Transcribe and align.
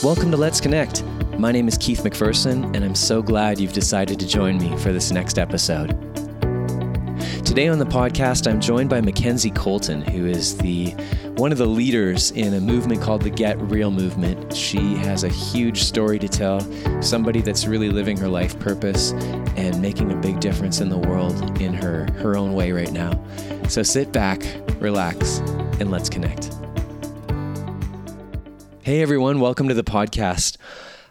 Welcome 0.00 0.30
to 0.30 0.36
Let's 0.36 0.60
Connect. 0.60 1.02
My 1.38 1.50
name 1.50 1.66
is 1.66 1.76
Keith 1.76 2.04
McPherson, 2.04 2.72
and 2.76 2.84
I'm 2.84 2.94
so 2.94 3.20
glad 3.20 3.58
you've 3.58 3.72
decided 3.72 4.20
to 4.20 4.28
join 4.28 4.56
me 4.58 4.76
for 4.76 4.92
this 4.92 5.10
next 5.10 5.40
episode. 5.40 5.88
Today 7.44 7.66
on 7.66 7.80
the 7.80 7.84
podcast, 7.84 8.48
I'm 8.48 8.60
joined 8.60 8.90
by 8.90 9.00
Mackenzie 9.00 9.50
Colton, 9.50 10.02
who 10.02 10.26
is 10.26 10.56
the 10.58 10.90
one 11.34 11.50
of 11.50 11.58
the 11.58 11.66
leaders 11.66 12.30
in 12.30 12.54
a 12.54 12.60
movement 12.60 13.02
called 13.02 13.22
the 13.22 13.30
Get 13.30 13.58
Real 13.60 13.90
movement. 13.90 14.54
She 14.54 14.94
has 14.98 15.24
a 15.24 15.28
huge 15.28 15.82
story 15.82 16.20
to 16.20 16.28
tell, 16.28 16.60
somebody 17.02 17.40
that's 17.40 17.66
really 17.66 17.90
living 17.90 18.16
her 18.18 18.28
life 18.28 18.56
purpose 18.60 19.10
and 19.56 19.82
making 19.82 20.12
a 20.12 20.16
big 20.16 20.38
difference 20.38 20.80
in 20.80 20.90
the 20.90 20.98
world 20.98 21.60
in 21.60 21.74
her 21.74 22.06
her 22.18 22.36
own 22.36 22.54
way 22.54 22.70
right 22.70 22.92
now. 22.92 23.20
So 23.68 23.82
sit 23.82 24.12
back, 24.12 24.44
relax, 24.78 25.38
and 25.80 25.90
let's 25.90 26.08
connect. 26.08 26.52
Hey 28.88 29.02
everyone, 29.02 29.38
welcome 29.38 29.68
to 29.68 29.74
the 29.74 29.84
podcast. 29.84 30.56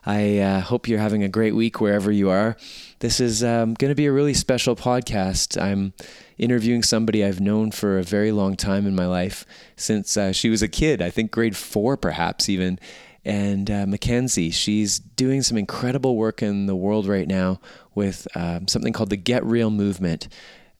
I 0.03 0.39
uh, 0.39 0.61
hope 0.61 0.87
you're 0.87 0.97
having 0.97 1.21
a 1.21 1.29
great 1.29 1.53
week 1.53 1.79
wherever 1.79 2.11
you 2.11 2.27
are. 2.31 2.57
This 3.01 3.19
is 3.19 3.43
um, 3.43 3.75
going 3.75 3.91
to 3.91 3.95
be 3.95 4.07
a 4.07 4.11
really 4.11 4.33
special 4.33 4.75
podcast. 4.75 5.61
I'm 5.61 5.93
interviewing 6.39 6.81
somebody 6.81 7.23
I've 7.23 7.39
known 7.39 7.69
for 7.69 7.99
a 7.99 8.03
very 8.03 8.31
long 8.31 8.55
time 8.55 8.87
in 8.87 8.95
my 8.95 9.05
life 9.05 9.45
since 9.75 10.17
uh, 10.17 10.31
she 10.31 10.49
was 10.49 10.63
a 10.63 10.67
kid, 10.67 11.03
I 11.03 11.11
think 11.11 11.29
grade 11.29 11.55
four, 11.55 11.97
perhaps 11.97 12.49
even. 12.49 12.79
And 13.23 13.69
uh, 13.69 13.85
Mackenzie, 13.85 14.49
she's 14.49 14.97
doing 14.97 15.43
some 15.43 15.55
incredible 15.55 16.15
work 16.15 16.41
in 16.41 16.65
the 16.65 16.75
world 16.75 17.05
right 17.05 17.27
now 17.27 17.59
with 17.93 18.27
um, 18.33 18.67
something 18.67 18.91
called 18.91 19.11
the 19.11 19.17
Get 19.17 19.45
Real 19.45 19.69
movement. 19.69 20.29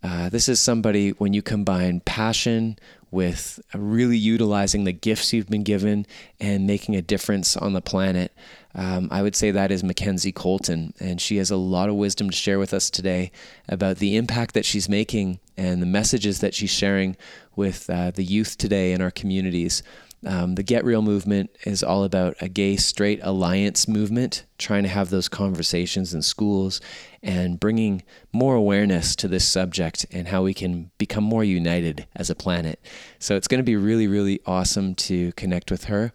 Uh, 0.01 0.29
this 0.29 0.49
is 0.49 0.59
somebody 0.59 1.11
when 1.11 1.33
you 1.33 1.43
combine 1.43 1.99
passion 1.99 2.79
with 3.09 3.59
really 3.73 4.17
utilizing 4.17 4.83
the 4.83 4.91
gifts 4.91 5.31
you've 5.31 5.49
been 5.49 5.63
given 5.63 6.05
and 6.39 6.67
making 6.67 6.95
a 6.95 7.01
difference 7.01 7.55
on 7.55 7.73
the 7.73 7.81
planet. 7.81 8.33
Um, 8.75 9.07
I 9.11 9.21
would 9.21 9.35
say 9.35 9.49
that 9.51 9.71
is 9.71 9.83
Mackenzie 9.83 10.31
Colton, 10.31 10.93
and 10.99 11.19
she 11.19 11.37
has 11.37 11.49
a 11.49 11.57
lot 11.57 11.89
of 11.89 11.95
wisdom 11.95 12.29
to 12.29 12.35
share 12.35 12.59
with 12.59 12.73
us 12.73 12.89
today 12.89 13.31
about 13.67 13.97
the 13.97 14.15
impact 14.17 14.53
that 14.53 14.65
she's 14.65 14.87
making 14.87 15.39
and 15.55 15.81
the 15.81 15.87
messages 15.87 16.39
that 16.41 16.53
she's 16.53 16.69
sharing 16.69 17.17
with 17.55 17.89
uh, 17.89 18.11
the 18.11 18.23
youth 18.23 18.57
today 18.57 18.91
in 18.91 19.01
our 19.01 19.09
communities. 19.09 19.81
Um, 20.25 20.55
the 20.55 20.63
Get 20.63 20.83
Real 20.83 21.03
movement 21.03 21.51
is 21.63 21.83
all 21.83 22.03
about 22.03 22.35
a 22.41 22.49
gay 22.49 22.75
straight 22.75 23.19
alliance 23.21 23.87
movement, 23.87 24.45
trying 24.57 24.83
to 24.83 24.89
have 24.89 25.09
those 25.09 25.29
conversations 25.29 26.13
in 26.13 26.23
schools 26.23 26.81
and 27.21 27.59
bringing 27.59 28.01
more 28.33 28.55
awareness 28.55 29.15
to 29.17 29.27
this 29.27 29.47
subject 29.47 30.05
and 30.11 30.27
how 30.27 30.43
we 30.43 30.53
can 30.53 30.89
become 30.97 31.23
more 31.23 31.43
united 31.43 32.07
as 32.15 32.29
a 32.29 32.35
planet. 32.35 32.79
So 33.19 33.35
it's 33.35 33.47
going 33.47 33.59
to 33.59 33.63
be 33.63 33.75
really, 33.75 34.07
really 34.07 34.39
awesome 34.45 34.95
to 34.95 35.31
connect 35.33 35.69
with 35.69 35.85
her. 35.85 36.13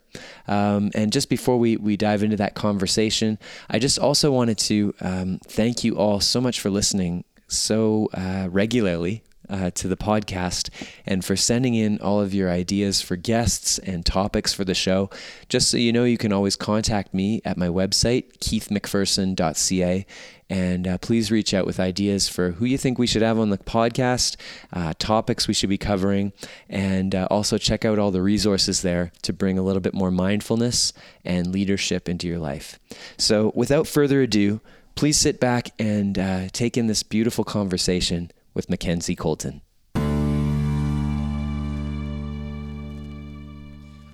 Um, 0.49 0.91
and 0.95 1.13
just 1.13 1.29
before 1.29 1.59
we, 1.59 1.77
we 1.77 1.97
dive 1.97 2.25
into 2.25 2.37
that 2.37 2.55
conversation, 2.55 3.39
I 3.71 3.79
just 3.79 3.99
also 3.99 4.33
wanted 4.33 4.59
to 4.59 4.95
um, 5.01 5.39
thank 5.47 5.85
you 5.85 5.97
all 5.97 6.21
so 6.21 6.41
much 6.41 6.61
for 6.61 6.71
listening 6.71 7.25
so 7.47 8.09
uh, 8.15 8.49
regularly 8.51 9.23
uh, 9.53 9.71
to 9.73 9.87
the 9.87 9.97
podcast 9.97 10.71
and 11.07 11.25
for 11.25 11.37
sending 11.37 11.75
in 11.75 12.01
all 12.01 12.21
of 12.21 12.33
your 12.33 12.51
ideas 12.51 13.03
for 13.03 13.17
guests 13.17 13.79
and 13.79 14.05
topics 14.05 14.53
for 14.53 14.65
the 14.65 14.75
show. 14.75 15.11
Just 15.49 15.71
so 15.71 15.77
you 15.77 15.93
know, 15.93 16.05
you 16.05 16.19
can 16.19 16.33
always 16.33 16.57
contact 16.57 17.13
me 17.13 17.43
at 17.45 17.59
my 17.59 17.69
website, 17.69 18.39
keithmcpherson.ca. 18.39 20.07
And 20.49 20.87
uh, 20.87 20.99
please 20.99 21.31
reach 21.31 21.55
out 21.55 21.65
with 21.65 21.81
ideas 21.81 22.29
for 22.29 22.53
who 22.53 22.67
you 22.67 22.77
think 22.77 22.99
we 22.99 23.07
should 23.07 23.23
have 23.23 23.39
on 23.39 23.51
the 23.51 23.59
podcast, 23.59 24.37
uh, 24.73 24.93
topics 24.99 25.49
we 25.49 25.55
should 25.55 25.71
be 25.71 25.79
covering, 25.79 26.33
and 26.69 27.15
uh, 27.15 27.27
also 27.31 27.57
check 27.57 27.87
out 27.87 27.99
all 27.99 28.11
the 28.11 28.21
resources 28.21 28.83
there 28.83 29.13
to 29.23 29.33
bring 29.33 29.59
a 29.59 29.63
little 29.63 29.81
bit 29.81 29.95
more 29.95 30.11
mindfulness 30.11 30.93
and 31.25 31.53
leadership 31.53 32.07
into 32.07 32.27
your 32.27 32.39
life. 32.39 32.79
So, 33.17 33.51
without 33.55 33.87
further 33.87 34.21
ado, 34.21 34.61
please 34.95 35.19
sit 35.19 35.41
back 35.41 35.71
and 35.79 36.19
uh, 36.19 36.49
take 36.53 36.77
in 36.77 36.87
this 36.87 37.03
beautiful 37.03 37.45
conversation 37.45 38.31
with 38.55 38.71
Mackenzie 38.71 39.17
Colton. 39.17 39.63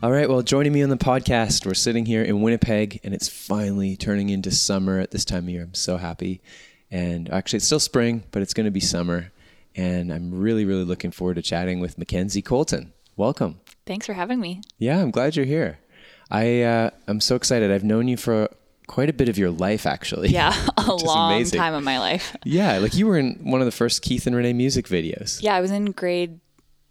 All 0.00 0.12
right, 0.12 0.28
well, 0.28 0.42
joining 0.42 0.72
me 0.72 0.82
on 0.84 0.90
the 0.90 0.96
podcast, 0.96 1.66
we're 1.66 1.74
sitting 1.74 2.06
here 2.06 2.22
in 2.22 2.40
Winnipeg, 2.40 3.00
and 3.02 3.12
it's 3.12 3.28
finally 3.28 3.96
turning 3.96 4.30
into 4.30 4.52
summer 4.52 5.00
at 5.00 5.10
this 5.10 5.24
time 5.24 5.44
of 5.44 5.48
year. 5.48 5.64
I'm 5.64 5.74
so 5.74 5.96
happy. 5.96 6.40
And 6.88 7.28
actually, 7.30 7.56
it's 7.56 7.66
still 7.66 7.80
spring, 7.80 8.22
but 8.30 8.40
it's 8.40 8.54
going 8.54 8.66
to 8.66 8.70
be 8.70 8.78
summer. 8.78 9.32
And 9.74 10.12
I'm 10.12 10.32
really, 10.32 10.64
really 10.64 10.84
looking 10.84 11.10
forward 11.10 11.34
to 11.34 11.42
chatting 11.42 11.80
with 11.80 11.98
Mackenzie 11.98 12.42
Colton. 12.42 12.92
Welcome. 13.16 13.60
Thanks 13.86 14.06
for 14.06 14.12
having 14.12 14.38
me. 14.40 14.62
Yeah, 14.78 15.00
I'm 15.00 15.10
glad 15.10 15.34
you're 15.34 15.44
here. 15.44 15.80
I 16.30 16.62
uh, 16.62 16.90
I'm 17.08 17.20
so 17.20 17.34
excited. 17.34 17.72
I've 17.72 17.84
known 17.84 18.06
you 18.06 18.16
for 18.16 18.48
quite 18.88 19.08
a 19.08 19.12
bit 19.12 19.28
of 19.28 19.38
your 19.38 19.50
life, 19.50 19.86
actually. 19.86 20.30
Yeah, 20.30 20.52
a 20.76 20.92
long 20.92 21.32
amazing. 21.34 21.58
time 21.60 21.74
of 21.74 21.84
my 21.84 21.98
life. 22.00 22.34
Yeah, 22.44 22.78
like 22.78 22.94
you 22.94 23.06
were 23.06 23.16
in 23.18 23.34
one 23.44 23.60
of 23.60 23.66
the 23.66 23.70
first 23.72 24.02
Keith 24.02 24.26
and 24.26 24.34
Renee 24.34 24.52
music 24.54 24.86
videos. 24.88 25.40
Yeah, 25.40 25.54
I 25.54 25.60
was 25.60 25.70
in 25.70 25.92
grade 25.92 26.40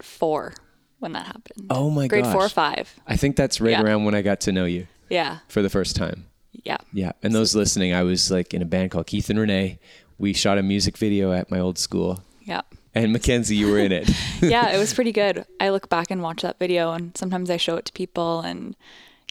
four 0.01 0.53
when 0.99 1.11
that 1.13 1.25
happened. 1.25 1.67
Oh 1.69 1.89
my 1.89 2.03
god, 2.03 2.09
grade 2.09 2.23
gosh. 2.23 2.33
four 2.33 2.45
or 2.45 2.49
five. 2.49 2.95
I 3.05 3.17
think 3.17 3.35
that's 3.35 3.59
right 3.59 3.71
Yeah. 3.71 3.81
around 3.83 4.05
when 4.05 4.15
I 4.15 4.21
got 4.21 4.39
to 4.41 4.51
know 4.51 4.65
you 4.65 4.87
Yeah, 5.09 5.39
for 5.49 5.61
the 5.61 5.69
first 5.69 5.95
time. 5.95 6.25
yeah. 6.63 6.77
Yeah, 6.93 7.11
and 7.21 7.33
those 7.35 7.53
listening, 7.55 7.93
I 7.93 8.03
was 8.03 8.31
like 8.31 8.53
in 8.53 8.61
a 8.61 8.65
band 8.65 8.91
called 8.91 9.07
Keith 9.07 9.29
and 9.29 9.37
Renee. 9.39 9.79
We 10.17 10.33
shot 10.33 10.57
a 10.57 10.63
music 10.63 10.97
video 10.97 11.31
at 11.31 11.51
my 11.51 11.59
old 11.59 11.77
school, 11.77 12.23
Yeah. 12.43 12.61
and 12.95 13.13
Mackenzie, 13.13 13.55
you 13.55 13.69
were 13.71 13.79
in 13.79 13.91
it. 13.91 14.09
Yeah, 14.41 14.69
it 14.69 14.77
was 14.77 14.93
pretty 14.93 15.11
good. 15.11 15.45
I 15.59 15.69
look 15.69 15.89
back 15.89 16.09
and 16.11 16.21
watch 16.21 16.41
that 16.43 16.57
video 16.59 16.91
and 16.93 17.15
sometimes 17.17 17.49
I 17.49 17.57
show 17.57 17.75
it 17.77 17.85
to 17.85 17.93
people 17.93 18.41
and 18.41 18.75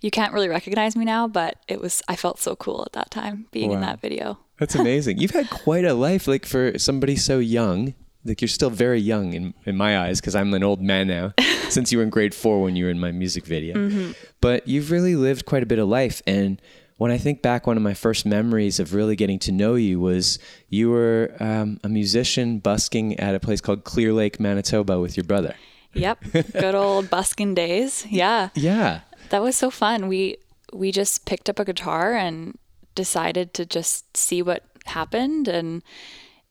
you 0.02 0.10
can't 0.10 0.32
really 0.32 0.48
recognize 0.48 0.96
me 0.96 1.04
now, 1.04 1.26
but 1.28 1.56
it 1.68 1.80
was 1.80 2.02
I 2.08 2.16
felt 2.16 2.38
so 2.38 2.56
cool 2.56 2.82
at 2.86 2.92
that 2.92 3.10
time 3.10 3.46
being 3.50 3.72
in 3.72 3.80
that 3.80 4.00
video. 4.00 4.38
That's 4.58 4.74
amazing. 4.74 5.18
You've 5.18 5.32
had 5.32 5.50
quite 5.50 5.84
a 5.84 5.94
life, 5.94 6.26
like 6.26 6.46
for 6.46 6.78
somebody 6.78 7.16
so 7.16 7.38
young. 7.38 7.94
Like 8.24 8.40
you're 8.40 8.48
still 8.48 8.70
very 8.70 8.98
young 9.00 9.34
in, 9.34 9.54
in 9.64 9.76
my 9.76 10.00
eyes 10.00 10.20
because 10.20 10.34
I'm 10.34 10.52
an 10.52 10.64
old 10.64 10.80
man 10.82 11.06
now. 11.06 11.32
since 11.68 11.92
you 11.92 11.98
were 11.98 12.04
in 12.04 12.10
grade 12.10 12.34
four 12.34 12.62
when 12.62 12.76
you 12.76 12.84
were 12.84 12.90
in 12.90 12.98
my 12.98 13.12
music 13.12 13.44
video, 13.44 14.12
but 14.40 14.66
you've 14.66 14.90
really 14.90 15.16
lived 15.16 15.46
quite 15.46 15.62
a 15.62 15.66
bit 15.66 15.78
of 15.78 15.88
life. 15.88 16.22
And 16.26 16.60
when 16.98 17.10
I 17.10 17.18
think 17.18 17.42
back, 17.42 17.66
one 17.66 17.76
of 17.76 17.82
my 17.82 17.94
first 17.94 18.24
memories 18.24 18.80
of 18.80 18.94
really 18.94 19.16
getting 19.16 19.38
to 19.40 19.52
know 19.52 19.74
you 19.74 20.00
was 20.00 20.38
you 20.68 20.90
were 20.90 21.34
um, 21.40 21.78
a 21.84 21.88
musician 21.88 22.58
busking 22.58 23.18
at 23.20 23.34
a 23.34 23.40
place 23.40 23.60
called 23.60 23.84
Clear 23.84 24.12
Lake, 24.12 24.40
Manitoba, 24.40 24.98
with 25.00 25.16
your 25.16 25.24
brother. 25.24 25.54
Yep. 25.92 26.24
Good 26.52 26.74
old 26.74 27.10
busking 27.10 27.54
days. 27.54 28.06
Yeah. 28.08 28.50
Yeah. 28.54 29.00
That 29.30 29.42
was 29.42 29.56
so 29.56 29.70
fun. 29.70 30.08
We 30.08 30.38
we 30.72 30.92
just 30.92 31.26
picked 31.26 31.48
up 31.48 31.58
a 31.58 31.64
guitar 31.64 32.14
and 32.14 32.58
decided 32.94 33.54
to 33.54 33.66
just 33.66 34.16
see 34.16 34.42
what 34.42 34.64
happened 34.86 35.48
and 35.48 35.82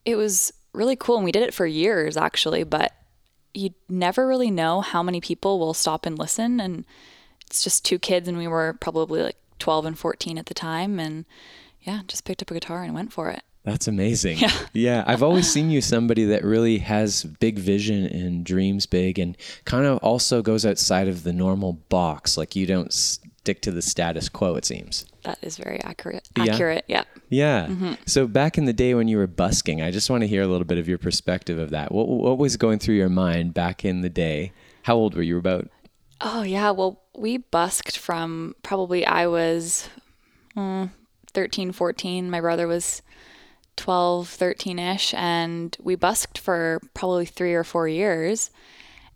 it 0.04 0.16
was 0.16 0.54
really 0.74 0.96
cool 0.96 1.16
and 1.16 1.26
we 1.26 1.32
did 1.32 1.44
it 1.44 1.54
for 1.54 1.66
years 1.66 2.18
actually, 2.18 2.64
but 2.64 2.94
you 3.54 3.72
never 3.90 4.28
really 4.28 4.52
know 4.52 4.82
how 4.82 5.02
many 5.02 5.22
people 5.22 5.60
will 5.60 5.74
stop 5.74 6.06
and 6.06 6.20
listen 6.20 6.60
and 6.60 6.86
it's 7.48 7.64
just 7.64 7.86
two 7.86 7.98
kids 7.98 8.28
and 8.28 8.38
we 8.38 8.48
were 8.48 8.74
probably 8.80 9.22
like 9.22 9.38
12 9.60 9.86
and 9.86 10.00
14 10.00 10.38
at 10.38 10.48
the 10.48 10.54
time 10.54 11.00
and 11.00 11.26
yeah, 11.82 12.02
just 12.08 12.26
picked 12.26 12.42
up 12.42 12.52
a 12.52 12.54
guitar 12.54 12.84
and 12.84 12.94
went 12.94 13.14
for 13.14 13.30
it. 13.30 13.44
That's 13.66 13.88
amazing. 13.88 14.38
Yeah. 14.38 14.52
yeah. 14.74 15.04
I've 15.08 15.24
always 15.24 15.52
seen 15.52 15.72
you 15.72 15.82
somebody 15.82 16.26
that 16.26 16.44
really 16.44 16.78
has 16.78 17.24
big 17.24 17.58
vision 17.58 18.06
and 18.06 18.46
dreams 18.46 18.86
big 18.86 19.18
and 19.18 19.36
kind 19.66 19.86
of 19.86 19.98
also 20.00 20.42
goes 20.44 20.66
outside 20.66 21.08
of 21.08 21.24
the 21.24 21.34
normal 21.34 21.74
box. 21.74 22.38
Like 22.38 22.56
you 22.56 22.68
don't 22.68 22.94
stick 22.94 23.62
to 23.62 23.72
the 23.72 23.82
status 23.82 24.30
quo, 24.30 24.56
it 24.56 24.66
seems. 24.66 25.06
That 25.24 25.40
is 25.42 25.58
very 25.58 25.82
accurate. 25.82 26.30
Yeah. 26.38 26.54
Accurate. 26.54 26.86
Yeah. 26.88 27.04
Yeah. 27.30 27.96
So 28.06 28.28
back 28.28 28.60
in 28.60 28.66
the 28.66 28.74
day 28.74 28.94
when 28.94 29.08
you 29.08 29.18
were 29.18 29.28
busking, 29.28 29.82
I 29.82 29.90
just 29.90 30.12
want 30.12 30.22
to 30.22 30.28
hear 30.28 30.44
a 30.44 30.48
little 30.48 30.66
bit 30.66 30.78
of 30.78 30.88
your 30.88 31.00
perspective 31.00 31.58
of 31.58 31.72
that. 31.72 31.92
What, 31.92 32.08
what 32.08 32.38
was 32.38 32.58
going 32.58 32.78
through 32.78 32.96
your 32.96 33.10
mind 33.10 33.56
back 33.56 33.84
in 33.84 34.02
the 34.02 34.10
day? 34.10 34.52
How 34.84 34.96
old 34.96 35.16
were 35.16 35.24
you 35.24 35.40
about? 35.40 35.70
Oh 36.22 36.44
yeah, 36.44 36.70
well 36.70 37.02
we 37.18 37.38
busked 37.38 37.98
from 37.98 38.56
probably 38.62 39.06
I 39.06 39.26
was 39.26 39.90
mm, 40.56 40.92
13, 41.34 41.72
14. 41.72 42.30
My 42.30 42.42
brother 42.42 42.68
was 42.68 43.02
12, 43.76 44.28
13ish 44.30 45.14
and 45.14 45.76
we 45.82 45.96
busked 45.96 46.38
for 46.38 46.82
probably 46.94 47.26
3 47.26 47.54
or 47.54 47.64
4 47.64 47.88
years. 47.88 48.50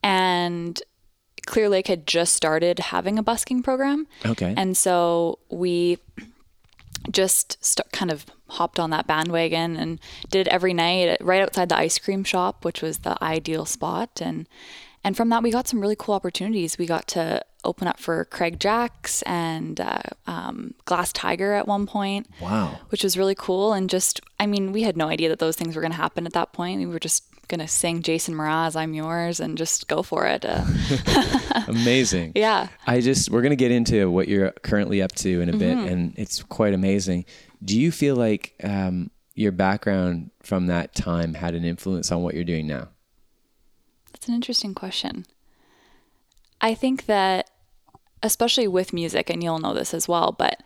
And 0.04 0.82
Clear 1.46 1.70
Lake 1.70 1.88
had 1.88 2.06
just 2.06 2.36
started 2.36 2.80
having 2.80 3.18
a 3.18 3.24
busking 3.24 3.64
program. 3.64 4.08
Okay. 4.26 4.54
And 4.56 4.78
so 4.78 5.40
we 5.50 5.98
just 7.12 7.58
st- 7.64 7.92
kind 7.92 8.12
of 8.12 8.26
hopped 8.50 8.80
on 8.80 8.90
that 8.90 9.08
bandwagon 9.08 9.76
and 9.76 10.00
did 10.30 10.48
it 10.48 10.50
every 10.50 10.74
night 10.74 11.18
right 11.22 11.42
outside 11.42 11.70
the 11.70 11.78
ice 11.78 11.98
cream 11.98 12.24
shop, 12.24 12.66
which 12.66 12.82
was 12.82 13.00
the 13.00 13.22
ideal 13.24 13.66
spot. 13.66 14.22
And 14.22 14.48
and 15.04 15.16
from 15.16 15.30
that, 15.30 15.44
we 15.44 15.52
got 15.52 15.68
some 15.68 15.80
really 15.80 15.96
cool 15.98 16.14
opportunities. 16.14 16.78
We 16.78 16.86
got 16.86 17.08
to 17.10 17.44
open 17.64 17.88
up 17.88 18.00
for 18.00 18.26
Craig 18.26 18.60
Jacks 18.60 19.22
and 19.24 19.80
uh, 19.82 20.02
um, 20.28 20.74
Glass 20.86 21.12
Tiger 21.12 21.54
at 21.54 21.68
one 21.68 21.86
point, 21.86 22.28
wow. 22.42 22.80
which 22.90 23.04
was 23.04 23.18
really 23.18 23.36
cool. 23.36 23.74
And 23.74 23.90
just, 23.90 24.22
I 24.40 24.46
mean, 24.46 24.72
we 24.72 24.84
had 24.84 24.96
no 24.96 25.08
idea 25.10 25.30
that 25.30 25.40
those 25.40 25.56
things 25.56 25.76
were 25.76 25.82
going 25.82 25.92
to 25.92 25.98
happen 25.98 26.26
at 26.26 26.34
that 26.34 26.54
point. 26.54 26.80
We 26.80 26.86
were 26.88 27.00
just 27.00 27.24
gonna 27.50 27.68
sing 27.68 28.04
Jason 28.04 28.36
Mraz, 28.36 28.76
"I'm 28.76 28.94
Yours" 28.94 29.40
and 29.40 29.58
just 29.58 29.88
go 29.88 30.04
for 30.04 30.28
it. 30.28 30.46
Uh, 30.46 30.64
amazing. 31.68 32.34
yeah. 32.36 32.68
I 32.86 33.02
just 33.02 33.32
we're 33.32 33.42
gonna 33.42 33.56
get 33.56 33.72
into 33.72 34.10
what 34.12 34.28
you're 34.28 34.52
currently 34.62 35.02
up 35.02 35.14
to 35.14 35.42
in 35.42 35.50
a 35.50 35.54
bit, 35.58 35.76
Mm-hmm. 35.76 35.88
and 35.88 36.14
it's 36.16 36.44
quite 36.44 36.76
amazing. 36.76 37.26
Do 37.66 37.76
you 37.80 37.92
feel 37.92 38.16
like 38.16 38.54
um, 38.64 39.10
your 39.34 39.52
background 39.52 40.30
from 40.44 40.68
that 40.68 40.94
time 40.94 41.34
had 41.34 41.56
an 41.56 41.66
influence 41.66 42.12
on 42.12 42.22
what 42.22 42.36
you're 42.36 42.44
doing 42.44 42.68
now? 42.68 42.90
That's 44.14 44.28
an 44.28 44.36
interesting 44.36 44.76
question. 44.76 45.26
I 46.62 46.74
think 46.74 47.06
that, 47.06 47.50
especially 48.22 48.68
with 48.68 48.94
music, 48.94 49.30
and 49.30 49.44
you'll 49.44 49.60
know 49.60 49.74
this 49.74 49.94
as 49.94 50.08
well, 50.08 50.36
but 50.38 50.62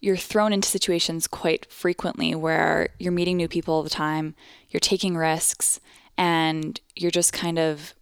you're 0.00 0.16
thrown 0.16 0.52
into 0.52 0.68
situations 0.68 1.26
quite 1.26 1.70
frequently 1.70 2.34
where 2.34 2.88
you're 2.98 3.12
meeting 3.12 3.36
new 3.36 3.48
people 3.48 3.74
all 3.74 3.82
the 3.82 3.90
time, 3.90 4.34
you're 4.70 4.80
taking 4.80 5.16
risks, 5.16 5.80
and 6.16 6.80
you're 6.94 7.10
just 7.10 7.32
kind 7.32 7.58
of 7.58 7.94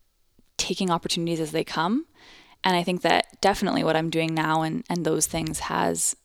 taking 0.57 0.91
opportunities 0.91 1.41
as 1.41 1.53
they 1.53 1.65
come. 1.65 2.07
And 2.65 2.77
I 2.77 2.83
think 2.83 3.03
that 3.03 3.41
definitely 3.41 3.85
what 3.85 3.97
I'm 3.97 4.11
doing 4.11 4.35
now 4.35 4.63
and, 4.63 4.85
and 4.91 5.05
those 5.05 5.27
things 5.27 5.61
has, 5.61 6.17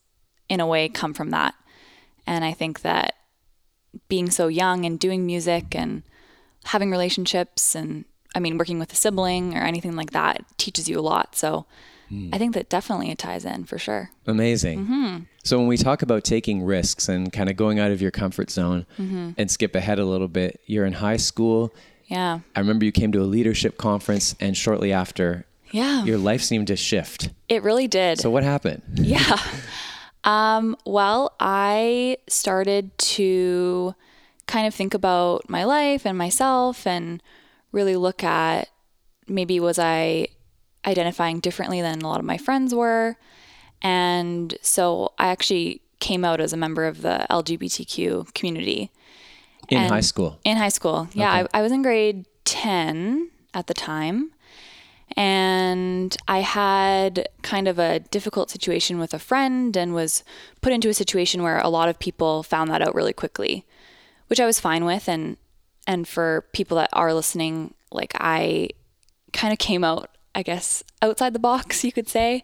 in 0.50 0.60
a 0.60 0.68
way, 0.68 0.90
come 0.90 1.14
from 1.14 1.30
that. 1.30 1.54
And 2.26 2.44
I 2.44 2.54
think 2.54 2.82
that 2.82 3.14
being 4.08 4.30
so 4.32 4.48
young 4.48 4.86
and 4.86 5.00
doing 5.00 5.26
music 5.26 5.76
and 5.76 6.04
having 6.66 6.90
relationships 6.90 7.76
and 7.76 8.06
I 8.36 8.40
mean 8.40 8.58
working 8.58 8.80
with 8.80 8.92
a 8.94 8.96
sibling 8.96 9.56
or 9.56 9.62
anything 9.62 9.96
like 9.96 10.12
that 10.12 10.44
teaches 10.58 10.88
you 10.90 11.00
a 11.00 11.02
lot. 11.02 11.36
So 11.36 11.66
I 12.32 12.38
think 12.38 12.54
that 12.54 12.70
definitely 12.70 13.10
it 13.10 13.18
ties 13.18 13.44
in 13.44 13.64
for 13.64 13.80
sure. 13.80 14.12
Amazing. 14.28 14.86
Mm-hmm. 14.86 15.18
So 15.44 15.58
when 15.58 15.68
we 15.68 15.78
talk 15.78 16.04
about 16.04 16.24
taking 16.24 16.62
risks 16.62 17.10
and 17.10 17.34
kind 17.34 17.50
of 17.50 17.56
going 17.58 17.80
out 17.80 17.90
of 17.90 18.04
your 18.04 18.12
comfort 18.12 18.52
zone 18.52 18.86
Mm-hmm. 19.00 19.32
and 19.36 19.50
skip 19.50 19.74
ahead 19.74 19.98
a 19.98 20.06
little 20.06 20.28
bit, 20.28 20.62
you're 20.68 20.86
in 20.86 20.94
high 20.94 21.18
school. 21.18 21.74
Yeah. 22.06 22.42
I 22.56 22.60
remember 22.60 22.86
you 22.86 22.92
came 22.92 23.12
to 23.14 23.22
a 23.22 23.24
leadership 23.26 23.80
conference, 23.80 24.36
and 24.40 24.56
shortly 24.56 24.94
after, 24.94 25.46
Yeah. 25.72 26.04
your 26.04 26.20
life 26.20 26.44
seemed 26.44 26.68
to 26.68 26.76
shift. 26.76 27.30
it 27.50 27.64
really 27.64 27.88
did. 27.88 28.20
So 28.20 28.30
what 28.30 28.44
happened? 28.44 28.84
Yeah. 29.02 29.40
Um, 30.24 30.78
well, 30.86 31.34
I 31.40 32.18
started 32.28 32.96
to 33.18 33.96
kind 34.48 34.68
of 34.68 34.74
think 34.76 34.94
about 34.94 35.50
my 35.50 35.64
life 35.66 36.06
and 36.06 36.18
myself 36.18 36.86
and 36.88 37.22
really 37.74 37.98
look 37.98 38.24
at 38.24 38.70
maybe 39.28 39.60
was 39.60 39.78
I 39.78 40.28
identifying 40.86 41.40
differently 41.42 41.82
than 41.82 42.02
a 42.02 42.08
lot 42.08 42.20
of 42.20 42.26
my 42.26 42.38
friends 42.38 42.74
were. 42.74 43.18
And 43.82 44.56
so 44.62 45.12
I 45.18 45.28
actually 45.28 45.82
came 46.00 46.24
out 46.24 46.40
as 46.40 46.54
a 46.54 46.58
member 46.58 46.86
of 46.86 47.02
the 47.02 47.26
LGBTQ 47.30 48.34
community 48.34 48.92
In 49.70 49.78
And- 49.80 49.92
high 49.92 50.00
school. 50.02 50.40
in 50.46 50.56
high 50.58 50.70
school. 50.70 51.08
Yeah, 51.14 51.32
I, 51.54 51.60
I 51.60 51.62
was 51.62 51.72
in 51.72 51.82
grade 51.82 52.26
10 52.46 53.30
at 53.54 53.68
the 53.68 53.74
time. 53.74 54.32
And 55.16 56.16
I 56.28 56.40
had 56.40 57.28
kind 57.44 57.68
of 57.68 57.78
a 57.78 58.00
difficult 58.00 58.50
situation 58.50 58.98
with 59.00 59.14
a 59.14 59.20
friend 59.20 59.76
and 59.78 59.94
was 59.94 60.24
put 60.62 60.74
into 60.74 60.90
a 60.90 60.94
situation 60.94 61.44
where 61.44 61.60
a 61.60 61.70
lot 61.70 61.88
of 61.88 62.00
people 62.00 62.42
found 62.44 62.70
that 62.72 62.82
out 62.82 62.96
really 62.96 63.14
quickly, 63.14 63.66
which 64.28 64.40
I 64.40 64.46
was 64.46 64.60
fine 64.60 64.86
with. 64.86 65.08
And 65.08 65.38
and 65.88 66.08
for 66.08 66.46
people 66.54 66.78
that 66.78 66.90
are 66.94 67.14
listening, 67.14 67.74
like 67.92 68.14
I 68.20 68.70
kind 69.34 69.52
of 69.52 69.60
came 69.60 69.84
out, 69.84 70.10
I 70.36 70.44
guess, 70.44 70.84
outside 71.02 71.34
the 71.34 71.40
box, 71.40 71.84
you 71.86 71.92
could 71.92 72.08
say. 72.08 72.44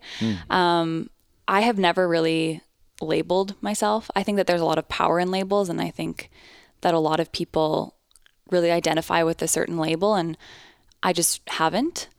Um, 0.50 1.09
I 1.47 1.62
have 1.62 1.77
never 1.77 2.07
really 2.07 2.62
labeled 3.01 3.56
myself. 3.62 4.12
I 4.15 4.24
think 4.24 4.36
that 4.38 4.45
there's 4.47 4.62
a 4.62 4.65
lot 4.65 4.77
of 4.77 4.89
power 4.89 5.19
in 5.19 5.31
labels, 5.31 5.69
and 5.69 5.81
I 5.81 5.89
think 5.89 6.30
that 6.81 6.94
a 6.94 7.00
lot 7.00 7.19
of 7.19 7.31
people 7.31 7.95
really 8.51 8.71
identify 8.71 9.24
with 9.24 9.41
a 9.41 9.47
certain 9.47 9.77
label, 9.77 10.15
and 10.15 10.38
I 11.01 11.13
just 11.13 11.41
haven't. 11.50 12.09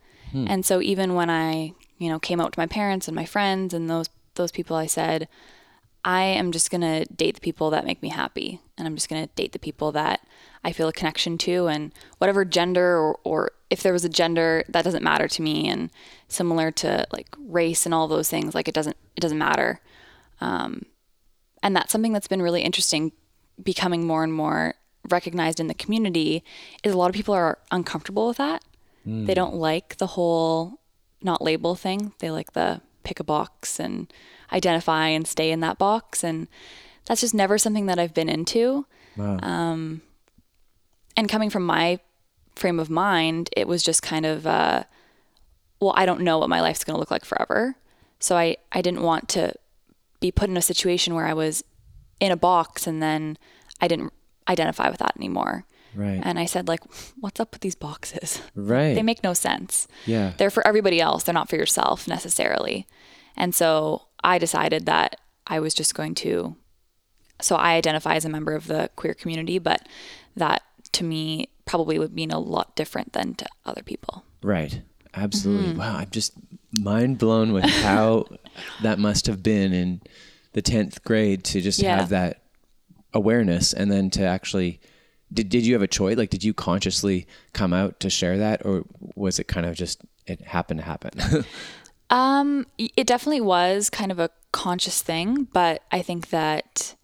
And 0.49 0.64
so 0.64 0.81
even 0.81 1.14
when 1.14 1.28
I, 1.28 1.72
you 1.99 2.08
know, 2.08 2.19
came 2.19 2.40
out 2.40 2.52
to 2.52 2.58
my 2.61 2.67
parents 2.67 3.08
and 3.08 3.14
my 3.17 3.25
friends 3.26 3.75
and 3.75 3.90
those 3.90 4.08
those 4.37 4.52
people, 4.52 4.76
I 4.76 4.87
said, 4.87 5.28
I 6.05 6.22
am 6.22 6.52
just 6.52 6.70
gonna 6.70 7.05
date 7.06 7.34
the 7.34 7.40
people 7.40 7.70
that 7.70 7.84
make 7.84 8.00
me 8.00 8.08
happy, 8.11 8.61
and 8.81 8.88
I'm 8.88 8.97
just 8.97 9.09
gonna 9.09 9.29
date 9.29 9.53
the 9.53 9.59
people 9.59 9.93
that 9.93 10.27
I 10.65 10.73
feel 10.73 10.88
a 10.88 10.93
connection 10.93 11.38
to, 11.38 11.69
and 11.69 11.93
whatever 12.19 12.44
gender 12.44 12.99
or, 12.99 13.21
or 13.23 13.53
if 13.71 13.82
there 13.82 13.93
was 13.93 14.05
a 14.05 14.09
gender, 14.09 14.65
that 14.69 14.85
doesn't 14.85 15.05
matter 15.05 15.29
to 15.29 15.43
me. 15.43 15.69
And 15.69 15.91
similar 16.27 16.71
to 16.73 17.06
like 17.12 17.29
race 17.38 17.87
and 17.87 17.94
all 17.94 18.09
those 18.09 18.29
things, 18.29 18.55
like 18.55 18.67
it 18.67 18.75
doesn't 18.75 18.97
it 19.17 19.21
doesn't 19.21 19.38
matter. 19.38 19.81
Um, 20.41 20.87
and 21.62 21.77
that's 21.77 21.93
something 21.93 22.12
that's 22.12 22.29
been 22.29 22.43
really 22.43 22.62
interesting, 22.62 23.12
becoming 23.62 24.06
more 24.06 24.25
and 24.25 24.32
more 24.32 24.75
recognized 25.09 25.61
in 25.61 25.67
the 25.69 25.75
community. 25.75 26.43
Is 26.82 26.93
a 26.93 26.99
lot 26.99 27.11
of 27.11 27.15
people 27.15 27.35
are 27.35 27.59
uncomfortable 27.71 28.29
with 28.29 28.38
that. 28.38 28.65
They 29.27 29.35
don't 29.35 29.55
like 29.55 29.97
the 29.97 30.09
whole 30.09 30.81
not 31.23 31.43
label 31.43 31.75
thing. 31.75 32.12
They 32.19 32.31
like 32.31 32.53
the 32.53 32.81
pick 33.03 33.21
a 33.21 33.25
box 33.25 33.81
and 33.81 34.12
identify 34.53 35.09
and 35.09 35.27
stay 35.27 35.50
in 35.50 35.61
that 35.61 35.79
box. 35.79 36.23
And 36.25 36.49
that's 37.06 37.20
just 37.20 37.35
never 37.35 37.58
something 37.58 37.87
that 37.87 37.99
I've 37.99 38.14
been 38.14 38.29
into. 38.29 38.87
Wow. 39.17 39.38
And 41.17 41.29
coming 41.29 41.50
from 41.50 41.67
my 41.67 41.99
frame 42.56 42.79
of 42.81 42.88
mind, 42.88 43.50
it 43.56 43.67
was 43.67 43.82
just 43.82 44.02
kind 44.02 44.25
of, 44.25 44.47
uh, 44.47 44.85
well, 45.81 45.93
I 45.97 46.06
don't 46.06 46.20
know 46.20 46.38
what 46.38 46.49
my 46.49 46.61
life's 46.61 46.85
going 46.85 46.94
to 46.94 47.00
look 47.00 47.11
like 47.11 47.25
forever. 47.25 47.76
So 48.20 48.37
I, 48.37 48.56
I 48.70 48.81
didn't 48.82 49.02
want 49.02 49.29
to 49.31 49.55
be 50.20 50.31
put 50.31 50.49
in 50.50 50.56
a 50.56 50.62
situation 50.62 51.14
where 51.14 51.26
I 51.26 51.32
was 51.35 51.64
in 52.20 52.31
a 52.31 52.37
box 52.37 52.87
and 52.87 53.03
then 53.03 53.38
I 53.81 53.88
didn't 53.88 54.12
identify 54.49 54.88
with 54.91 54.99
that 54.99 55.17
anymore. 55.17 55.64
right. 55.94 56.20
And 56.23 56.38
I 56.38 56.44
said, 56.44 56.69
like, 56.69 56.81
what's 57.19 57.41
up 57.41 57.53
with 57.53 57.62
these 57.62 57.75
boxes? 57.75 58.41
right. 58.55 58.94
They 58.94 59.03
make 59.03 59.23
no 59.25 59.32
sense. 59.32 59.88
yeah. 60.06 60.32
They're 60.37 60.50
for 60.50 60.67
everybody 60.67 61.00
else. 61.00 61.25
They're 61.25 61.32
not 61.35 61.49
for 61.49 61.56
yourself 61.56 62.06
necessarily. 62.06 62.87
And 63.37 63.55
so 63.55 64.03
I 64.23 64.38
decided 64.38 64.87
that 64.87 65.17
I 65.46 65.61
was 65.61 65.75
just 65.75 65.94
going 65.94 66.14
to. 66.17 66.56
So 67.40 67.56
I 67.56 67.75
identify 67.75 68.14
as 68.14 68.25
a 68.25 68.28
member 68.28 68.54
of 68.54 68.66
the 68.66 68.90
queer 68.96 69.14
community, 69.14 69.58
but 69.58 69.87
that 70.37 70.62
to 70.92 71.04
me 71.04 71.48
probably 71.64 71.98
would 71.98 72.14
mean 72.14 72.31
a 72.31 72.38
lot 72.38 72.75
different 72.76 73.12
than 73.12 73.34
to 73.34 73.46
other 73.64 73.82
people. 73.82 74.25
Right. 74.42 74.82
Absolutely. 75.14 75.70
Mm-hmm. 75.70 75.78
Wow. 75.78 75.96
I'm 75.96 76.10
just 76.10 76.32
mind 76.72 77.19
blown 77.19 77.52
with 77.52 77.64
how 77.64 78.26
that 78.82 78.98
must 78.98 79.26
have 79.26 79.42
been 79.42 79.72
in 79.72 80.00
the 80.52 80.62
10th 80.62 81.02
grade 81.04 81.44
to 81.44 81.60
just 81.60 81.81
Yeah. 81.81 81.96
have 81.98 82.08
that 82.10 82.42
awareness 83.12 83.72
and 83.72 83.90
then 83.90 84.08
to 84.10 84.22
actually 84.22 84.81
did, 85.32 85.48
did 85.48 85.66
you 85.66 85.75
have 85.75 85.82
a 85.82 85.88
choice 85.88 86.16
like 86.16 86.31
did 86.31 86.44
you 86.44 86.54
consciously 86.54 87.26
come 87.52 87.72
out 87.72 87.98
to 88.00 88.08
share 88.10 88.38
that 88.38 88.64
or 88.64 88.84
was 89.16 89.40
it 89.40 89.48
kind 89.48 89.66
of 89.66 89.75
just 89.75 90.00
it 90.26 90.40
happened 90.43 90.78
to 90.81 90.86
happen 90.86 91.10
Um, 92.10 92.66
it 92.76 93.06
definitely 93.06 93.40
was 93.40 93.88
kind 93.88 94.10
of 94.10 94.19
a 94.19 94.31
conscious 94.50 95.00
thing, 95.00 95.44
but 95.52 95.84
I 95.93 96.02
think 96.02 96.31
that 96.31 96.96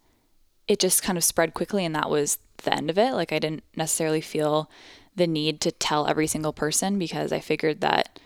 it 0.67 0.79
just 0.79 1.03
kind 1.03 1.17
of 1.17 1.23
spread 1.23 1.53
quickly, 1.53 1.85
and 1.85 1.95
that 1.95 2.09
was 2.09 2.37
the 2.63 2.73
end 2.73 2.89
of 2.89 2.97
it. 2.97 3.13
Like 3.13 3.31
I 3.31 3.39
didn't 3.39 3.63
necessarily 3.75 4.21
feel 4.21 4.69
the 5.15 5.27
need 5.27 5.61
to 5.61 5.71
tell 5.71 6.07
every 6.07 6.27
single 6.27 6.53
person 6.53 6.99
because 6.99 7.31
I 7.31 7.39
figured 7.39 7.81
that 7.81 8.19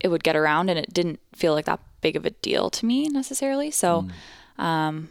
it 0.00 0.08
would 0.08 0.24
get 0.24 0.36
around, 0.36 0.68
and 0.68 0.78
it 0.78 0.92
didn't 0.92 1.20
feel 1.34 1.52
like 1.54 1.64
that 1.66 1.80
big 2.00 2.16
of 2.16 2.26
a 2.26 2.30
deal 2.30 2.70
to 2.70 2.86
me 2.86 3.08
necessarily. 3.08 3.70
So, 3.70 4.06
um, 4.58 5.08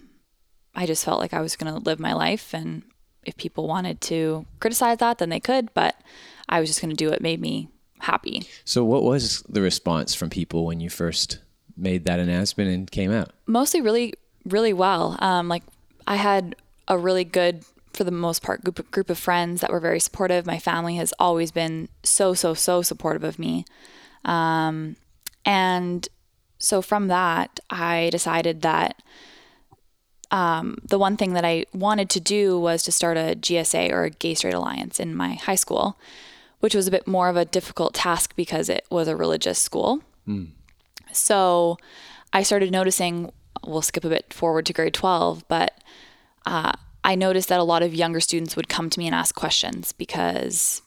I 0.76 0.86
just 0.86 1.04
felt 1.04 1.20
like 1.20 1.34
I 1.34 1.42
was 1.42 1.56
going 1.56 1.74
to 1.74 1.80
live 1.80 2.00
my 2.00 2.14
life, 2.14 2.54
and 2.54 2.84
if 3.26 3.36
people 3.38 3.68
wanted 3.68 4.02
to 4.02 4.46
criticize 4.60 4.98
that, 5.00 5.18
then 5.18 5.30
they 5.30 5.40
could. 5.40 5.74
But 5.74 5.96
I 6.48 6.60
was 6.60 6.70
just 6.70 6.82
going 6.82 6.92
to 6.92 6.96
do 6.96 7.10
what 7.10 7.22
made 7.22 7.42
me 7.42 7.70
happy. 8.00 8.46
so 8.66 8.84
what 8.84 9.02
was 9.02 9.44
the 9.48 9.62
response 9.62 10.14
from 10.14 10.30
people 10.30 10.66
when 10.66 10.82
you 10.82 10.90
first 10.90 11.40
made 11.78 12.06
that 12.06 12.20
announcement 12.20 12.70
and 12.70 12.92
came 12.92 13.12
out 13.14 13.32
mostly 13.48 13.80
really 13.80 14.14
really 14.46 14.74
well 14.74 15.18
um, 15.20 15.48
like 15.48 15.64
i 16.08 16.16
had 16.16 16.56
a 16.88 16.98
really 16.98 17.24
good 17.24 17.64
for 17.94 18.04
the 18.04 18.12
most 18.12 18.42
part 18.42 18.64
group, 18.64 18.90
group 18.90 19.10
of 19.10 19.20
friends 19.20 19.62
that 19.62 19.72
were 19.72 19.80
very 19.80 20.00
supportive. 20.00 20.48
My 20.48 20.58
family 20.58 20.96
has 20.96 21.14
always 21.20 21.52
been 21.52 21.90
so 22.02 22.34
so 22.34 22.54
so 22.54 22.82
supportive 22.82 23.24
of 23.24 23.38
me. 23.38 23.66
Um, 24.26 24.96
and 25.46 26.08
so 26.58 26.82
from 26.82 27.08
that 27.10 27.60
i 27.70 28.10
decided 28.12 28.62
that 28.62 29.02
um, 30.32 30.78
the 30.84 30.98
one 30.98 31.18
thing 31.18 31.34
that 31.34 31.44
i 31.44 31.66
wanted 31.74 32.10
to 32.12 32.22
do 32.22 32.58
was 32.58 32.84
to 32.84 32.92
start 32.92 33.18
a 33.18 33.36
gsa 33.36 33.92
or 33.92 34.06
a 34.06 34.10
gay 34.10 34.34
straight 34.34 34.54
alliance 34.54 34.98
in 34.98 35.14
my 35.14 35.34
high 35.34 35.56
school 35.56 35.98
which 36.64 36.74
was 36.74 36.88
a 36.88 36.92
bit 36.92 37.06
more 37.06 37.28
of 37.28 37.36
a 37.36 37.44
difficult 37.44 37.94
task 37.94 38.38
because 38.38 38.70
it 38.70 38.86
was 38.90 39.10
a 39.10 39.18
religious 39.18 39.60
school. 39.60 40.00
So 41.12 41.78
I 42.32 42.42
started 42.42 42.72
noticing, 42.72 43.34
we'll 43.68 43.82
skip 43.82 44.06
a 44.06 44.10
bit 44.10 44.34
forward 44.34 44.66
to 44.68 44.74
grade 44.74 44.94
12, 44.94 45.46
but 45.50 45.83
uh, 46.46 46.72
I 47.04 47.16
noticed 47.16 47.50
that 47.50 47.60
a 47.60 47.64
lot 47.64 47.84
of 47.84 47.94
younger 47.94 48.20
students 48.20 48.56
would 48.56 48.70
come 48.70 48.90
to 48.90 49.00
me 49.00 49.06
and 49.08 49.16
ask 49.16 49.36
questions 49.36 49.92
because 49.92 50.82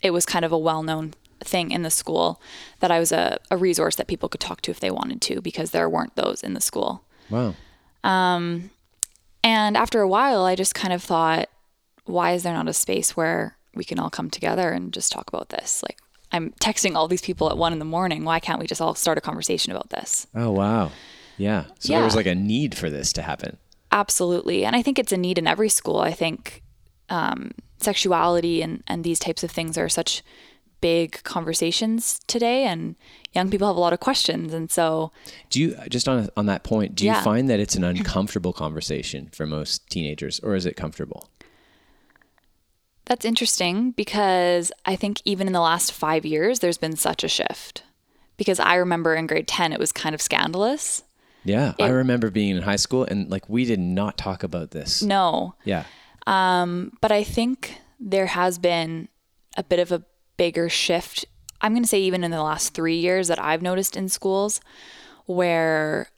it 0.00 0.10
was 0.12 0.24
kind 0.26 0.44
of 0.44 0.52
a 0.52 0.58
well 0.58 0.82
known 0.82 1.14
thing 1.40 1.70
in 1.70 1.82
the 1.82 1.90
school 1.90 2.40
that 2.80 2.90
I 2.90 2.98
was 2.98 3.12
a, 3.12 3.38
a 3.50 3.56
resource 3.56 3.96
that 3.96 4.06
people 4.06 4.28
could 4.28 4.40
talk 4.40 4.60
to 4.62 4.70
if 4.70 4.80
they 4.80 4.90
wanted 4.90 5.20
to 5.22 5.40
because 5.40 5.70
there 5.70 5.88
weren't 5.88 6.16
those 6.16 6.42
in 6.42 6.54
the 6.54 6.60
school. 6.60 7.04
wow 7.30 7.54
And 8.04 8.70
after 9.76 10.00
a 10.00 10.08
while, 10.08 10.44
I 10.44 10.54
just 10.56 10.74
kind 10.74 10.92
of 10.92 11.02
thought, 11.02 11.48
why 12.04 12.32
is 12.32 12.42
there 12.42 12.54
not 12.54 12.68
a 12.68 12.72
space 12.72 13.16
where 13.16 13.56
we 13.76 13.84
can 13.84 13.98
all 13.98 14.10
come 14.10 14.30
together 14.30 14.70
and 14.70 14.92
just 14.92 15.12
talk 15.12 15.28
about 15.28 15.50
this. 15.50 15.82
Like, 15.82 15.98
I'm 16.32 16.50
texting 16.60 16.96
all 16.96 17.06
these 17.06 17.20
people 17.20 17.50
at 17.50 17.58
one 17.58 17.72
in 17.72 17.78
the 17.78 17.84
morning. 17.84 18.24
Why 18.24 18.40
can't 18.40 18.58
we 18.58 18.66
just 18.66 18.80
all 18.80 18.94
start 18.94 19.18
a 19.18 19.20
conversation 19.20 19.70
about 19.70 19.90
this? 19.90 20.26
Oh, 20.34 20.50
wow. 20.50 20.90
Yeah. 21.36 21.66
So 21.78 21.92
Yeah. 21.92 21.98
there 21.98 22.04
was 22.06 22.16
like 22.16 22.26
a 22.26 22.34
need 22.34 22.74
for 22.74 22.90
this 22.90 23.12
to 23.12 23.22
happen. 23.22 23.58
Absolutely. 23.96 24.64
And 24.66 24.76
I 24.76 24.82
think 24.82 24.98
it's 24.98 25.12
a 25.12 25.16
need 25.16 25.38
in 25.38 25.46
every 25.46 25.70
school. 25.70 26.00
I 26.00 26.12
think 26.12 26.62
um, 27.08 27.52
sexuality 27.78 28.60
and, 28.60 28.82
and 28.86 29.02
these 29.04 29.18
types 29.18 29.42
of 29.42 29.50
things 29.50 29.78
are 29.78 29.88
such 29.88 30.22
big 30.82 31.22
conversations 31.22 32.20
today, 32.26 32.64
and 32.64 32.96
young 33.32 33.48
people 33.50 33.66
have 33.66 33.76
a 33.76 33.80
lot 33.80 33.94
of 33.94 34.00
questions. 34.00 34.52
And 34.52 34.70
so, 34.70 35.10
Do 35.48 35.58
you 35.60 35.76
just 35.88 36.06
on 36.08 36.28
on 36.36 36.44
that 36.46 36.62
point? 36.62 36.94
Do 36.94 37.06
you 37.06 37.12
Yeah. 37.12 37.22
find 37.22 37.48
that 37.48 37.58
it's 37.58 37.74
an 37.74 37.84
uncomfortable 37.92 38.52
conversation 38.52 39.30
for 39.32 39.46
most 39.46 39.88
teenagers, 39.88 40.40
or 40.40 40.54
is 40.54 40.66
it 40.66 40.76
comfortable? 40.76 41.30
That's 43.06 43.24
interesting 43.24 43.92
because 43.92 44.70
I 44.84 44.94
think 44.96 45.22
even 45.24 45.46
in 45.46 45.54
the 45.54 45.60
last 45.60 45.90
five 45.92 46.26
years, 46.26 46.58
there's 46.58 46.76
been 46.78 46.96
such 46.96 47.24
a 47.24 47.28
shift. 47.28 47.82
Because 48.36 48.60
I 48.60 48.74
remember 48.74 49.14
in 49.14 49.26
grade 49.26 49.48
10, 49.48 49.72
it 49.72 49.78
was 49.78 49.92
kind 49.92 50.14
of 50.14 50.20
scandalous. 50.20 51.02
Yeah, 51.46 51.74
I 51.78 51.88
remember 51.88 52.30
being 52.30 52.56
in 52.56 52.62
high 52.62 52.76
school 52.76 53.04
and 53.04 53.30
like 53.30 53.48
we 53.48 53.64
did 53.64 53.80
not 53.80 54.18
talk 54.18 54.42
about 54.42 54.72
this. 54.72 55.02
No. 55.02 55.54
Yeah, 55.64 55.84
um, 56.26 56.92
But 57.00 57.12
I 57.12 57.22
think 57.22 57.80
there 58.00 58.26
has 58.26 58.58
been 58.58 59.08
a 59.56 59.62
bit 59.62 59.78
of 59.78 59.92
a 59.92 60.02
bigger 60.36 60.68
shift. 60.68 61.24
I'm 61.60 61.72
going 61.72 61.82
to 61.82 61.88
say, 61.88 62.00
even 62.00 62.24
in 62.24 62.30
the 62.30 62.42
last 62.42 62.74
three 62.74 62.96
years, 62.98 63.28
that 63.28 63.42
I've 63.42 63.62
noticed 63.62 63.96
in 63.96 64.08
schools 64.08 64.60
where 65.24 66.08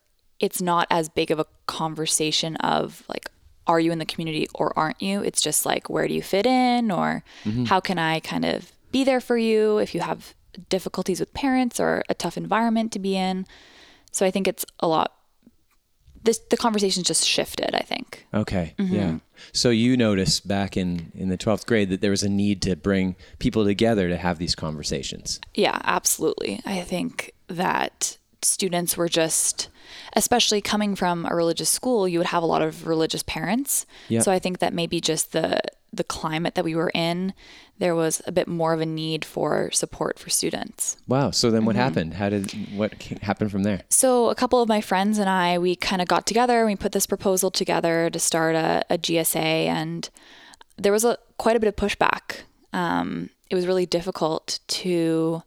it's 0.41 0.61
not 0.61 0.87
as 0.91 1.09
big 1.09 1.31
of 1.31 1.39
a 1.39 1.47
conversation 1.67 2.57
of 2.57 3.05
like, 3.09 3.31
are 3.67 3.79
you 3.79 3.93
in 3.93 3.99
the 3.99 4.07
community 4.07 4.49
or 4.55 4.77
aren't 4.79 5.01
you? 5.01 5.23
It's 5.23 5.41
just 5.41 5.67
like, 5.67 5.91
where 5.91 6.09
do 6.09 6.15
you 6.15 6.23
fit 6.23 6.47
in? 6.47 6.91
Or 6.91 7.23
mm-hmm. 7.45 7.65
how 7.65 7.81
can 7.81 7.99
I 7.99 8.21
kind 8.21 8.45
of 8.45 8.73
be 8.91 9.05
there 9.05 9.21
for 9.21 9.37
you 9.37 9.79
if 9.79 9.95
you 9.95 10.01
have 10.01 10.35
difficulties 10.71 11.21
with 11.21 11.35
parents 11.35 11.79
or 11.79 12.03
a 12.09 12.15
tough 12.15 12.37
environment 12.37 12.93
to 12.93 12.99
be 12.99 13.17
in? 13.17 13.47
So 14.11 14.25
I 14.25 14.31
think 14.31 14.49
it's 14.49 14.65
a 14.81 14.89
lot. 14.89 15.15
This 16.29 16.41
the 16.51 16.59
conversation's 16.59 17.07
just 17.07 17.27
shifted. 17.27 17.75
I 17.75 17.81
think. 17.81 18.27
Okay. 18.35 18.75
Mm-hmm. 18.79 18.95
Yeah. 18.95 19.19
So 19.53 19.71
you 19.71 19.97
noticed 19.97 20.47
back 20.47 20.77
in 20.77 21.11
in 21.15 21.31
the 21.31 21.39
12th 21.39 21.65
grade 21.65 21.89
that 21.89 22.03
there 22.03 22.11
was 22.11 22.23
a 22.23 22.29
need 22.29 22.61
to 22.63 22.77
bring 22.77 23.17
people 23.39 23.65
together 23.65 24.11
to 24.11 24.17
have 24.19 24.37
these 24.37 24.55
conversations. 24.55 25.41
Yeah, 25.55 25.81
absolutely. 25.85 26.61
I 26.67 26.83
think 26.83 27.33
that 27.47 28.19
students 28.43 28.95
were 28.99 29.09
just, 29.09 29.71
especially 30.15 30.61
coming 30.61 30.95
from 30.95 31.25
a 31.25 31.35
religious 31.35 31.71
school, 31.71 32.07
you 32.07 32.19
would 32.19 32.27
have 32.27 32.43
a 32.43 32.47
lot 32.47 32.61
of 32.61 32.87
religious 32.87 33.23
parents. 33.23 33.87
Yeah. 34.09 34.21
So 34.21 34.31
I 34.31 34.39
think 34.39 34.59
that 34.59 34.75
maybe 34.75 35.01
just 35.01 35.33
the 35.33 35.61
the 35.93 36.05
climate 36.05 36.55
that 36.55 36.65
we 36.65 36.75
were 36.75 36.91
in, 36.95 37.33
there 37.79 37.95
was 37.95 38.21
a 38.27 38.33
bit 38.33 38.47
more 38.49 38.73
of 38.75 38.81
a 38.81 38.87
need 38.87 39.25
for 39.25 39.71
support 39.73 40.19
for 40.19 40.29
students. 40.31 40.97
Wow. 41.07 41.31
So 41.31 41.51
then 41.51 41.65
what 41.65 41.77
Mm-hmm. 41.77 41.83
happened? 41.85 42.15
How 42.15 42.29
did 42.29 42.53
what 42.77 42.95
happened 43.23 43.51
from 43.51 43.63
there? 43.63 43.83
So 43.89 44.29
a 44.29 44.35
couple 44.35 44.61
of 44.61 44.69
my 44.69 44.81
friends 44.81 45.19
and 45.19 45.29
I, 45.31 45.59
we 45.59 45.77
kind 45.77 46.03
of 46.03 46.09
got 46.09 46.27
together 46.27 46.59
and 46.59 46.67
we 46.67 46.77
put 46.77 46.93
this 46.93 47.07
proposal 47.07 47.51
together 47.51 48.11
to 48.11 48.19
start 48.19 48.55
a, 48.55 48.85
a 48.91 48.99
GSA, 48.99 49.37
and 49.67 50.11
there 50.77 50.93
was 50.93 51.05
a 51.05 51.17
quite 51.39 51.57
a 51.57 51.61
bit 51.61 51.69
of 51.69 51.77
pushback. 51.77 52.41
Um, 52.73 53.31
it 53.49 53.55
was 53.55 53.67
really 53.67 53.87
difficult 53.87 54.59
to 54.69 55.43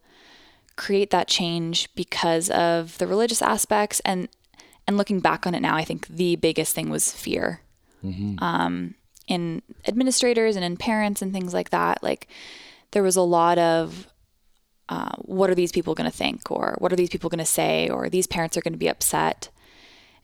create 0.76 1.12
that 1.12 1.28
change 1.28 1.94
because 1.94 2.50
of 2.50 2.98
the 2.98 3.06
religious 3.06 3.42
aspects, 3.44 4.00
and 4.06 4.28
and 4.88 4.98
looking 4.98 5.20
back 5.20 5.46
on 5.46 5.54
it 5.54 5.60
now, 5.60 5.76
I 5.76 5.84
think 5.84 6.08
the 6.08 6.36
biggest 6.38 6.74
thing 6.74 6.90
was 6.90 7.12
fear. 7.14 7.62
Um, 8.04 8.96
in 9.32 9.62
administrators 9.88 10.56
and 10.56 10.66
in 10.66 10.76
parents 10.76 11.22
and 11.22 11.32
things 11.32 11.54
like 11.54 11.70
that, 11.70 12.04
like 12.04 12.28
there 12.92 13.04
was 13.04 13.16
a 13.16 13.22
lot 13.22 13.58
of 13.58 14.08
uh, 14.90 15.16
what 15.20 15.50
are 15.50 15.56
these 15.56 15.72
people 15.72 15.96
going 15.96 16.10
to 16.10 16.16
think 16.16 16.52
or 16.52 16.76
what 16.80 16.92
are 16.92 16.98
these 16.98 17.10
people 17.10 17.30
going 17.30 17.40
to 17.40 17.46
say 17.46 17.88
or 17.90 18.10
these 18.10 18.28
parents 18.28 18.58
are 18.58 18.62
going 18.62 18.74
to 18.74 18.86
be 18.86 18.90
upset 18.90 19.48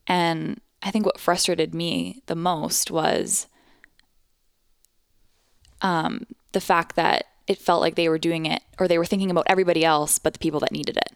and 0.08 0.60
i 0.84 0.92
think 0.92 1.06
what 1.06 1.22
frustrated 1.22 1.74
me 1.74 2.22
the 2.26 2.36
most 2.36 2.92
was 2.92 3.48
um, 5.82 6.26
the 6.52 6.60
fact 6.60 6.98
that 6.98 7.28
it 7.48 7.58
felt 7.58 7.80
like 7.80 7.96
they 7.96 8.10
were 8.10 8.18
doing 8.20 8.46
it 8.46 8.62
or 8.78 8.90
they 8.90 8.98
were 8.98 9.06
thinking 9.06 9.32
about 9.32 9.48
everybody 9.48 9.86
else 9.86 10.20
but 10.20 10.34
the 10.34 10.40
people 10.40 10.60
that 10.60 10.74
needed 10.74 10.98
it 10.98 11.16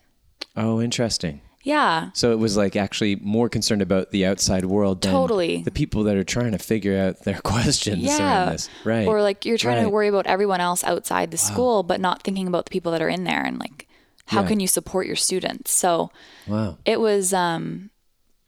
Oh, 0.55 0.81
interesting. 0.81 1.41
Yeah 1.63 2.09
So 2.13 2.31
it 2.31 2.39
was 2.39 2.57
like 2.57 2.75
actually 2.75 3.15
more 3.17 3.49
concerned 3.49 3.81
about 3.81 4.11
the 4.11 4.25
outside 4.25 4.65
world 4.65 5.01
than 5.01 5.11
Totally. 5.11 5.61
the 5.63 5.71
people 5.71 6.03
that 6.03 6.15
are 6.15 6.23
trying 6.23 6.51
to 6.53 6.57
figure 6.57 6.97
out 6.99 7.23
their 7.23 7.39
questions 7.43 8.01
yeah. 8.03 8.57
Right. 8.83 9.07
or 9.07 9.21
like 9.21 9.45
you're 9.45 9.57
trying 9.57 9.83
to 9.83 9.89
worry 9.89 10.07
about 10.07 10.27
everyone 10.27 10.61
else 10.61 10.83
outside 10.83 11.31
the 11.31 11.37
school 11.37 11.83
but 11.83 11.99
not 12.01 12.23
thinking 12.23 12.47
about 12.47 12.65
the 12.65 12.71
people 12.71 12.91
that 12.93 13.01
are 13.01 13.09
in 13.09 13.23
there 13.23 13.43
and 13.43 13.59
like 13.59 13.87
how 14.25 14.41
Yeah. 14.41 14.47
can 14.47 14.59
you 14.59 14.67
support 14.67 15.07
your 15.07 15.15
students 15.15 15.71
so 15.71 16.11
wow. 16.47 16.77
it 16.85 16.99
was 16.99 17.33
um, 17.33 17.89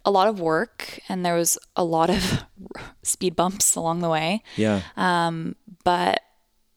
a 0.05 0.11
lot 0.11 0.27
of 0.27 0.39
work 0.39 0.99
and 1.09 1.25
there 1.25 1.35
was 1.35 1.57
a 1.75 1.83
lot 1.83 2.09
of 2.09 2.43
speed 3.03 3.35
bumps 3.35 3.75
along 3.75 3.99
the 3.99 4.09
way 4.09 4.41
Yeah. 4.55 4.81
Um, 4.97 5.55
but 5.83 6.19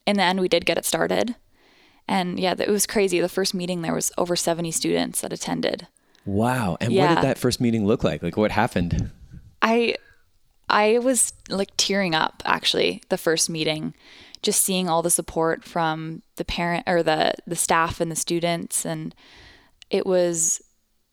in 0.07 0.17
the 0.17 0.23
end 0.23 0.41
we 0.41 0.49
did 0.49 0.67
get 0.67 0.79
it 0.79 0.85
started 0.85 1.35
and 2.09 2.39
yeah 2.39 2.55
it 2.59 2.69
was 2.69 2.87
crazy 2.87 3.21
the 3.21 3.29
first 3.29 3.55
meeting 3.55 3.83
there 3.83 3.95
was 3.95 4.13
over 4.17 4.37
70 4.37 4.71
students 4.71 5.21
that 5.23 5.33
attended 5.33 5.89
wow. 6.27 6.77
And 6.81 6.95
what 6.95 7.15
did 7.15 7.25
that 7.25 7.39
first 7.39 7.61
meeting 7.61 7.87
look 7.87 8.05
like? 8.05 8.23
Like 8.23 8.37
what 8.37 8.51
happened? 8.51 9.11
i 9.63 9.95
i 10.69 10.99
was 10.99 11.33
like 11.49 11.71
tearing 11.77 12.15
up 12.15 12.43
actually 12.45 13.03
the 13.09 13.19
first 13.19 13.51
meeting 13.51 13.95
just 14.43 14.63
seeing 14.63 14.89
all 14.89 15.03
the 15.03 15.11
support 15.11 15.65
from 15.65 16.23
the 16.37 16.45
parent 16.45 16.85
or 16.87 17.03
the 17.03 17.35
the 17.47 17.57
staff 17.57 18.01
and 18.01 18.11
the 18.11 18.17
students 18.17 18.85
and 18.85 19.15
it 19.91 20.07
was 20.07 20.63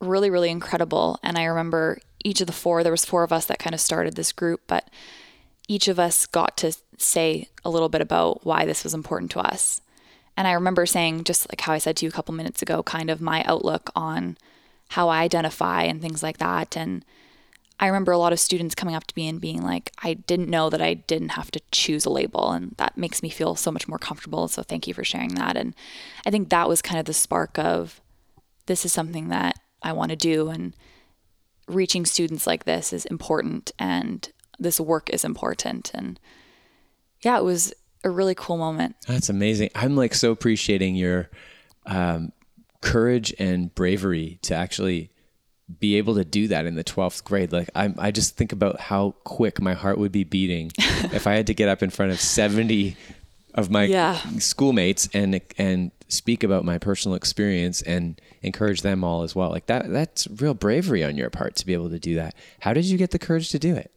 really 0.01 0.29
really 0.29 0.49
incredible 0.49 1.19
and 1.23 1.37
i 1.37 1.43
remember 1.43 1.99
each 2.23 2.41
of 2.41 2.47
the 2.47 2.53
four 2.53 2.83
there 2.83 2.91
was 2.91 3.05
four 3.05 3.23
of 3.23 3.33
us 3.33 3.45
that 3.45 3.59
kind 3.59 3.73
of 3.73 3.81
started 3.81 4.15
this 4.15 4.31
group 4.31 4.61
but 4.67 4.89
each 5.67 5.87
of 5.87 5.97
us 5.97 6.25
got 6.25 6.57
to 6.57 6.75
say 6.97 7.47
a 7.63 7.69
little 7.69 7.89
bit 7.89 8.01
about 8.01 8.45
why 8.45 8.65
this 8.65 8.83
was 8.83 8.93
important 8.93 9.31
to 9.31 9.39
us 9.39 9.81
and 10.35 10.47
i 10.47 10.51
remember 10.51 10.85
saying 10.85 11.23
just 11.23 11.49
like 11.49 11.61
how 11.61 11.73
i 11.73 11.77
said 11.77 11.95
to 11.95 12.05
you 12.05 12.09
a 12.09 12.13
couple 12.13 12.33
minutes 12.33 12.61
ago 12.61 12.83
kind 12.83 13.09
of 13.09 13.21
my 13.21 13.43
outlook 13.45 13.89
on 13.95 14.37
how 14.93 15.09
i 15.09 15.21
identify 15.21 15.83
and 15.83 16.01
things 16.01 16.23
like 16.23 16.37
that 16.37 16.77
and 16.77 17.03
I 17.79 17.87
remember 17.87 18.11
a 18.11 18.17
lot 18.17 18.31
of 18.33 18.39
students 18.39 18.75
coming 18.75 18.95
up 18.95 19.05
to 19.07 19.13
me 19.17 19.27
and 19.27 19.41
being 19.41 19.61
like, 19.61 19.91
I 20.01 20.13
didn't 20.13 20.49
know 20.49 20.69
that 20.69 20.81
I 20.81 20.93
didn't 20.93 21.29
have 21.29 21.51
to 21.51 21.61
choose 21.71 22.05
a 22.05 22.09
label. 22.09 22.51
And 22.51 22.75
that 22.77 22.97
makes 22.97 23.21
me 23.21 23.29
feel 23.29 23.55
so 23.55 23.71
much 23.71 23.87
more 23.87 23.97
comfortable. 23.97 24.47
So 24.47 24.63
thank 24.63 24.87
you 24.87 24.93
for 24.93 25.03
sharing 25.03 25.35
that. 25.35 25.57
And 25.57 25.75
I 26.25 26.31
think 26.31 26.49
that 26.49 26.69
was 26.69 26.81
kind 26.81 26.99
of 26.99 27.05
the 27.05 27.13
spark 27.13 27.57
of 27.57 27.99
this 28.67 28.85
is 28.85 28.93
something 28.93 29.29
that 29.29 29.59
I 29.81 29.91
want 29.91 30.11
to 30.11 30.15
do. 30.15 30.47
And 30.49 30.73
reaching 31.67 32.05
students 32.05 32.47
like 32.47 32.63
this 32.63 32.93
is 32.93 33.05
important. 33.05 33.71
And 33.79 34.31
this 34.59 34.79
work 34.79 35.09
is 35.09 35.25
important. 35.25 35.91
And 35.93 36.19
yeah, 37.21 37.37
it 37.37 37.43
was 37.43 37.73
a 38.03 38.09
really 38.09 38.35
cool 38.35 38.57
moment. 38.57 38.95
That's 39.07 39.29
amazing. 39.29 39.71
I'm 39.75 39.97
like 39.97 40.13
so 40.13 40.31
appreciating 40.31 40.95
your 40.95 41.29
um, 41.85 42.31
courage 42.83 43.33
and 43.39 43.73
bravery 43.75 44.39
to 44.43 44.53
actually 44.55 45.09
be 45.79 45.95
able 45.95 46.15
to 46.15 46.25
do 46.25 46.47
that 46.49 46.65
in 46.65 46.75
the 46.75 46.83
12th 46.83 47.23
grade. 47.23 47.51
Like 47.51 47.69
I, 47.75 47.93
I 47.97 48.11
just 48.11 48.35
think 48.35 48.51
about 48.51 48.79
how 48.79 49.15
quick 49.23 49.61
my 49.61 49.73
heart 49.73 49.97
would 49.97 50.11
be 50.11 50.23
beating 50.23 50.71
if 50.77 51.25
I 51.25 51.33
had 51.33 51.47
to 51.47 51.53
get 51.53 51.69
up 51.69 51.81
in 51.81 51.89
front 51.89 52.11
of 52.11 52.19
70 52.19 52.95
of 53.55 53.69
my 53.71 53.83
Yeah. 53.85 54.15
schoolmates 54.39 55.07
and 55.13 55.39
and 55.57 55.91
speak 56.09 56.43
about 56.43 56.63
my 56.65 56.77
personal 56.77 57.15
experience 57.15 57.81
and 57.81 58.19
encourage 58.43 58.81
them 58.81 59.03
all 59.03 59.23
as 59.23 59.35
well. 59.35 59.49
Like 59.49 59.65
that 59.67 59.89
that's 59.91 60.27
real 60.27 60.53
bravery 60.53 61.03
on 61.03 61.17
your 61.17 61.29
part 61.29 61.55
to 61.55 61.65
be 61.65 61.73
able 61.73 61.89
to 61.89 61.99
do 61.99 62.15
that. 62.15 62.35
How 62.59 62.73
did 62.73 62.85
you 62.85 62.97
get 62.97 63.11
the 63.11 63.19
courage 63.19 63.49
to 63.49 63.59
do 63.59 63.75
it? 63.75 63.89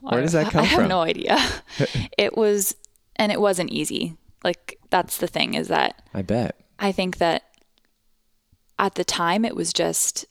Where 0.00 0.20
does 0.22 0.32
that 0.32 0.46
I- 0.46 0.50
come 0.50 0.60
I 0.62 0.64
have 0.64 0.80
from? 0.80 0.88
no 0.88 1.00
idea. 1.00 1.38
it 2.18 2.36
was, 2.36 2.74
and 3.16 3.30
it 3.32 3.40
wasn't 3.40 3.70
easy. 3.70 4.16
Like, 4.42 4.78
that's 4.90 5.16
the 5.18 5.26
thing 5.26 5.54
is 5.54 5.68
that 5.68 6.02
I 6.12 6.20
bet. 6.22 6.58
I 6.78 6.92
think 6.92 7.16
that 7.18 7.44
at 8.78 8.94
the 8.94 9.04
time 9.04 9.44
it 9.44 9.56
was 9.56 9.72
just 9.72 10.26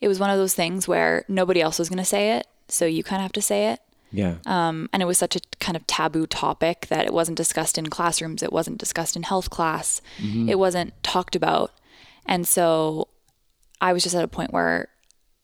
it 0.00 0.08
was 0.08 0.18
one 0.18 0.30
of 0.30 0.36
those 0.36 0.54
things 0.54 0.88
where 0.88 1.24
nobody 1.28 1.60
else 1.60 1.78
was 1.78 1.88
going 1.88 1.98
to 1.98 2.04
say 2.04 2.32
it, 2.32 2.46
so 2.68 2.86
you 2.86 3.04
kind 3.04 3.20
of 3.20 3.22
have 3.22 3.32
to 3.32 3.42
say 3.42 3.68
it. 3.68 3.80
Yeah. 4.10 4.34
Um, 4.46 4.90
and 4.92 5.00
it 5.00 5.06
was 5.06 5.16
such 5.16 5.36
a 5.36 5.40
kind 5.60 5.76
of 5.76 5.86
taboo 5.86 6.26
topic 6.26 6.86
that 6.88 7.06
it 7.06 7.14
wasn't 7.14 7.36
discussed 7.36 7.78
in 7.78 7.88
classrooms, 7.88 8.42
it 8.42 8.52
wasn't 8.52 8.78
discussed 8.78 9.16
in 9.16 9.22
health 9.22 9.48
class, 9.48 10.02
it 10.48 10.58
wasn't 10.58 10.92
talked 11.02 11.36
about. 11.36 11.70
And 12.26 12.46
so 12.46 13.08
I 13.80 13.92
was 13.92 14.02
just 14.02 14.14
at 14.14 14.24
a 14.24 14.28
point 14.28 14.52
where 14.52 14.88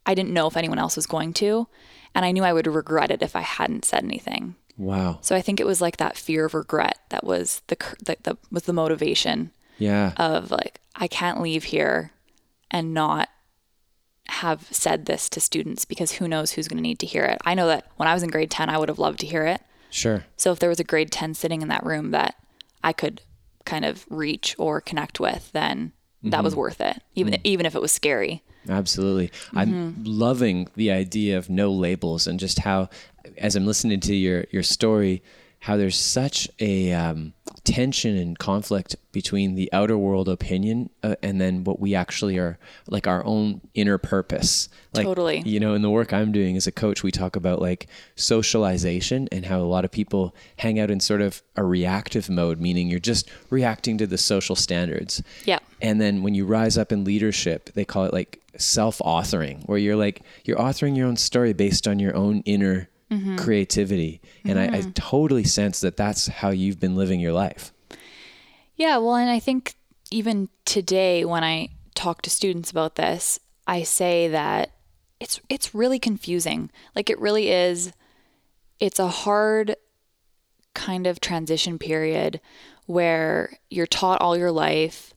I 0.04 0.14
didn't 0.14 0.34
know 0.34 0.48
if 0.48 0.56
anyone 0.56 0.78
else 0.78 0.96
was 0.96 1.06
going 1.06 1.32
to, 1.34 1.68
and 2.14 2.24
I 2.24 2.32
knew 2.32 2.42
I 2.42 2.52
would 2.52 2.66
regret 2.66 3.10
it 3.10 3.22
if 3.22 3.36
I 3.36 3.40
hadn't 3.42 3.84
said 3.84 4.04
anything. 4.04 4.56
wow. 4.76 5.18
So 5.22 5.36
I 5.36 5.40
think 5.40 5.60
it 5.60 5.66
was 5.66 5.80
like 5.80 5.98
that 5.98 6.16
fear 6.16 6.44
of 6.46 6.54
regret 6.54 6.98
that 7.10 7.24
was 7.24 7.62
the 7.68 7.76
that 8.04 8.24
the, 8.24 8.36
was 8.50 8.64
the 8.64 8.72
motivation 8.72 9.52
Yeah. 9.78 10.12
of 10.16 10.50
like 10.50 10.80
I 10.94 11.08
can't 11.08 11.40
leave 11.40 11.64
here 11.64 12.12
and 12.70 12.92
not 12.92 13.28
have 14.28 14.66
said 14.70 15.06
this 15.06 15.28
to 15.30 15.40
students 15.40 15.84
because 15.84 16.12
who 16.12 16.28
knows 16.28 16.52
who's 16.52 16.68
going 16.68 16.76
to 16.78 16.82
need 16.82 16.98
to 16.98 17.06
hear 17.06 17.24
it. 17.24 17.38
I 17.44 17.54
know 17.54 17.66
that 17.68 17.86
when 17.96 18.08
I 18.08 18.14
was 18.14 18.22
in 18.22 18.30
grade 18.30 18.50
10 18.50 18.68
I 18.68 18.78
would 18.78 18.88
have 18.88 18.98
loved 18.98 19.20
to 19.20 19.26
hear 19.26 19.44
it. 19.44 19.62
Sure. 19.90 20.24
So 20.36 20.52
if 20.52 20.58
there 20.58 20.68
was 20.68 20.80
a 20.80 20.84
grade 20.84 21.10
10 21.10 21.34
sitting 21.34 21.62
in 21.62 21.68
that 21.68 21.84
room 21.84 22.10
that 22.10 22.34
I 22.84 22.92
could 22.92 23.22
kind 23.64 23.84
of 23.84 24.04
reach 24.10 24.54
or 24.58 24.80
connect 24.80 25.20
with, 25.20 25.50
then 25.52 25.92
that 26.22 26.42
was 26.42 26.52
mm-hmm. 26.52 26.60
worth 26.60 26.80
it, 26.80 27.00
even 27.14 27.34
mm. 27.34 27.40
even 27.44 27.64
if 27.64 27.74
it 27.74 27.82
was 27.82 27.92
scary. 27.92 28.42
Absolutely. 28.68 29.30
I'm 29.54 29.72
mm-hmm. 29.72 30.02
loving 30.04 30.68
the 30.74 30.90
idea 30.90 31.38
of 31.38 31.48
no 31.48 31.72
labels 31.72 32.26
and 32.26 32.38
just 32.38 32.60
how, 32.60 32.90
as 33.38 33.56
I'm 33.56 33.66
listening 33.66 34.00
to 34.00 34.14
your, 34.14 34.44
your 34.50 34.62
story, 34.62 35.22
how 35.60 35.76
there's 35.76 35.98
such 35.98 36.48
a 36.60 36.92
um, 36.92 37.34
tension 37.64 38.16
and 38.16 38.38
conflict 38.38 38.96
between 39.12 39.54
the 39.54 39.68
outer 39.72 39.98
world 39.98 40.28
opinion 40.28 40.88
uh, 41.02 41.16
and 41.22 41.40
then 41.40 41.64
what 41.64 41.80
we 41.80 41.94
actually 41.94 42.38
are, 42.38 42.58
like 42.86 43.06
our 43.06 43.24
own 43.24 43.60
inner 43.74 43.98
purpose. 43.98 44.68
Like, 44.94 45.04
Totally. 45.04 45.40
You 45.40 45.58
know, 45.58 45.74
in 45.74 45.82
the 45.82 45.90
work 45.90 46.12
I'm 46.12 46.32
doing 46.32 46.56
as 46.56 46.66
a 46.66 46.72
coach, 46.72 47.02
we 47.02 47.10
talk 47.10 47.36
about 47.36 47.60
like 47.60 47.88
socialization 48.14 49.28
and 49.32 49.46
how 49.46 49.60
a 49.60 49.62
lot 49.62 49.84
of 49.84 49.90
people 49.90 50.34
hang 50.58 50.78
out 50.78 50.90
in 50.90 51.00
sort 51.00 51.20
of 51.20 51.42
a 51.56 51.64
reactive 51.64 52.30
mode, 52.30 52.60
meaning 52.60 52.88
you're 52.88 53.00
just 53.00 53.28
reacting 53.50 53.98
to 53.98 54.06
the 54.06 54.18
social 54.18 54.56
standards. 54.56 55.22
Yeah. 55.44 55.58
And 55.80 56.00
then 56.00 56.22
when 56.22 56.34
you 56.34 56.46
rise 56.46 56.78
up 56.78 56.92
in 56.92 57.04
leadership, 57.04 57.70
they 57.74 57.84
call 57.84 58.04
it 58.04 58.12
like 58.12 58.40
self 58.56 58.98
authoring, 58.98 59.66
where 59.66 59.78
you're 59.78 59.96
like, 59.96 60.22
you're 60.44 60.58
authoring 60.58 60.96
your 60.96 61.06
own 61.06 61.16
story 61.16 61.52
based 61.52 61.88
on 61.88 61.98
your 61.98 62.14
own 62.14 62.42
inner 62.46 62.88
Mm-hmm. 63.10 63.36
creativity. 63.36 64.20
And 64.44 64.58
I, 64.58 64.64
I 64.64 64.68
mm-hmm. 64.68 64.90
totally 64.90 65.44
sense 65.44 65.80
that 65.80 65.96
that's 65.96 66.26
how 66.26 66.50
you've 66.50 66.78
been 66.78 66.94
living 66.94 67.20
your 67.20 67.32
life. 67.32 67.72
Yeah, 68.76 68.98
well, 68.98 69.14
and 69.14 69.30
I 69.30 69.38
think 69.38 69.76
even 70.10 70.50
today 70.66 71.24
when 71.24 71.42
I 71.42 71.70
talk 71.94 72.20
to 72.22 72.30
students 72.30 72.70
about 72.70 72.96
this, 72.96 73.40
I 73.66 73.82
say 73.82 74.28
that 74.28 74.72
it's 75.20 75.40
it's 75.48 75.74
really 75.74 75.98
confusing. 75.98 76.70
Like 76.94 77.10
it 77.10 77.18
really 77.18 77.50
is 77.50 77.92
it's 78.78 78.98
a 78.98 79.08
hard 79.08 79.76
kind 80.74 81.06
of 81.06 81.20
transition 81.20 81.78
period 81.78 82.40
where 82.86 83.58
you're 83.68 83.86
taught 83.86 84.20
all 84.20 84.36
your 84.36 84.52
life, 84.52 85.12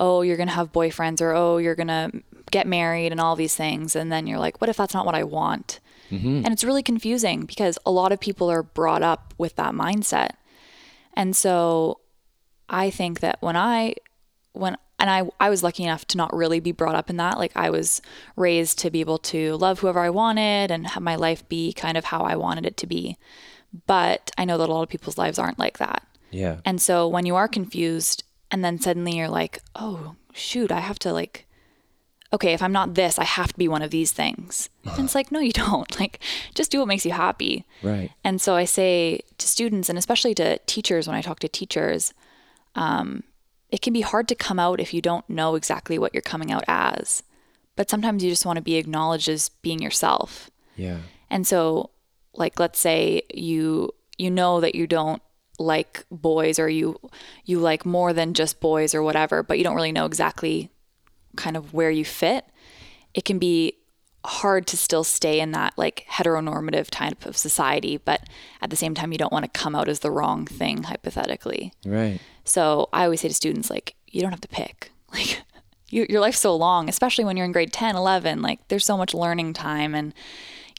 oh, 0.00 0.22
you're 0.22 0.36
going 0.36 0.48
to 0.48 0.54
have 0.54 0.72
boyfriends 0.72 1.20
or 1.20 1.32
oh, 1.32 1.58
you're 1.58 1.74
going 1.74 1.88
to 1.88 2.10
get 2.50 2.66
married 2.66 3.12
and 3.12 3.20
all 3.20 3.36
these 3.36 3.54
things 3.54 3.94
and 3.94 4.10
then 4.10 4.26
you're 4.26 4.38
like, 4.38 4.60
what 4.60 4.70
if 4.70 4.76
that's 4.76 4.94
not 4.94 5.06
what 5.06 5.14
I 5.14 5.24
want? 5.24 5.80
Mm-hmm. 6.12 6.42
And 6.44 6.48
it's 6.48 6.62
really 6.62 6.82
confusing 6.82 7.46
because 7.46 7.78
a 7.86 7.90
lot 7.90 8.12
of 8.12 8.20
people 8.20 8.50
are 8.50 8.62
brought 8.62 9.02
up 9.02 9.32
with 9.38 9.56
that 9.56 9.72
mindset. 9.72 10.32
And 11.14 11.34
so 11.34 12.00
I 12.68 12.90
think 12.90 13.20
that 13.20 13.38
when 13.40 13.56
I 13.56 13.94
when 14.52 14.76
and 14.98 15.10
I 15.10 15.22
I 15.40 15.48
was 15.48 15.62
lucky 15.62 15.84
enough 15.84 16.06
to 16.08 16.18
not 16.18 16.34
really 16.34 16.60
be 16.60 16.72
brought 16.72 16.94
up 16.94 17.08
in 17.08 17.16
that. 17.16 17.38
Like 17.38 17.52
I 17.56 17.70
was 17.70 18.02
raised 18.36 18.78
to 18.80 18.90
be 18.90 19.00
able 19.00 19.18
to 19.18 19.56
love 19.56 19.80
whoever 19.80 20.00
I 20.00 20.10
wanted 20.10 20.70
and 20.70 20.86
have 20.88 21.02
my 21.02 21.16
life 21.16 21.48
be 21.48 21.72
kind 21.72 21.96
of 21.96 22.04
how 22.04 22.22
I 22.22 22.36
wanted 22.36 22.66
it 22.66 22.76
to 22.78 22.86
be. 22.86 23.16
But 23.86 24.30
I 24.36 24.44
know 24.44 24.58
that 24.58 24.68
a 24.68 24.72
lot 24.72 24.82
of 24.82 24.90
people's 24.90 25.18
lives 25.18 25.38
aren't 25.38 25.58
like 25.58 25.78
that. 25.78 26.06
Yeah. 26.30 26.58
And 26.64 26.80
so 26.80 27.08
when 27.08 27.24
you 27.26 27.36
are 27.36 27.48
confused 27.48 28.24
and 28.50 28.62
then 28.62 28.78
suddenly 28.78 29.16
you're 29.16 29.28
like, 29.28 29.60
"Oh, 29.74 30.16
shoot, 30.34 30.70
I 30.70 30.80
have 30.80 30.98
to 31.00 31.12
like 31.12 31.46
okay, 32.32 32.52
if 32.52 32.62
I'm 32.62 32.72
not 32.72 32.94
this, 32.94 33.18
I 33.18 33.24
have 33.24 33.52
to 33.52 33.58
be 33.58 33.68
one 33.68 33.82
of 33.82 33.90
these 33.90 34.12
things." 34.12 34.68
And 34.84 35.04
it's 35.04 35.14
like, 35.14 35.30
"No, 35.32 35.40
you 35.40 35.52
don't. 35.52 35.88
Like 36.00 36.20
just 36.54 36.70
do 36.70 36.78
what 36.78 36.88
makes 36.88 37.06
you 37.06 37.12
happy." 37.12 37.64
Right. 37.82 38.10
And 38.24 38.40
so 38.40 38.54
I 38.54 38.64
say 38.64 39.20
to 39.38 39.46
students 39.46 39.88
and 39.88 39.98
especially 39.98 40.34
to 40.34 40.58
teachers 40.66 41.06
when 41.06 41.16
I 41.16 41.22
talk 41.22 41.38
to 41.40 41.48
teachers, 41.48 42.12
um, 42.74 43.22
it 43.70 43.82
can 43.82 43.92
be 43.92 44.00
hard 44.00 44.28
to 44.28 44.34
come 44.34 44.58
out 44.58 44.80
if 44.80 44.92
you 44.92 45.00
don't 45.00 45.28
know 45.28 45.54
exactly 45.54 45.98
what 45.98 46.12
you're 46.12 46.22
coming 46.22 46.50
out 46.50 46.64
as. 46.68 47.22
But 47.76 47.88
sometimes 47.88 48.22
you 48.22 48.30
just 48.30 48.44
want 48.44 48.56
to 48.56 48.62
be 48.62 48.76
acknowledged 48.76 49.28
as 49.28 49.48
being 49.48 49.80
yourself. 49.80 50.50
Yeah. 50.76 50.98
And 51.30 51.46
so 51.46 51.90
like 52.34 52.58
let's 52.58 52.78
say 52.78 53.22
you 53.32 53.94
you 54.18 54.30
know 54.30 54.60
that 54.60 54.74
you 54.74 54.86
don't 54.86 55.22
like 55.58 56.04
boys 56.10 56.58
or 56.58 56.68
you 56.68 56.98
you 57.44 57.58
like 57.58 57.84
more 57.84 58.12
than 58.12 58.34
just 58.34 58.60
boys 58.60 58.94
or 58.94 59.02
whatever, 59.02 59.42
but 59.42 59.58
you 59.58 59.64
don't 59.64 59.76
really 59.76 59.92
know 59.92 60.06
exactly 60.06 60.70
kind 61.36 61.56
of 61.56 61.72
where 61.72 61.90
you 61.90 62.04
fit. 62.04 62.44
It 63.14 63.24
can 63.24 63.38
be 63.38 63.74
hard 64.24 64.66
to 64.68 64.76
still 64.76 65.02
stay 65.02 65.40
in 65.40 65.50
that 65.50 65.76
like 65.76 66.06
heteronormative 66.08 66.88
type 66.90 67.26
of 67.26 67.36
society, 67.36 67.96
but 67.96 68.28
at 68.60 68.70
the 68.70 68.76
same 68.76 68.94
time 68.94 69.12
you 69.12 69.18
don't 69.18 69.32
want 69.32 69.44
to 69.44 69.60
come 69.60 69.74
out 69.74 69.88
as 69.88 70.00
the 70.00 70.10
wrong 70.10 70.46
thing 70.46 70.84
hypothetically. 70.84 71.72
Right. 71.84 72.20
So 72.44 72.88
I 72.92 73.04
always 73.04 73.20
say 73.20 73.28
to 73.28 73.34
students, 73.34 73.70
like, 73.70 73.94
you 74.06 74.20
don't 74.20 74.30
have 74.30 74.40
to 74.40 74.48
pick. 74.48 74.90
Like, 75.12 75.42
you, 75.90 76.06
your 76.08 76.22
life's 76.22 76.40
so 76.40 76.56
long, 76.56 76.88
especially 76.88 77.26
when 77.26 77.36
you're 77.36 77.44
in 77.44 77.52
grade 77.52 77.70
10, 77.70 77.96
11. 77.96 78.40
Like, 78.40 78.66
there's 78.68 78.86
so 78.86 78.96
much 78.96 79.12
learning 79.12 79.52
time, 79.52 79.94
and, 79.94 80.14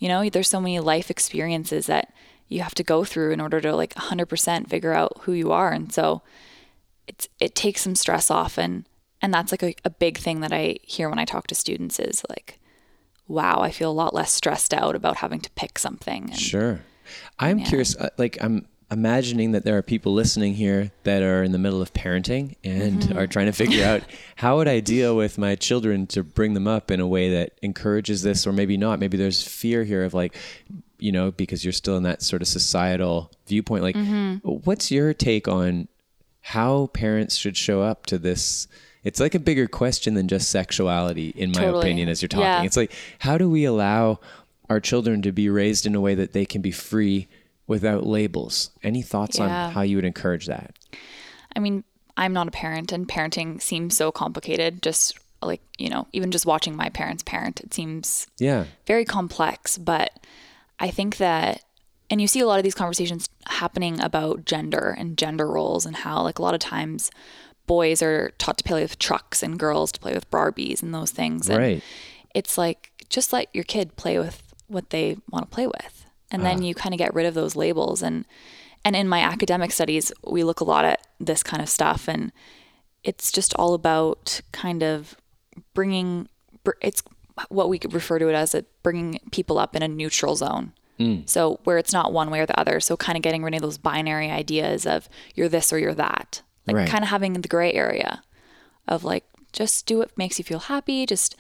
you 0.02 0.08
know, 0.08 0.28
there's 0.28 0.50
so 0.50 0.60
many 0.60 0.80
life 0.80 1.12
experiences 1.12 1.86
that 1.86 2.12
you 2.48 2.62
have 2.62 2.74
to 2.74 2.84
go 2.84 3.04
through 3.04 3.32
in 3.32 3.40
order 3.40 3.62
to, 3.62 3.76
like, 3.76 3.94
100% 3.94 4.70
figure 4.70 4.92
out 4.92 5.20
who 5.22 5.34
you 5.34 5.52
are. 5.52 5.72
And 5.72 5.94
so 5.94 6.24
it's, 7.08 7.30
it 7.40 7.54
takes 7.54 7.82
some 7.82 7.94
stress 7.94 8.32
off. 8.32 8.58
And, 8.58 8.88
and 9.24 9.34
that's 9.34 9.52
like 9.54 9.64
a, 9.64 9.74
a 9.86 9.90
big 9.90 10.18
thing 10.18 10.42
that 10.42 10.52
I 10.52 10.76
hear 10.84 11.10
when 11.10 11.18
I 11.18 11.24
talk 11.26 11.48
to 11.48 11.56
students 11.56 11.98
is 11.98 12.24
like, 12.30 12.60
wow, 13.28 13.62
I 13.62 13.72
feel 13.72 13.90
a 13.90 13.94
lot 13.94 14.14
less 14.14 14.34
stressed 14.34 14.74
out 14.74 14.96
about 14.96 15.18
having 15.18 15.40
to 15.40 15.50
pick 15.52 15.80
something. 15.80 16.26
And, 16.30 16.40
Sure. 16.40 16.82
I'm 17.40 17.64
curious, 17.64 17.96
uh, 17.96 18.10
like, 18.18 18.38
I'm 18.42 18.68
imagining 18.92 19.54
that 19.54 19.64
there 19.64 19.78
are 19.78 19.82
people 19.82 20.14
listening 20.14 20.54
here 20.56 20.92
that 21.04 21.24
are 21.24 21.42
in 21.42 21.54
the 21.54 21.58
middle 21.58 21.82
of 21.82 21.94
parenting 21.94 22.56
and 22.66 23.18
are 23.18 23.26
trying 23.26 23.46
to 23.46 23.54
figure 23.54 23.86
out 23.86 24.04
how 24.36 24.58
would 24.58 24.68
I 24.68 24.82
deal 24.82 25.16
with 25.16 25.38
my 25.38 25.56
children 25.56 26.06
to 26.08 26.22
bring 26.24 26.54
them 26.54 26.68
up 26.68 26.92
in 26.92 27.00
a 27.00 27.08
way 27.08 27.30
that 27.32 27.54
encourages 27.62 28.24
this, 28.24 28.46
or 28.46 28.52
maybe 28.52 28.76
not. 28.76 29.00
Maybe 29.00 29.18
there's 29.18 29.42
fear 29.42 29.86
here 29.86 30.04
of 30.04 30.14
like, 30.14 30.36
you 31.00 31.14
know, 31.14 31.32
because 31.32 31.64
you're 31.64 31.72
still 31.72 31.96
in 31.96 32.04
that 32.04 32.22
sort 32.22 32.42
of 32.42 32.50
societal 32.50 33.32
viewpoint. 33.48 33.84
Like, 33.84 33.96
what's 34.44 34.92
your 34.92 35.14
take 35.14 35.48
on 35.48 35.88
how 36.42 36.88
parents 36.88 37.36
should 37.36 37.56
show 37.56 37.82
up 37.82 38.06
to 38.08 38.18
this? 38.18 38.68
It's 39.04 39.20
like 39.20 39.36
a 39.36 39.40
bigger 39.40 39.68
question 39.68 40.14
than 40.14 40.28
just 40.28 40.50
sexuality, 40.50 41.30
in 41.36 41.52
my 41.52 41.60
Totally. 41.62 41.82
opinion, 41.82 42.10
as 42.10 42.22
you're 42.22 42.30
talking. 42.30 42.44
Yeah. 42.46 42.64
It's 42.64 42.78
like, 42.78 42.92
how 43.20 43.38
do 43.38 43.50
we 43.50 43.66
allow 43.66 44.20
our 44.70 44.80
children 44.80 45.22
to 45.24 45.32
be 45.32 45.50
raised 45.50 45.86
in 45.86 45.94
a 45.96 46.02
way 46.02 46.16
that 46.16 46.34
they 46.34 46.46
can 46.46 46.62
be 46.62 46.72
free 46.72 47.28
without 47.68 48.06
labels? 48.06 48.70
Any 48.82 49.02
thoughts 49.02 49.38
Yeah. 49.40 49.66
on 49.68 49.72
how 49.74 49.82
you 49.82 49.98
would 49.98 50.06
encourage 50.06 50.46
that? 50.48 50.76
I 51.56 51.60
mean, 51.60 51.84
I'm 52.16 52.34
not 52.34 52.48
a 52.48 52.52
parent, 52.52 52.92
and 52.92 53.08
parenting 53.08 53.62
seems 53.62 53.98
so 53.98 54.12
complicated. 54.12 54.82
Just 54.82 55.18
like, 55.42 55.62
you 55.78 55.90
know, 55.90 56.08
even 56.14 56.32
just 56.32 56.46
watching 56.46 56.76
my 56.76 56.88
parents 56.90 57.24
parent, 57.24 57.60
it 57.60 57.74
seems 57.74 58.28
Yeah. 58.40 58.66
very 58.88 59.04
complex. 59.04 59.78
But 59.78 60.12
I 60.80 60.90
think 60.90 61.18
that, 61.18 61.64
and 62.10 62.22
you 62.22 62.28
see 62.28 62.40
a 62.40 62.48
lot 62.48 62.60
of 62.60 62.64
these 62.64 62.76
conversations 62.76 63.28
happening 63.48 64.00
about 64.00 64.46
gender 64.46 64.96
and 64.98 65.18
gender 65.18 65.48
roles, 65.48 65.86
and 65.86 65.98
how, 65.98 66.22
like, 66.22 66.40
a 66.40 66.42
lot 66.42 66.54
of 66.54 66.62
times 66.62 67.12
boys 67.68 68.02
are 68.02 68.32
taught 68.38 68.58
to 68.58 68.64
play 68.64 68.82
with 68.82 69.00
trucks 69.00 69.42
and 69.44 69.60
girls 69.60 69.92
to 69.94 70.00
play 70.00 70.14
with 70.14 70.30
Barbies 70.30 70.82
and 70.82 70.94
those 70.94 71.12
things. 71.12 71.50
And 71.50 71.60
Right. 71.60 71.84
it's 72.34 72.58
like, 72.58 72.92
just 73.10 73.32
let 73.34 73.48
your 73.54 73.64
kid 73.64 73.96
play 73.96 74.18
with 74.20 74.54
what 74.68 74.90
they 74.90 75.18
want 75.30 75.50
to 75.50 75.54
play 75.54 75.68
with. 75.68 76.06
And 76.32 76.44
then 76.44 76.60
ah. 76.60 76.64
you 76.64 76.74
kind 76.76 76.94
of 76.94 76.98
get 76.98 77.14
rid 77.14 77.26
of 77.26 77.34
those 77.34 77.56
labels. 77.56 78.02
And, 78.02 78.26
and 78.84 78.96
in 78.96 79.08
my 79.08 79.20
academic 79.20 79.72
studies, 79.72 80.12
we 80.26 80.44
look 80.44 80.60
a 80.60 80.66
lot 80.66 80.84
at 80.84 81.06
this 81.20 81.44
kind 81.44 81.62
of 81.62 81.70
stuff. 81.70 82.08
And 82.08 82.32
it's 83.04 83.32
just 83.32 83.54
all 83.56 83.74
about 83.74 84.42
kind 84.52 84.82
of 84.82 85.16
bringing, 85.74 86.28
it's 86.82 87.04
what 87.50 87.70
we 87.70 87.78
could 87.78 87.94
refer 87.94 88.20
to 88.20 88.30
it 88.30 88.34
as 88.34 88.56
a 88.56 88.66
bringing 88.82 89.20
people 89.32 89.58
up 89.60 89.76
in 89.76 89.84
a 89.84 89.88
neutral 89.88 90.36
zone. 90.36 90.74
Hmm. 90.98 91.22
So 91.26 91.60
where 91.64 91.78
it's 91.78 91.94
not 91.94 92.14
one 92.14 92.30
way 92.30 92.40
or 92.40 92.46
the 92.46 92.60
other. 92.60 92.80
So 92.80 92.98
kind 92.98 93.16
of 93.16 93.22
getting 93.22 93.44
rid 93.44 93.54
of 93.54 93.62
those 93.62 93.78
binary 93.78 94.30
ideas 94.30 94.86
of 94.86 95.10
you're 95.36 95.50
this 95.50 95.72
or 95.72 95.80
you're 95.80 95.94
that. 95.96 96.42
Like 96.68 96.76
Right. 96.76 96.90
kind 96.90 97.04
of 97.04 97.10
having 97.10 97.34
the 97.34 97.48
gray 97.48 97.74
area 97.74 98.24
of 98.88 99.04
like 99.04 99.26
just 99.52 99.86
do 99.86 100.00
what 100.00 100.18
makes 100.18 100.40
you 100.40 100.46
feel 100.46 100.60
happy, 100.60 101.06
just 101.06 101.36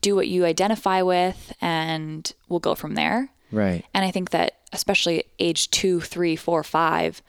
do 0.00 0.14
what 0.14 0.28
you 0.28 0.44
identify 0.44 1.02
with, 1.02 1.52
and 1.60 2.32
we'll 2.48 2.60
go 2.60 2.74
from 2.74 2.94
there. 2.94 3.30
Right. 3.52 3.84
And 3.92 4.04
I 4.04 4.10
think 4.10 4.30
that 4.30 4.58
especially 4.72 5.24
age 5.38 5.70
two, 5.70 6.00
three, 6.00 6.36
four, 6.36 6.62
five, 6.62 7.22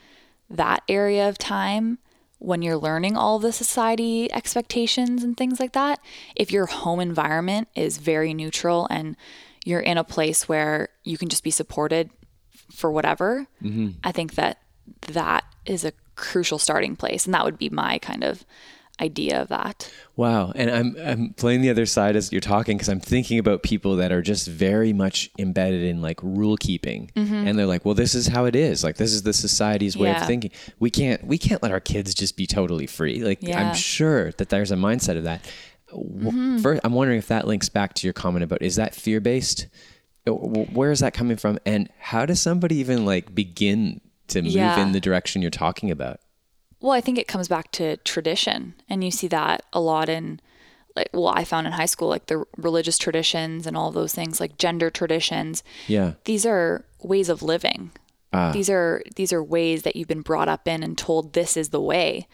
that 0.50 0.84
area 0.88 1.28
of 1.28 1.38
time 1.38 1.98
when 2.38 2.62
you're 2.62 2.78
learning 2.78 3.16
all 3.16 3.38
the 3.38 3.52
society 3.52 4.32
expectations 4.32 5.24
and 5.24 5.38
things 5.38 5.60
like 5.60 5.74
that, 5.74 6.00
if 6.36 6.52
your 6.52 6.66
home 6.66 7.00
environment 7.00 7.68
is 7.76 7.98
very 7.98 8.34
neutral 8.34 8.88
and 8.90 9.16
you're 9.64 9.80
in 9.80 9.98
a 9.98 10.04
place 10.04 10.50
where 10.50 10.90
you 11.04 11.18
can 11.18 11.30
just 11.30 11.44
be 11.44 11.52
supported 11.52 12.10
for 12.74 12.92
whatever, 12.92 13.46
mm-hmm. 13.62 13.90
I 14.04 14.12
think 14.12 14.36
that 14.36 14.58
that 15.14 15.44
is 15.66 15.86
a 15.86 15.94
crucial 16.16 16.60
starting 16.60 16.96
place. 16.96 17.26
And 17.26 17.34
that 17.34 17.46
would 17.46 17.58
be 17.58 17.70
my 17.70 18.00
kind 18.00 18.24
of 18.24 18.46
idea 19.02 19.42
of 19.42 19.48
that. 19.50 19.92
Wow. 20.16 20.52
And 20.56 20.70
I'm 20.70 20.96
I'm 21.04 21.34
playing 21.34 21.62
the 21.62 21.70
other 21.70 21.86
side 21.86 22.16
as 22.16 22.32
you're 22.32 22.42
talking 22.42 22.78
because 22.78 22.90
I'm 22.90 23.00
thinking 23.00 23.40
about 23.40 23.64
people 23.64 23.96
that 23.98 24.12
are 24.12 24.22
just 24.22 24.48
very 24.48 24.94
much 24.94 25.32
embedded 25.40 25.84
in 25.84 26.02
like 26.02 26.22
rule 26.22 26.58
keeping. 26.58 27.10
Mm-hmm. 27.16 27.48
And 27.48 27.58
they're 27.58 27.66
like, 27.66 27.84
well, 27.84 27.96
this 27.96 28.14
is 28.14 28.28
how 28.28 28.46
it 28.46 28.56
is. 28.56 28.84
Like 28.84 28.98
this 28.98 29.12
is 29.12 29.24
the 29.24 29.34
society's 29.34 29.98
way 29.98 30.16
of 30.16 30.26
thinking. 30.26 30.52
We 30.80 30.90
can't 30.90 31.26
we 31.26 31.38
can't 31.38 31.64
let 31.64 31.72
our 31.72 31.80
kids 31.80 32.14
just 32.14 32.38
be 32.38 32.46
totally 32.46 32.88
free. 32.88 33.24
Like 33.24 33.40
Yeah. 33.42 33.60
I'm 33.60 33.76
sure 33.76 34.32
that 34.34 34.50
there's 34.50 34.72
a 34.72 34.76
mindset 34.76 35.18
of 35.18 35.24
that. 35.24 35.50
W 35.92 36.32
mm-hmm. 36.32 36.58
First, 36.60 36.82
I'm 36.84 36.94
wondering 36.94 37.18
if 37.18 37.28
that 37.28 37.48
links 37.48 37.70
back 37.70 37.96
to 37.96 38.08
your 38.08 38.14
comment 38.14 38.44
about 38.44 38.62
is 38.62 38.76
that 38.76 38.96
fear 38.96 39.20
based? 39.20 39.68
Uh, 40.28 40.34
where 40.34 40.92
is 40.92 41.00
that 41.00 41.14
coming 41.14 41.38
from? 41.38 41.58
And 41.66 41.90
how 41.98 42.26
does 42.26 42.40
somebody 42.40 42.76
even 42.78 43.06
like 43.06 43.34
begin 43.34 44.02
to 44.32 44.42
move 44.42 44.52
Yeah. 44.54 44.80
in 44.82 44.92
the 44.92 45.00
direction 45.00 45.42
you're 45.42 45.52
talking 45.52 45.92
about. 45.92 46.20
Well, 46.80 46.92
I 46.94 47.02
think 47.02 47.18
it 47.20 47.28
comes 47.28 47.48
back 47.48 47.72
to 47.74 47.98
tradition, 47.98 48.74
and 48.90 49.04
you 49.04 49.12
see 49.12 49.28
that 49.28 49.64
a 49.72 49.80
lot 49.80 50.10
in, 50.10 50.40
like, 50.96 51.10
well, 51.14 51.28
I 51.28 51.44
found 51.44 51.68
in 51.68 51.74
high 51.74 51.86
school, 51.86 52.08
like 52.10 52.26
the 52.26 52.44
religious 52.58 52.98
traditions 52.98 53.68
and 53.68 53.78
all 53.78 53.92
those 53.92 54.14
things, 54.14 54.40
like 54.40 54.58
gender 54.58 54.90
traditions. 54.90 55.64
Yeah. 55.88 56.14
These 56.26 56.46
are 56.46 56.84
ways 57.04 57.30
of 57.30 57.44
living. 57.44 57.92
Ah. 58.34 58.52
These 58.52 58.70
are 58.70 59.04
these 59.18 59.34
are 59.34 59.44
ways 59.44 59.84
that 59.84 59.96
you've 59.98 60.08
been 60.08 60.22
brought 60.22 60.48
up 60.48 60.66
in 60.68 60.84
and 60.84 60.98
told 60.98 61.34
this 61.34 61.56
is 61.58 61.70
the 61.70 61.82
way. 61.82 62.28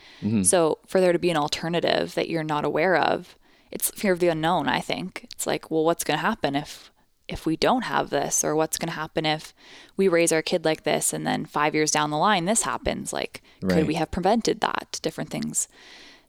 So 0.43 0.77
for 0.87 1.01
there 1.01 1.11
to 1.11 1.17
be 1.19 1.31
an 1.31 1.37
alternative 1.37 2.13
that 2.15 2.29
you're 2.29 2.43
not 2.43 2.63
aware 2.65 2.95
of, 2.95 3.35
it's 3.71 3.89
fear 3.91 4.13
of 4.13 4.19
the 4.19 4.27
unknown. 4.27 4.67
I 4.69 4.79
think 4.79 5.25
it's 5.33 5.47
like, 5.47 5.69
well, 5.71 5.83
what's 5.83 6.03
going 6.03 6.19
to 6.19 6.25
happen 6.25 6.55
if 6.55 6.91
if 7.27 7.45
we 7.45 7.57
don't 7.57 7.83
have 7.83 8.09
this, 8.09 8.43
or 8.43 8.55
what's 8.55 8.77
going 8.77 8.87
to 8.89 8.95
happen 8.95 9.25
if 9.25 9.53
we 9.95 10.07
raise 10.07 10.31
our 10.31 10.41
kid 10.41 10.63
like 10.65 10.83
this, 10.83 11.13
and 11.13 11.25
then 11.27 11.45
five 11.45 11.75
years 11.75 11.91
down 11.91 12.09
the 12.09 12.17
line 12.17 12.45
this 12.45 12.63
happens? 12.63 13.11
Like, 13.13 13.41
Right. 13.61 13.73
could 13.79 13.87
we 13.87 13.95
have 13.95 14.11
prevented 14.11 14.61
that? 14.61 14.99
Different 15.01 15.29
things. 15.29 15.67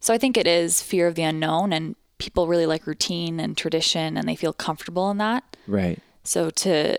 So 0.00 0.14
I 0.14 0.18
think 0.18 0.36
it 0.36 0.46
is 0.46 0.82
fear 0.82 1.06
of 1.06 1.14
the 1.14 1.22
unknown, 1.22 1.72
and 1.72 1.94
people 2.18 2.46
really 2.48 2.66
like 2.66 2.86
routine 2.86 3.38
and 3.40 3.56
tradition, 3.56 4.16
and 4.16 4.28
they 4.28 4.36
feel 4.36 4.52
comfortable 4.52 5.10
in 5.10 5.18
that. 5.18 5.56
Right. 5.66 5.98
So 6.24 6.50
to 6.50 6.98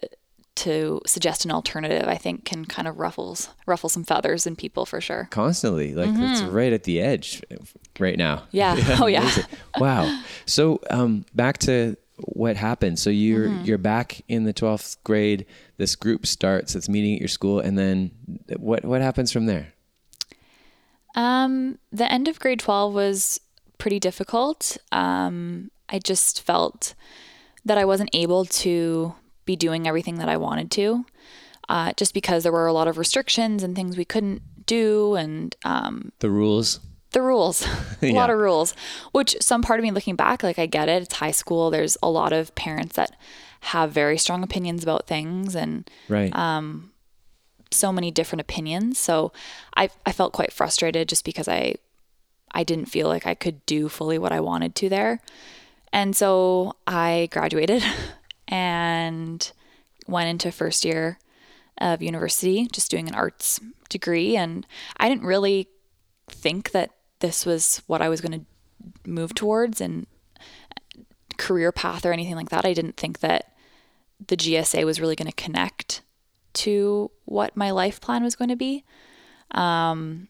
to 0.55 0.99
suggest 1.05 1.45
an 1.45 1.51
alternative, 1.51 2.05
I 2.07 2.15
think 2.17 2.43
can 2.43 2.65
kind 2.65 2.85
of 2.87 2.97
ruffles 2.99 3.49
ruffle 3.65 3.87
some 3.87 4.03
feathers 4.03 4.45
in 4.45 4.57
people 4.57 4.85
for 4.85 4.99
sure. 4.99 5.27
Constantly. 5.31 5.93
Like 5.95 6.09
it's 6.13 6.41
right 6.41 6.73
at 6.73 6.83
the 6.83 6.99
edge 6.99 7.41
right 7.97 8.17
now. 8.17 8.37
Mm-hmm. 8.53 8.57
Yeah. 8.57 8.97
Oh 9.01 9.07
yeah. 9.07 9.31
Wow. 9.77 10.21
So 10.45 10.81
um, 10.89 11.23
back 11.33 11.59
to 11.59 11.95
what 12.23 12.55
happened. 12.57 12.99
So 12.99 13.09
you're 13.09 13.47
Mm-hmm. 13.49 13.65
you're 13.65 13.77
back 13.77 14.21
in 14.27 14.43
the 14.43 14.53
twelfth 14.53 14.97
grade. 15.03 15.45
This 15.77 15.95
group 15.95 16.25
starts. 16.25 16.75
It's 16.75 16.89
meeting 16.89 17.15
at 17.15 17.19
your 17.21 17.27
school, 17.29 17.59
and 17.59 17.77
then 17.77 18.11
what 18.57 18.83
what 18.85 19.01
happens 19.01 19.31
from 19.31 19.45
there? 19.45 19.73
Um, 21.15 21.79
the 21.91 22.09
end 22.11 22.27
of 22.27 22.39
grade 22.39 22.59
12 22.59 22.93
was 22.93 23.39
pretty 23.77 23.99
difficult. 23.99 24.77
Um, 24.91 25.71
I 25.89 25.99
just 25.99 26.41
felt 26.43 26.93
that 27.65 27.77
I 27.77 27.85
wasn't 27.85 28.11
able 28.13 28.45
to 28.45 29.15
be 29.45 29.55
doing 29.55 29.87
everything 29.87 30.15
that 30.19 30.29
I 30.29 30.37
wanted 30.37 30.69
to, 30.71 31.05
uh, 31.67 31.93
just 31.97 32.13
because 32.13 32.43
there 32.43 32.51
were 32.51 32.67
a 32.67 32.73
lot 32.73 32.87
of 32.87 32.97
restrictions 32.97 33.63
and 33.63 33.75
things 33.75 33.97
we 33.97 34.05
couldn't 34.05 34.43
do, 34.67 35.15
and 35.15 35.55
um, 35.65 36.11
The 36.19 36.29
rules. 36.29 36.79
The 37.11 37.21
rules, 37.21 37.65
a 38.01 38.11
lot 38.11 38.29
of 38.29 38.37
rules. 38.37 38.73
Which 39.11 39.35
some 39.41 39.61
part 39.61 39.79
of 39.79 39.83
me 39.83 39.91
looking 39.91 40.15
back, 40.15 40.43
like 40.43 40.59
I 40.59 40.65
get 40.65 40.89
it. 40.89 41.03
It's 41.03 41.15
high 41.15 41.31
school. 41.31 41.69
There's 41.69 41.97
a 42.03 42.09
lot 42.09 42.33
of 42.33 42.53
parents 42.55 42.95
that 42.95 43.15
have 43.61 43.91
very 43.91 44.17
strong 44.17 44.43
opinions 44.43 44.83
about 44.83 45.07
things, 45.07 45.55
and 45.55 45.89
Right. 46.07 46.35
Um, 46.35 46.91
so 47.71 47.91
many 47.91 48.11
different 48.11 48.41
opinions. 48.41 48.97
So 48.97 49.31
I 49.75 49.89
I 50.05 50.11
felt 50.11 50.33
quite 50.33 50.51
frustrated 50.51 51.09
just 51.09 51.25
because 51.25 51.47
I 51.47 51.75
I 52.51 52.63
didn't 52.63 52.87
feel 52.87 53.07
like 53.07 53.27
I 53.27 53.35
could 53.35 53.65
do 53.65 53.89
fully 53.89 54.17
what 54.17 54.31
I 54.31 54.39
wanted 54.39 54.75
to 54.75 54.89
there. 54.89 55.19
And 55.91 56.15
so 56.15 56.75
I 56.87 57.29
graduated 57.31 57.83
and 58.47 59.51
went 60.07 60.29
into 60.29 60.51
first 60.51 60.85
year 60.85 61.19
of 61.79 62.01
university 62.01 62.67
just 62.71 62.91
doing 62.91 63.07
an 63.07 63.15
arts 63.15 63.59
degree 63.87 64.35
and 64.35 64.67
I 64.97 65.07
didn't 65.07 65.23
really 65.23 65.67
think 66.27 66.71
that 66.71 66.91
this 67.19 67.45
was 67.45 67.81
what 67.87 68.01
I 68.01 68.09
was 68.09 68.21
going 68.21 68.39
to 68.39 69.09
move 69.09 69.33
towards 69.33 69.81
and 69.81 70.07
career 71.37 71.71
path 71.71 72.05
or 72.05 72.13
anything 72.13 72.35
like 72.35 72.49
that. 72.49 72.65
I 72.65 72.73
didn't 72.73 72.97
think 72.97 73.19
that 73.19 73.53
the 74.27 74.37
GSA 74.37 74.85
was 74.85 74.99
really 74.99 75.15
going 75.15 75.29
to 75.29 75.35
connect 75.35 76.01
to 76.53 77.11
what 77.25 77.55
my 77.55 77.71
life 77.71 78.01
plan 78.01 78.23
was 78.23 78.35
going 78.35 78.49
to 78.49 78.55
be. 78.55 78.83
Um, 79.51 80.27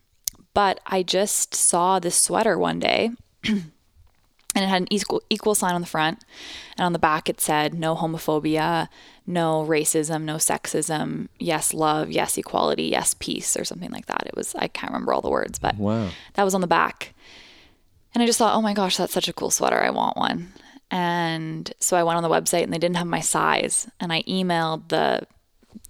but 0.53 0.79
I 0.85 1.03
just 1.03 1.55
saw 1.55 1.99
this 1.99 2.15
sweater 2.15 2.57
one 2.57 2.79
day 2.79 3.11
and 4.59 4.65
it 4.65 4.69
had 4.69 4.81
an 4.81 4.87
equal, 4.91 5.21
equal 5.29 5.55
sign 5.55 5.73
on 5.73 5.81
the 5.81 5.87
front. 5.87 6.23
And 6.77 6.85
on 6.85 6.93
the 6.93 6.99
back, 6.99 7.29
it 7.29 7.39
said 7.39 7.73
no 7.73 7.95
homophobia, 7.95 8.89
no 9.25 9.65
racism, 9.65 10.23
no 10.23 10.35
sexism, 10.35 11.29
yes, 11.39 11.73
love, 11.73 12.11
yes, 12.11 12.37
equality, 12.37 12.83
yes, 12.83 13.15
peace, 13.19 13.55
or 13.55 13.63
something 13.63 13.91
like 13.91 14.07
that. 14.07 14.23
It 14.25 14.35
was, 14.35 14.53
I 14.55 14.67
can't 14.67 14.91
remember 14.91 15.13
all 15.13 15.21
the 15.21 15.29
words, 15.29 15.59
but 15.59 15.75
wow. 15.77 16.09
that 16.33 16.43
was 16.43 16.53
on 16.53 16.61
the 16.61 16.67
back. 16.67 17.13
And 18.13 18.21
I 18.21 18.25
just 18.25 18.39
thought, 18.39 18.55
oh 18.55 18.61
my 18.61 18.73
gosh, 18.73 18.97
that's 18.97 19.13
such 19.13 19.27
a 19.27 19.33
cool 19.33 19.51
sweater. 19.51 19.81
I 19.81 19.91
want 19.91 20.17
one. 20.17 20.51
And 20.91 21.71
so 21.79 21.95
I 21.95 22.03
went 22.03 22.17
on 22.17 22.23
the 22.23 22.29
website 22.29 22.63
and 22.63 22.73
they 22.73 22.79
didn't 22.79 22.97
have 22.97 23.07
my 23.07 23.19
size. 23.19 23.89
And 23.99 24.11
I 24.11 24.23
emailed 24.23 24.89
the 24.89 25.21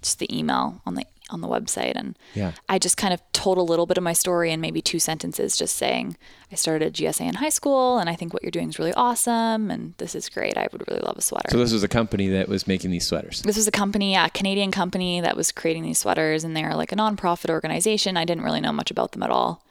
just 0.01 0.19
the 0.19 0.37
email 0.37 0.81
on 0.85 0.95
the 0.95 1.05
on 1.29 1.41
the 1.41 1.47
website 1.47 1.93
and 1.95 2.17
Yeah. 2.33 2.51
I 2.67 2.79
just 2.79 2.97
kind 2.97 3.13
of 3.13 3.21
told 3.33 3.57
a 3.57 3.61
little 3.61 3.85
bit 3.85 3.97
of 3.97 4.03
my 4.03 4.13
story 4.13 4.51
in 4.51 4.59
maybe 4.61 4.81
two 4.81 4.99
sentences, 4.99 5.57
just 5.57 5.75
saying 5.75 6.17
I 6.51 6.55
started 6.55 6.93
GSA 6.93 7.21
in 7.27 7.35
high 7.35 7.49
school 7.49 7.97
and 7.99 8.09
I 8.09 8.15
think 8.15 8.33
what 8.33 8.43
you're 8.43 8.51
doing 8.51 8.69
is 8.69 8.79
really 8.79 8.93
awesome 8.93 9.69
and 9.69 9.93
this 9.97 10.15
is 10.15 10.29
great. 10.29 10.57
I 10.57 10.67
would 10.71 10.83
really 10.87 11.01
love 11.01 11.17
a 11.17 11.21
sweater. 11.21 11.49
So 11.51 11.57
this 11.57 11.71
was 11.73 11.83
a 11.83 11.87
company 11.87 12.27
that 12.29 12.47
was 12.49 12.67
making 12.67 12.91
these 12.91 13.05
sweaters. 13.05 13.41
this 13.41 13.57
was 13.57 13.67
a 13.67 13.71
company, 13.71 14.15
a 14.15 14.29
Canadian 14.29 14.71
company 14.71 15.21
that 15.21 15.35
was 15.37 15.51
creating 15.51 15.83
these 15.83 15.99
sweaters, 15.99 16.43
and 16.43 16.55
they're 16.55 16.75
like 16.75 16.91
a 16.91 16.95
nonprofit 16.95 17.49
organization. 17.49 18.17
I 18.17 18.25
didn't 18.25 18.43
really 18.43 18.61
know 18.61 18.73
much 18.73 18.91
about 18.91 19.11
them 19.11 19.23
at 19.23 19.29
all. 19.29 19.63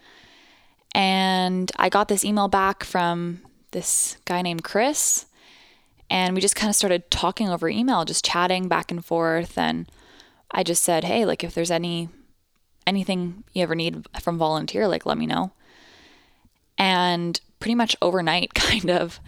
And 0.94 1.70
I 1.76 1.88
got 1.88 2.08
this 2.08 2.24
email 2.24 2.48
back 2.48 2.82
from 2.84 3.42
this 3.72 4.16
guy 4.24 4.42
named 4.42 4.64
Chris, 4.64 5.26
and 6.10 6.34
we 6.34 6.40
just 6.40 6.56
kind 6.56 6.70
of 6.70 6.76
started 6.76 7.10
talking 7.10 7.48
over 7.50 7.68
email, 7.68 8.04
just 8.04 8.24
chatting 8.24 8.68
back 8.68 8.90
and 8.90 9.04
forth. 9.04 9.58
And 9.58 9.86
I 10.50 10.62
just 10.62 10.82
said, 10.82 11.04
"Hey, 11.04 11.24
like 11.24 11.44
if 11.44 11.54
there's 11.54 11.70
any 11.70 12.08
anything 12.86 13.44
you 13.52 13.62
ever 13.62 13.74
need 13.74 14.06
from 14.20 14.38
volunteer, 14.38 14.88
like 14.88 15.06
let 15.06 15.18
me 15.18 15.26
know." 15.26 15.52
And 16.76 17.40
pretty 17.60 17.74
much 17.74 17.96
overnight, 18.00 18.54
kind 18.54 18.90
of, 18.90 19.20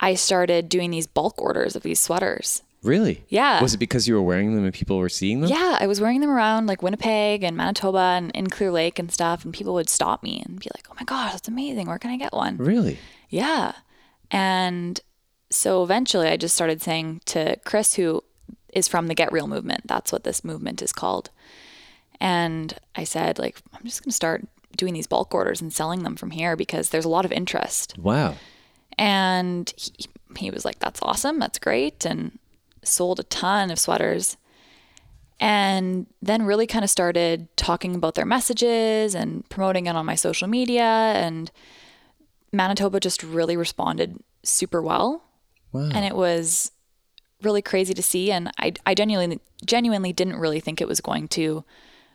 I 0.00 0.14
started 0.14 0.68
doing 0.68 0.90
these 0.90 1.06
bulk 1.06 1.40
orders 1.40 1.76
of 1.76 1.82
these 1.82 2.00
sweaters. 2.00 2.62
Really? 2.82 3.24
Yeah. 3.28 3.62
Was 3.62 3.72
it 3.72 3.78
because 3.78 4.06
you 4.06 4.14
were 4.14 4.22
wearing 4.22 4.54
them 4.54 4.64
and 4.64 4.74
people 4.74 4.98
were 4.98 5.08
seeing 5.08 5.40
them? 5.40 5.48
Yeah, 5.48 5.78
I 5.80 5.86
was 5.86 6.02
wearing 6.02 6.20
them 6.20 6.28
around 6.28 6.66
like 6.66 6.82
Winnipeg 6.82 7.42
and 7.42 7.56
Manitoba 7.56 7.98
and 7.98 8.30
in 8.32 8.48
Clear 8.48 8.70
Lake 8.70 8.98
and 8.98 9.10
stuff, 9.10 9.42
and 9.44 9.54
people 9.54 9.72
would 9.72 9.88
stop 9.88 10.22
me 10.22 10.42
and 10.44 10.60
be 10.60 10.68
like, 10.74 10.86
"Oh 10.90 10.94
my 11.00 11.04
gosh, 11.04 11.32
that's 11.32 11.48
amazing! 11.48 11.86
Where 11.86 11.98
can 11.98 12.10
I 12.10 12.18
get 12.18 12.34
one?" 12.34 12.58
Really? 12.58 12.98
Yeah, 13.30 13.72
and 14.30 15.00
so 15.50 15.82
eventually, 15.82 16.28
I 16.28 16.36
just 16.36 16.54
started 16.54 16.82
saying 16.82 17.22
to 17.26 17.56
Chris, 17.64 17.94
who 17.94 18.22
is 18.74 18.88
from 18.88 19.06
the 19.06 19.14
Get 19.14 19.32
Real 19.32 19.46
movement. 19.46 19.86
That's 19.86 20.12
what 20.12 20.24
this 20.24 20.44
movement 20.44 20.82
is 20.82 20.92
called. 20.92 21.30
And 22.20 22.74
I 22.94 23.04
said, 23.04 23.38
like, 23.38 23.60
I'm 23.72 23.84
just 23.84 24.02
gonna 24.02 24.12
start 24.12 24.46
doing 24.76 24.94
these 24.94 25.06
bulk 25.06 25.34
orders 25.34 25.60
and 25.60 25.72
selling 25.72 26.02
them 26.02 26.16
from 26.16 26.32
here 26.32 26.56
because 26.56 26.90
there's 26.90 27.04
a 27.04 27.08
lot 27.08 27.24
of 27.24 27.32
interest. 27.32 27.96
Wow. 27.98 28.34
And 28.98 29.72
he, 29.76 30.06
he 30.36 30.50
was 30.50 30.64
like, 30.64 30.78
that's 30.78 31.00
awesome. 31.02 31.38
That's 31.38 31.58
great. 31.58 32.04
And 32.04 32.38
sold 32.82 33.20
a 33.20 33.24
ton 33.24 33.70
of 33.70 33.78
sweaters. 33.78 34.36
And 35.40 36.06
then 36.22 36.44
really 36.44 36.66
kind 36.66 36.84
of 36.84 36.90
started 36.90 37.48
talking 37.56 37.94
about 37.94 38.14
their 38.14 38.24
messages 38.24 39.14
and 39.14 39.48
promoting 39.48 39.86
it 39.86 39.96
on 39.96 40.06
my 40.06 40.14
social 40.14 40.48
media. 40.48 40.84
And 40.84 41.50
Manitoba 42.52 43.00
just 43.00 43.22
really 43.22 43.56
responded 43.56 44.18
super 44.42 44.80
well. 44.80 45.24
Wow. 45.72 45.90
And 45.92 46.04
it 46.04 46.14
was 46.14 46.70
really 47.44 47.62
crazy 47.62 47.94
to 47.94 48.02
see. 48.02 48.30
And 48.30 48.50
I, 48.58 48.72
I 48.86 48.94
genuinely, 48.94 49.40
genuinely 49.64 50.12
didn't 50.12 50.36
really 50.36 50.60
think 50.60 50.80
it 50.80 50.88
was 50.88 51.00
going 51.00 51.28
to 51.28 51.64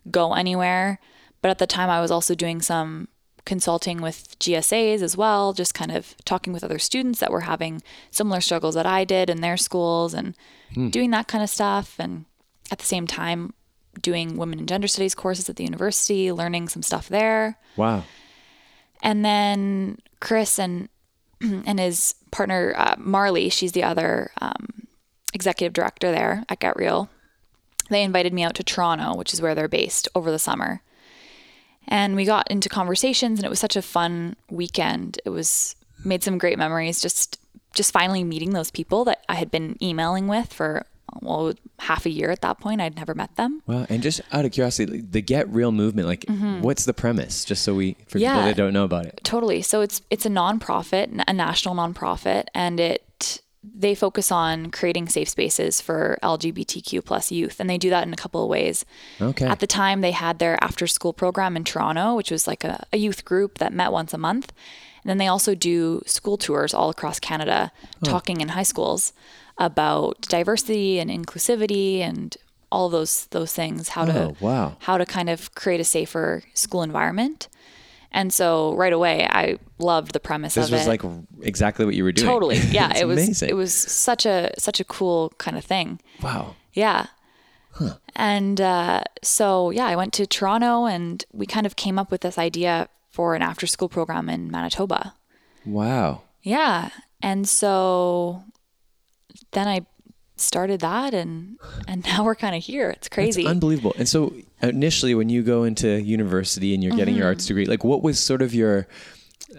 go 0.10 0.34
anywhere. 0.34 1.00
But 1.42 1.52
at 1.52 1.60
the 1.60 1.68
time, 1.68 1.90
I 1.90 2.02
was 2.02 2.12
also 2.12 2.36
doing 2.36 2.62
some 2.62 3.08
consulting 3.46 4.02
with 4.02 4.38
GSAs 4.40 5.02
as 5.02 5.18
well, 5.18 5.54
just 5.54 5.74
kind 5.74 5.92
of 5.92 6.16
talking 6.26 6.54
with 6.54 6.64
other 6.64 6.80
students 6.80 7.20
that 7.20 7.32
were 7.32 7.42
having 7.42 7.82
similar 8.12 8.42
struggles 8.42 8.76
that 8.76 8.86
I 8.86 9.06
did 9.06 9.30
in 9.30 9.42
their 9.42 9.58
schools 9.58 10.14
and 10.14 10.36
doing 10.92 11.12
that 11.12 11.28
kind 11.28 11.44
of 11.44 11.50
stuff. 11.50 11.96
And 11.98 12.26
at 12.72 12.80
the 12.80 12.86
same 12.86 13.08
time, 13.08 13.54
doing 14.02 14.38
women 14.38 14.60
and 14.60 14.68
gender 14.68 14.88
studies 14.88 15.16
courses 15.16 15.50
at 15.50 15.56
the 15.56 15.64
university, 15.64 16.32
learning 16.32 16.70
some 16.70 16.84
stuff 16.84 17.10
there. 17.10 17.58
wow. 17.76 18.04
And 19.02 19.24
then 19.24 20.00
Chris 20.20 20.60
and 20.60 20.90
and 21.42 21.80
his 21.80 22.16
partner 22.32 22.74
uh, 22.78 22.96
Marley, 22.98 23.50
she's 23.50 23.72
the 23.72 23.84
other 23.84 24.32
um, 24.42 24.79
executive 25.34 25.74
director 25.74 26.12
there 26.12 26.44
at 26.50 26.60
Get 26.60 26.76
Real. 26.76 27.10
They 27.90 28.04
invited 28.04 28.34
me 28.34 28.44
out 28.44 28.56
to 28.56 28.64
Toronto, 28.64 29.16
which 29.18 29.34
is 29.34 29.42
where 29.42 29.56
they're 29.56 29.68
based, 29.68 30.08
over 30.14 30.32
the 30.32 30.40
summer. 30.40 30.82
And 31.88 32.16
we 32.16 32.26
got 32.26 32.50
into 32.52 32.70
conversations, 32.70 33.40
and 33.40 33.46
it 33.46 33.50
was 33.50 33.60
such 33.60 33.76
a 33.76 33.82
fun 33.82 34.36
weekend. 34.50 35.20
It 35.26 35.32
was 35.32 35.76
made 36.06 36.24
some 36.24 36.38
great 36.38 36.58
memories. 36.58 37.02
Just 37.02 37.40
just 37.74 37.92
finally 37.92 38.24
meeting 38.24 38.52
those 38.52 38.72
people 38.72 39.06
that 39.06 39.24
I 39.30 39.36
had 39.36 39.52
been 39.52 39.78
emailing 39.82 40.28
with 40.28 40.52
for 40.52 40.86
well 41.22 41.54
half 41.80 42.06
a 42.06 42.10
year 42.10 42.30
at 42.30 42.42
that 42.42 42.60
point. 42.60 42.82
I'd 42.82 42.96
never 42.96 43.16
met 43.16 43.36
them. 43.36 43.62
well 43.66 43.86
And 43.90 44.04
just 44.04 44.22
out 44.32 44.46
of 44.46 44.52
curiosity, 44.52 45.02
the 45.02 45.22
Get 45.22 45.50
Real 45.50 45.72
movement, 45.72 46.08
like, 46.08 46.26
what's 46.62 46.86
the 46.86 46.94
premise? 46.94 47.44
Just 47.46 47.64
so 47.64 47.74
we, 47.74 47.94
for 48.08 48.20
people 48.20 48.30
Mm-hmm. 48.30 48.46
That 48.48 48.56
don't 48.56 48.74
know 48.74 48.84
about 48.84 49.06
it. 49.06 49.22
Totally. 49.24 49.62
So 49.62 49.82
it's 49.82 50.02
it's 50.10 50.26
a 50.26 50.30
nonprofit, 50.30 51.24
a 51.28 51.34
national 51.34 51.76
nonprofit, 51.76 52.46
and 52.54 52.80
it 52.80 53.42
they 53.64 53.94
focus 53.94 54.32
on 54.32 54.72
creating 54.72 55.10
safe 55.10 55.28
spaces 55.30 55.82
for 55.82 56.18
LGBTQ 56.24 57.04
plus 57.04 57.32
youth, 57.32 57.60
and 57.60 57.70
they 57.70 57.78
do 57.78 57.90
that 57.90 58.08
in 58.08 58.14
a 58.14 58.18
couple 58.18 58.42
of 58.44 58.50
ways. 58.50 58.86
Okay. 59.20 59.46
At 59.46 59.60
the 59.60 59.68
time, 59.68 60.02
they 60.02 60.12
had 60.12 60.40
their 60.40 60.58
after 60.64 60.88
school 60.88 61.12
program 61.14 61.58
in 61.58 61.64
Toronto, 61.66 62.16
which 62.16 62.32
was 62.32 62.48
like 62.48 62.64
a, 62.64 62.86
a 62.94 62.98
youth 62.98 63.26
group 63.26 63.58
that 63.58 63.74
met 63.74 63.92
once 63.92 64.14
a 64.14 64.18
month. 64.18 64.54
And 65.04 65.10
then 65.10 65.18
they 65.18 65.28
also 65.28 65.56
do 65.56 66.02
school 66.06 66.38
tours 66.38 66.74
all 66.74 66.90
across 66.90 67.20
Canada, 67.20 67.72
talking 68.04 68.42
in 68.42 68.50
high 68.50 68.64
schools 68.64 69.14
about 69.58 70.22
diversity 70.22 71.00
and 71.00 71.10
inclusivity 71.10 72.00
and 72.00 72.38
all 72.72 72.86
of 72.86 72.92
those 72.92 73.26
those 73.28 73.54
things. 73.54 73.90
How 73.90 74.06
to 74.06 74.26
Oh, 74.30 74.36
wow. 74.40 74.78
how 74.80 74.98
to 74.98 75.06
kind 75.06 75.30
of 75.30 75.54
create 75.56 75.80
a 75.82 75.86
safer 75.86 76.44
school 76.54 76.82
environment. 76.84 77.48
And 78.12 78.34
so 78.34 78.74
right 78.76 78.94
away, 78.94 79.28
I 79.30 79.58
loved 79.78 80.14
the 80.14 80.20
premise 80.20 80.56
this 80.56 80.68
of 80.68 80.72
was 80.72 80.88
like 80.88 81.04
exactly 81.42 81.86
what 81.86 81.94
you 81.96 82.04
were 82.04 82.12
doing. 82.12 82.28
totally, 82.28 82.58
yeah. 82.72 82.98
It 82.98 83.06
was 83.06 83.24
amazing. 83.24 83.50
it 83.50 83.56
was 83.56 83.74
such 83.74 84.26
a 84.26 84.52
such 84.58 84.80
a 84.80 84.84
cool 84.84 85.34
kind 85.38 85.58
of 85.58 85.64
thing. 85.66 86.00
wow. 86.22 86.56
Yeah. 86.74 87.08
Huh. 87.72 87.96
And 88.16 88.60
uh, 88.60 89.04
so, 89.24 89.70
yeah, 89.70 89.86
I 89.86 89.96
went 89.96 90.14
to 90.14 90.26
Toronto 90.26 90.86
and 90.86 91.24
we 91.32 91.46
kind 91.46 91.66
of 91.66 91.76
came 91.76 91.98
up 92.00 92.12
with 92.12 92.22
this 92.22 92.38
idea 92.38 92.90
for 93.12 93.36
an 93.36 93.42
after 93.42 93.68
school 93.68 93.90
program 93.90 94.30
in 94.30 94.50
Manitoba. 94.52 95.14
Wow. 95.66 96.24
Yeah. 96.42 96.90
And 97.22 97.48
so 97.48 98.44
then 99.52 99.68
I 99.68 99.86
started 100.36 100.80
that 100.82 101.14
and 101.14 101.58
and 101.88 102.04
now 102.12 102.24
we're 102.24 102.36
kind 102.36 102.56
of 102.56 102.64
here. 102.64 102.90
It's 102.90 103.10
crazy. 103.10 103.42
It's 103.42 103.50
unbelievable. 103.50 103.94
And 103.98 104.08
so 104.08 104.34
initially 104.62 105.16
when 105.16 105.30
you 105.30 105.44
go 105.44 105.64
into 105.64 106.02
university 106.02 106.74
and 106.74 106.84
you're 106.84 106.96
getting 106.96 107.16
your 107.16 107.24
Mm-hmm. 107.26 107.30
arts 107.30 107.46
degree, 107.46 107.66
like 107.66 107.84
what 107.84 108.02
was 108.04 108.20
sort 108.20 108.42
of 108.42 108.54
your 108.54 108.88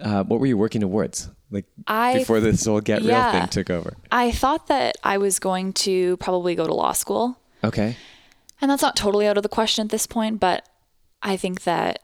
uh, 0.01 0.23
what 0.23 0.39
were 0.39 0.45
you 0.45 0.57
working 0.57 0.81
towards? 0.81 1.29
Like 1.49 1.65
I- 1.87 2.13
before 2.19 2.39
this 2.39 2.65
whole 2.65 2.79
get 2.81 3.01
real 3.01 3.31
thing 3.31 3.47
took 3.47 3.69
over. 3.69 3.95
I 4.11 4.31
thought 4.31 4.67
that 4.67 4.95
I 5.03 5.17
was 5.17 5.37
going 5.39 5.73
to 5.73 6.15
probably 6.17 6.55
go 6.55 6.65
to 6.65 6.73
law 6.73 6.93
school. 6.93 7.37
Okay. 7.63 7.97
And 8.61 8.69
that's 8.71 8.81
not 8.81 8.95
totally 8.95 9.27
out 9.27 9.37
of 9.37 9.43
the 9.43 9.49
question 9.49 9.83
at 9.85 9.91
this 9.91 10.07
point, 10.07 10.39
but 10.39 10.67
I 11.23 11.35
think 11.35 11.63
that 11.63 11.99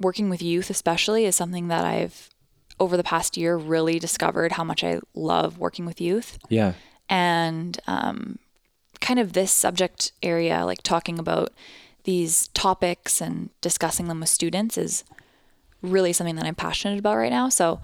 working 0.00 0.28
with 0.30 0.42
youth, 0.42 0.70
especially, 0.70 1.26
is 1.26 1.36
something 1.36 1.68
that 1.68 1.84
I've, 1.84 2.30
over 2.80 2.96
the 2.96 3.04
past 3.04 3.36
year, 3.36 3.56
really 3.56 3.98
discovered 3.98 4.52
how 4.52 4.64
much 4.64 4.82
I 4.82 5.00
love 5.14 5.58
working 5.58 5.84
with 5.86 6.00
youth. 6.00 6.38
Yeah. 6.48 6.72
And 7.08 7.78
um, 7.86 8.38
kind 9.00 9.20
of 9.20 9.32
this 9.32 9.52
subject 9.52 10.12
area, 10.22 10.64
like 10.64 10.82
talking 10.82 11.18
about 11.18 11.50
these 12.08 12.48
topics 12.48 13.20
and 13.20 13.50
discussing 13.60 14.08
them 14.08 14.20
with 14.20 14.30
students, 14.30 14.78
is 14.78 15.04
really 15.82 16.12
something 16.14 16.36
that 16.36 16.46
I'm 16.46 16.54
passionate 16.54 16.98
about 16.98 17.16
right 17.18 17.30
now. 17.30 17.50
So, 17.50 17.80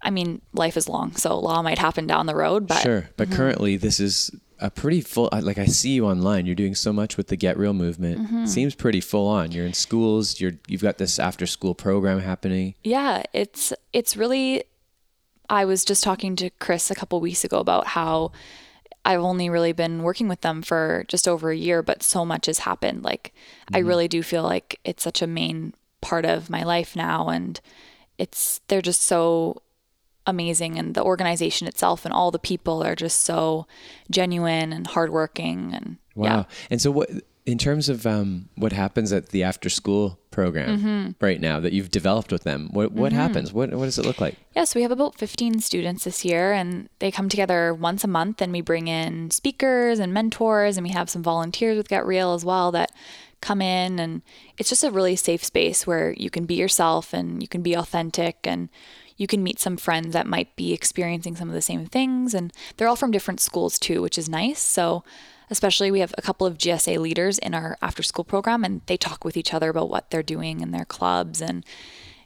I 0.00 0.10
mean, 0.10 0.40
life 0.52 0.76
is 0.76 0.88
long, 0.88 1.16
so 1.16 1.36
law 1.38 1.60
might 1.62 1.78
happen 1.78 2.06
down 2.06 2.26
the 2.26 2.36
road, 2.36 2.68
but 2.68 2.80
Sure. 2.82 3.10
But 3.16 3.28
Mm-hmm. 3.28 3.36
currently 3.36 3.76
this 3.76 3.98
is 3.98 4.30
a 4.60 4.70
pretty 4.70 5.00
full 5.00 5.28
like 5.32 5.58
I 5.58 5.66
see 5.66 5.90
you 5.98 6.06
online. 6.06 6.46
You're 6.46 6.54
doing 6.64 6.76
so 6.76 6.92
much 6.92 7.16
with 7.16 7.26
the 7.26 7.36
Get 7.36 7.58
Real 7.58 7.72
movement. 7.72 8.16
Mm-hmm. 8.20 8.46
Seems 8.46 8.74
pretty 8.76 9.00
full 9.00 9.26
on. 9.26 9.50
You're 9.50 9.66
in 9.66 9.72
schools, 9.74 10.40
you're 10.40 10.52
you've 10.68 10.82
got 10.88 10.98
this 10.98 11.18
after 11.18 11.44
school 11.46 11.74
program 11.74 12.20
happening. 12.20 12.74
yeah 12.84 13.22
it's 13.32 13.72
it's 13.92 14.16
really 14.16 14.62
i 15.50 15.62
was 15.70 15.84
just 15.84 16.02
talking 16.04 16.36
to 16.36 16.48
chris 16.64 16.90
a 16.90 16.94
couple 16.94 17.20
weeks 17.20 17.42
ago 17.44 17.58
about 17.58 17.84
how 17.98 18.30
i've 19.04 19.20
only 19.20 19.48
really 19.50 19.72
been 19.72 20.02
working 20.02 20.28
with 20.28 20.40
them 20.40 20.62
for 20.62 21.04
just 21.08 21.28
over 21.28 21.50
a 21.50 21.56
year 21.56 21.82
but 21.82 22.02
so 22.02 22.24
much 22.24 22.46
has 22.46 22.60
happened. 22.60 23.02
Like 23.02 23.32
i 23.72 23.78
mm-hmm. 23.78 23.88
really 23.88 24.08
do 24.08 24.22
feel 24.22 24.42
like 24.42 24.80
it's 24.84 25.02
such 25.02 25.22
a 25.22 25.26
main 25.26 25.74
part 26.00 26.24
of 26.24 26.50
my 26.50 26.62
life 26.62 26.94
now 26.94 27.28
and 27.28 27.60
it's 28.18 28.60
they're 28.68 28.82
just 28.82 29.02
so 29.02 29.62
amazing 30.26 30.78
and 30.78 30.94
the 30.94 31.02
organization 31.02 31.68
itself 31.68 32.04
and 32.04 32.14
all 32.14 32.30
the 32.30 32.38
people 32.38 32.82
are 32.82 32.94
just 32.94 33.20
so 33.20 33.66
genuine 34.10 34.72
and 34.72 34.86
hardworking 34.88 35.74
and 35.74 35.98
Wow. 36.14 36.26
yeah 36.26 36.44
And 36.70 36.80
so 36.80 36.90
what 36.90 37.10
in 37.46 37.58
terms 37.58 37.88
of 37.88 38.06
um, 38.06 38.48
what 38.54 38.72
happens 38.72 39.12
at 39.12 39.28
the 39.28 39.42
after 39.42 39.68
school 39.68 40.18
program 40.30 40.78
Mm-hmm. 40.78 41.24
right 41.24 41.40
now 41.40 41.60
that 41.60 41.72
you've 41.72 41.90
developed 41.90 42.32
with 42.32 42.42
them, 42.42 42.68
what 42.72 42.92
what 42.92 43.12
happens? 43.12 43.52
What 43.52 43.70
what 43.74 43.84
does 43.84 43.98
it 43.98 44.06
look 44.06 44.20
like? 44.20 44.36
Yeah, 44.56 44.64
so 44.64 44.78
we 44.78 44.82
have 44.82 44.90
about 44.90 45.18
15 45.18 45.60
students 45.60 46.04
this 46.04 46.24
year, 46.24 46.52
and 46.52 46.88
they 46.98 47.10
come 47.10 47.28
together 47.28 47.74
once 47.74 48.02
a 48.02 48.08
month, 48.08 48.40
and 48.40 48.52
we 48.52 48.60
bring 48.60 48.88
in 48.88 49.30
speakers 49.30 49.98
and 49.98 50.12
mentors, 50.12 50.76
and 50.76 50.86
we 50.86 50.92
have 50.92 51.10
some 51.10 51.22
volunteers 51.22 51.76
with 51.76 51.88
Get 51.88 52.06
Real 52.06 52.32
as 52.34 52.44
well 52.44 52.72
that 52.72 52.90
come 53.40 53.60
in. 53.60 53.98
And 54.00 54.22
it's 54.58 54.70
just 54.70 54.84
a 54.84 54.90
really 54.90 55.16
safe 55.16 55.44
space 55.44 55.86
where 55.86 56.14
you 56.14 56.30
can 56.30 56.46
be 56.46 56.54
yourself 56.54 57.12
and 57.12 57.42
you 57.42 57.48
can 57.48 57.62
be 57.62 57.74
authentic 57.74 58.38
and 58.44 58.70
you 59.16 59.26
can 59.26 59.42
meet 59.42 59.60
some 59.60 59.76
friends 59.76 60.14
that 60.14 60.26
might 60.26 60.56
be 60.56 60.72
experiencing 60.72 61.36
some 61.36 61.48
of 61.48 61.54
the 61.54 61.60
same 61.62 61.84
things. 61.86 62.32
And 62.34 62.52
they're 62.76 62.88
all 62.88 62.96
from 62.96 63.10
different 63.10 63.40
schools 63.40 63.78
too, 63.78 64.00
which 64.02 64.16
is 64.18 64.28
nice. 64.28 64.60
So, 64.60 65.04
especially, 65.50 65.90
we 65.90 66.00
have 66.00 66.14
a 66.16 66.22
couple 66.22 66.46
of 66.46 66.58
GSA 66.58 66.98
leaders 66.98 67.38
in 67.38 67.54
our 67.54 67.76
after 67.82 68.02
school 68.02 68.24
program, 68.24 68.64
and 68.64 68.80
they 68.86 68.96
talk 68.96 69.24
with 69.24 69.36
each 69.36 69.54
other 69.54 69.70
about 69.70 69.88
what 69.88 70.10
they're 70.10 70.22
doing 70.22 70.60
in 70.60 70.70
their 70.70 70.84
clubs. 70.84 71.40
And 71.40 71.64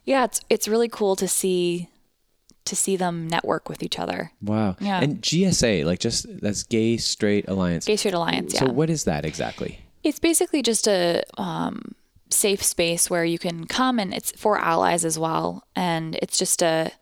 yeah, 0.04 0.24
it's, 0.24 0.40
it's 0.48 0.68
really 0.68 0.88
cool 0.88 1.16
to 1.16 1.28
see 1.28 1.88
to 2.68 2.76
see 2.76 2.96
them 2.96 3.26
network 3.26 3.68
with 3.68 3.83
each 3.83 3.98
other. 3.98 4.31
Wow. 4.42 4.76
Yeah. 4.78 5.00
And 5.00 5.22
GSA, 5.22 5.85
like 5.85 6.00
just 6.00 6.26
that's 6.40 6.62
Gay 6.62 6.98
Straight 6.98 7.48
Alliance. 7.48 7.87
Gay 7.87 7.96
Straight 7.96 8.14
Alliance, 8.14 8.54
yeah. 8.54 8.61
So 8.61 8.72
what 8.72 8.90
is 8.90 9.04
that 9.04 9.24
exactly? 9.24 9.81
It's 10.04 10.18
basically 10.18 10.62
just 10.62 10.87
a 10.87 11.24
um, 11.38 11.94
safe 12.31 12.62
space 12.62 13.11
where 13.11 13.24
you 13.24 13.38
can 13.38 13.66
come 13.66 13.98
and 13.98 14.14
it's 14.14 14.33
for 14.33 14.59
allies 14.59 15.04
as 15.04 15.18
well. 15.18 15.64
And 15.74 16.16
it's 16.22 16.38
just 16.38 16.62
a, 16.62 16.92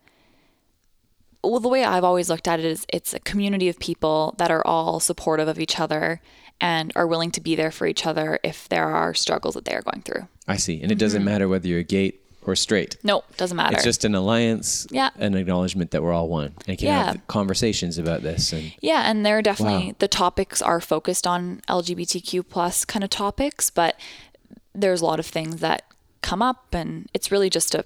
well, 1.43 1.59
the 1.59 1.69
way 1.69 1.83
I've 1.83 2.03
always 2.03 2.29
looked 2.29 2.47
at 2.47 2.59
it 2.59 2.65
is 2.65 2.85
it's 2.89 3.13
a 3.13 3.19
community 3.19 3.69
of 3.69 3.79
people 3.79 4.35
that 4.37 4.51
are 4.51 4.65
all 4.65 4.99
supportive 4.99 5.47
of 5.47 5.59
each 5.59 5.79
other 5.79 6.21
and 6.59 6.91
are 6.95 7.07
willing 7.07 7.31
to 7.31 7.41
be 7.41 7.55
there 7.55 7.71
for 7.71 7.85
each 7.85 8.05
other 8.05 8.39
if 8.43 8.67
there 8.69 8.85
are 8.85 9.13
struggles 9.13 9.53
that 9.55 9.65
they 9.65 9.73
are 9.75 9.81
going 9.81 10.01
through. 10.01 10.27
I 10.47 10.57
see. 10.57 10.81
And 10.81 10.91
it 10.91 10.97
doesn't 10.97 11.19
mm-hmm. 11.19 11.25
matter 11.25 11.47
whether 11.47 11.67
you're 11.67 11.83
gay 11.83 12.13
or 12.41 12.55
straight. 12.55 12.97
No, 13.03 13.23
doesn't 13.35 13.57
matter. 13.57 13.75
It's 13.75 13.83
just 13.83 14.05
an 14.05 14.15
alliance, 14.15 14.87
Yeah. 14.89 15.09
an 15.17 15.35
acknowledgement 15.35 15.91
that 15.91 16.01
we're 16.01 16.13
all 16.13 16.29
one, 16.29 16.53
and 16.65 16.77
can 16.77 16.87
Yeah. 16.87 17.05
have 17.07 17.27
conversations 17.27 17.97
about 17.97 18.23
this. 18.23 18.53
And 18.53 18.73
Yeah, 18.81 19.03
and 19.05 19.25
there 19.25 19.37
are 19.37 19.41
definitely 19.41 19.87
Wow. 19.87 19.95
the 19.99 20.07
topics 20.07 20.61
are 20.61 20.79
focused 20.79 21.27
on 21.27 21.61
LGBTQ 21.67 22.43
plus 22.43 22.85
kind 22.85 23.03
of 23.03 23.09
topics, 23.09 23.69
but 23.69 23.99
there's 24.73 25.01
a 25.01 25.05
lot 25.05 25.19
of 25.19 25.25
things 25.25 25.57
that 25.57 25.83
come 26.21 26.41
up, 26.41 26.73
and 26.73 27.09
it's 27.13 27.31
really 27.31 27.49
just 27.49 27.75
a 27.75 27.85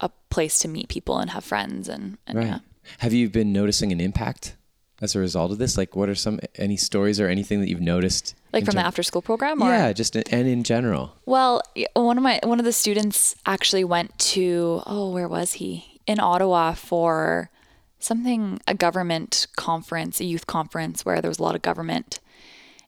a 0.00 0.10
place 0.30 0.58
to 0.58 0.66
meet 0.66 0.88
people 0.88 1.18
and 1.18 1.30
have 1.30 1.44
friends, 1.44 1.88
and, 1.88 2.18
and 2.26 2.36
right. 2.36 2.46
yeah. 2.48 2.58
Have 2.98 3.12
you 3.12 3.28
been 3.28 3.52
noticing 3.52 3.92
an 3.92 4.00
impact 4.00 4.56
as 5.00 5.14
a 5.14 5.18
result 5.18 5.50
of 5.52 5.58
this? 5.58 5.76
Like, 5.76 5.96
what 5.96 6.08
are 6.08 6.14
some 6.14 6.40
any 6.56 6.76
stories 6.76 7.20
or 7.20 7.28
anything 7.28 7.60
that 7.60 7.68
you've 7.68 7.80
noticed? 7.80 8.34
Like 8.52 8.64
from 8.64 8.74
the 8.74 8.84
after 8.84 9.02
school 9.02 9.22
program, 9.22 9.62
or 9.62 9.70
Yeah, 9.70 9.92
just 9.92 10.14
in, 10.14 10.24
and 10.30 10.46
in 10.46 10.62
general. 10.62 11.16
well, 11.26 11.62
one 11.94 12.18
of 12.18 12.22
my 12.22 12.38
one 12.42 12.58
of 12.58 12.64
the 12.64 12.72
students 12.72 13.34
actually 13.46 13.84
went 13.84 14.18
to 14.18 14.82
oh, 14.86 15.10
where 15.10 15.28
was 15.28 15.54
he 15.54 16.00
in 16.06 16.20
Ottawa 16.20 16.72
for 16.74 17.50
something 17.98 18.60
a 18.66 18.74
government 18.74 19.46
conference, 19.56 20.20
a 20.20 20.24
youth 20.24 20.46
conference 20.46 21.04
where 21.04 21.20
there 21.22 21.30
was 21.30 21.38
a 21.38 21.42
lot 21.42 21.54
of 21.54 21.62
government, 21.62 22.20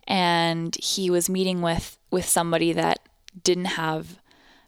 and 0.07 0.77
he 0.83 1.09
was 1.11 1.29
meeting 1.31 1.63
with 1.63 1.97
with 2.11 2.27
somebody 2.29 2.73
that 2.73 2.99
didn't 3.43 3.65
have 3.65 4.19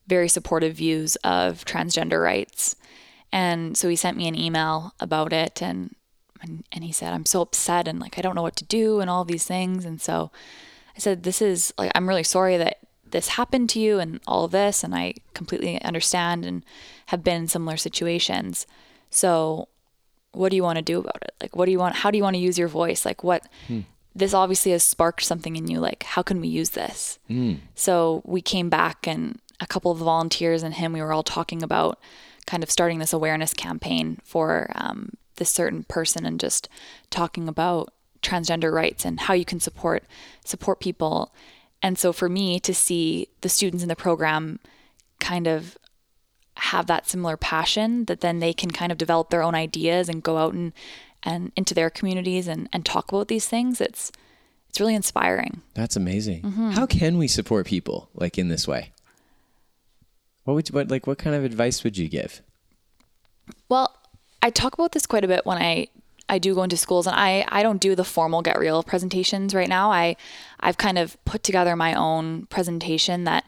very 0.07 0.29
supportive 0.29 0.75
views 0.77 1.17
of 1.17 1.65
transgender 1.65 2.23
rights. 2.23 2.77
And 3.33 3.77
so 3.77 3.89
he 3.89 3.97
sent 3.97 4.17
me 4.17 4.29
an 4.29 4.39
email 4.39 4.95
about 5.01 5.33
it 5.33 5.63
and 5.63 5.95
and, 6.43 6.65
and 6.71 6.85
he 6.85 6.93
said, 6.93 7.15
I'm 7.15 7.25
so 7.25 7.41
upset 7.41 7.89
and 7.89 7.99
like 7.99 8.19
I 8.19 8.23
don't 8.23 8.35
know 8.35 8.43
what 8.43 8.57
to 8.57 8.65
do 8.65 9.01
and 9.01 9.09
all 9.09 9.25
these 9.25 9.47
things. 9.47 9.85
And 9.85 10.01
so 10.01 10.31
I 10.95 11.01
said, 11.01 11.23
This 11.23 11.41
is 11.41 11.73
like 11.79 11.91
I'm 11.95 12.09
really 12.09 12.23
sorry 12.23 12.57
that 12.59 12.79
this 13.09 13.29
happened 13.29 13.71
to 13.71 13.81
you 13.81 13.99
and 13.99 14.21
all 14.27 14.45
of 14.45 14.51
this 14.51 14.85
and 14.85 14.95
I 14.95 15.15
completely 15.33 15.81
understand 15.83 16.45
and 16.45 16.65
have 17.07 17.25
been 17.25 17.43
in 17.43 17.49
similar 17.49 17.77
situations. 17.77 18.67
So 19.11 19.69
what 20.37 20.51
do 20.51 20.57
you 20.57 20.63
want 20.63 20.77
to 20.77 20.83
do 20.83 21.01
about 21.01 21.23
it? 21.23 21.35
Like, 21.41 21.57
what 21.57 21.65
do 21.65 21.73
you 21.73 21.79
want? 21.79 21.97
How 21.97 22.11
do 22.11 22.19
you 22.19 22.23
want 22.23 22.35
to 22.35 22.41
use 22.41 22.59
your 22.59 22.69
voice? 22.69 23.05
Like, 23.05 23.25
what? 23.25 23.47
Hmm. 23.67 23.81
This 24.15 24.33
obviously 24.33 24.73
has 24.73 24.83
sparked 24.83 25.25
something 25.25 25.57
in 25.57 25.67
you. 25.67 25.79
Like, 25.79 26.03
how 26.03 26.23
can 26.23 26.41
we 26.41 26.49
use 26.49 26.71
this? 26.71 27.19
Hmm. 27.29 27.55
So 27.75 28.23
we 28.25 28.41
came 28.41 28.69
back, 28.69 29.07
and 29.07 29.41
a 29.61 29.67
couple 29.67 29.91
of 29.91 29.99
the 29.99 30.05
volunteers 30.05 30.63
and 30.63 30.75
him, 30.75 30.93
we 30.93 31.03
were 31.03 31.13
all 31.13 31.23
talking 31.23 31.63
about 31.63 31.99
kind 32.47 32.63
of 32.63 32.71
starting 32.71 32.99
this 32.99 33.13
awareness 33.13 33.53
campaign 33.53 34.19
for 34.25 34.71
um, 34.75 35.15
this 35.37 35.51
certain 35.51 35.85
person, 35.85 36.25
and 36.25 36.41
just 36.41 36.69
talking 37.11 37.49
about 37.49 37.93
transgender 38.23 38.73
rights 38.73 39.05
and 39.05 39.21
how 39.21 39.35
you 39.35 39.45
can 39.45 39.61
support 39.61 40.05
support 40.45 40.81
people. 40.81 41.33
And 41.83 41.99
so 41.99 42.13
for 42.13 42.29
me 42.29 42.59
to 42.61 42.75
see 42.75 43.29
the 43.43 43.49
students 43.49 43.83
in 43.83 43.89
the 43.89 43.97
program 43.97 44.59
kind 45.21 45.47
of 45.47 45.77
have 46.57 46.87
that 46.87 47.07
similar 47.09 47.37
passion 47.37 48.07
that 48.07 48.21
then 48.21 48.39
they 48.39 48.53
can 48.53 48.71
kind 48.71 48.91
of 48.91 48.99
develop 48.99 49.31
their 49.31 49.43
own 49.43 49.55
ideas 49.55 50.09
and 50.09 50.23
go 50.23 50.39
out 50.39 50.55
and 50.55 50.73
and 51.23 51.53
into 51.57 51.75
their 51.75 51.91
communities 51.91 52.49
and, 52.49 52.69
and 52.73 52.85
talk 52.87 53.13
about 53.13 53.29
these 53.29 53.47
things 53.47 53.81
it's 53.81 54.11
it's 54.69 54.81
really 54.81 54.95
inspiring 54.95 55.63
That's 55.75 55.97
amazing. 55.97 56.43
Mm-hmm. 56.43 56.71
How 56.71 56.87
can 56.87 57.19
we 57.19 57.29
support 57.29 57.67
people 57.67 58.11
like 58.15 58.39
in 58.39 58.49
this 58.49 58.67
way? 58.67 58.93
What 60.47 60.55
would 60.55 60.69
you, 60.69 60.73
what 60.73 60.91
like 60.91 61.07
what 61.07 61.19
kind 61.19 61.37
of 61.37 61.45
advice 61.45 61.85
would 61.85 61.99
you 61.99 62.09
give? 62.09 62.41
well 63.69 63.95
i 64.43 64.51
talk 64.51 64.75
about 64.75 64.91
this 64.91 65.07
quite 65.07 65.23
a 65.23 65.29
bit 65.29 65.47
when 65.47 65.59
i 65.59 65.87
I 66.29 66.39
do 66.39 66.57
go 66.57 66.65
into 66.65 66.77
schools 66.77 67.07
and 67.07 67.15
I, 67.15 67.45
I 67.49 67.63
don't 67.63 67.81
do 67.81 67.95
the 67.95 68.03
formal 68.03 68.43
get 68.43 68.59
real 68.59 68.83
presentations 68.83 69.55
right 69.55 69.69
now. 69.69 69.93
I 69.93 70.17
I've 70.59 70.77
kind 70.77 70.99
of 70.99 71.17
put 71.25 71.45
together 71.45 71.77
my 71.77 71.95
own 71.95 72.47
presentation 72.47 73.23
that 73.25 73.45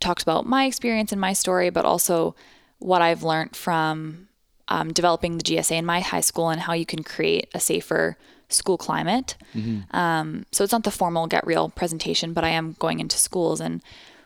talks 0.00 0.22
about 0.22 0.46
my 0.46 0.64
experience 0.64 1.12
and 1.12 1.20
my 1.20 1.34
story, 1.34 1.68
but 1.68 1.84
also 1.84 2.34
what 2.78 3.02
I've 3.02 3.22
learned 3.22 3.54
from 3.54 4.28
um, 4.68 4.92
developing 4.92 5.36
the 5.36 5.44
GSA 5.44 5.72
in 5.72 5.84
my 5.84 6.00
high 6.00 6.20
school 6.20 6.48
and 6.48 6.60
how 6.60 6.72
you 6.72 6.86
can 6.86 7.02
create 7.02 7.48
a 7.52 7.60
safer 7.60 8.16
school 8.48 8.78
climate. 8.78 9.36
Mm-hmm. 9.54 9.94
Um, 9.94 10.46
so 10.52 10.64
it's 10.64 10.72
not 10.72 10.84
the 10.84 10.90
formal 10.90 11.26
get 11.26 11.46
real 11.46 11.68
presentation, 11.68 12.32
but 12.32 12.44
I 12.44 12.48
am 12.48 12.76
going 12.78 13.00
into 13.00 13.18
schools. 13.18 13.60
And 13.60 13.82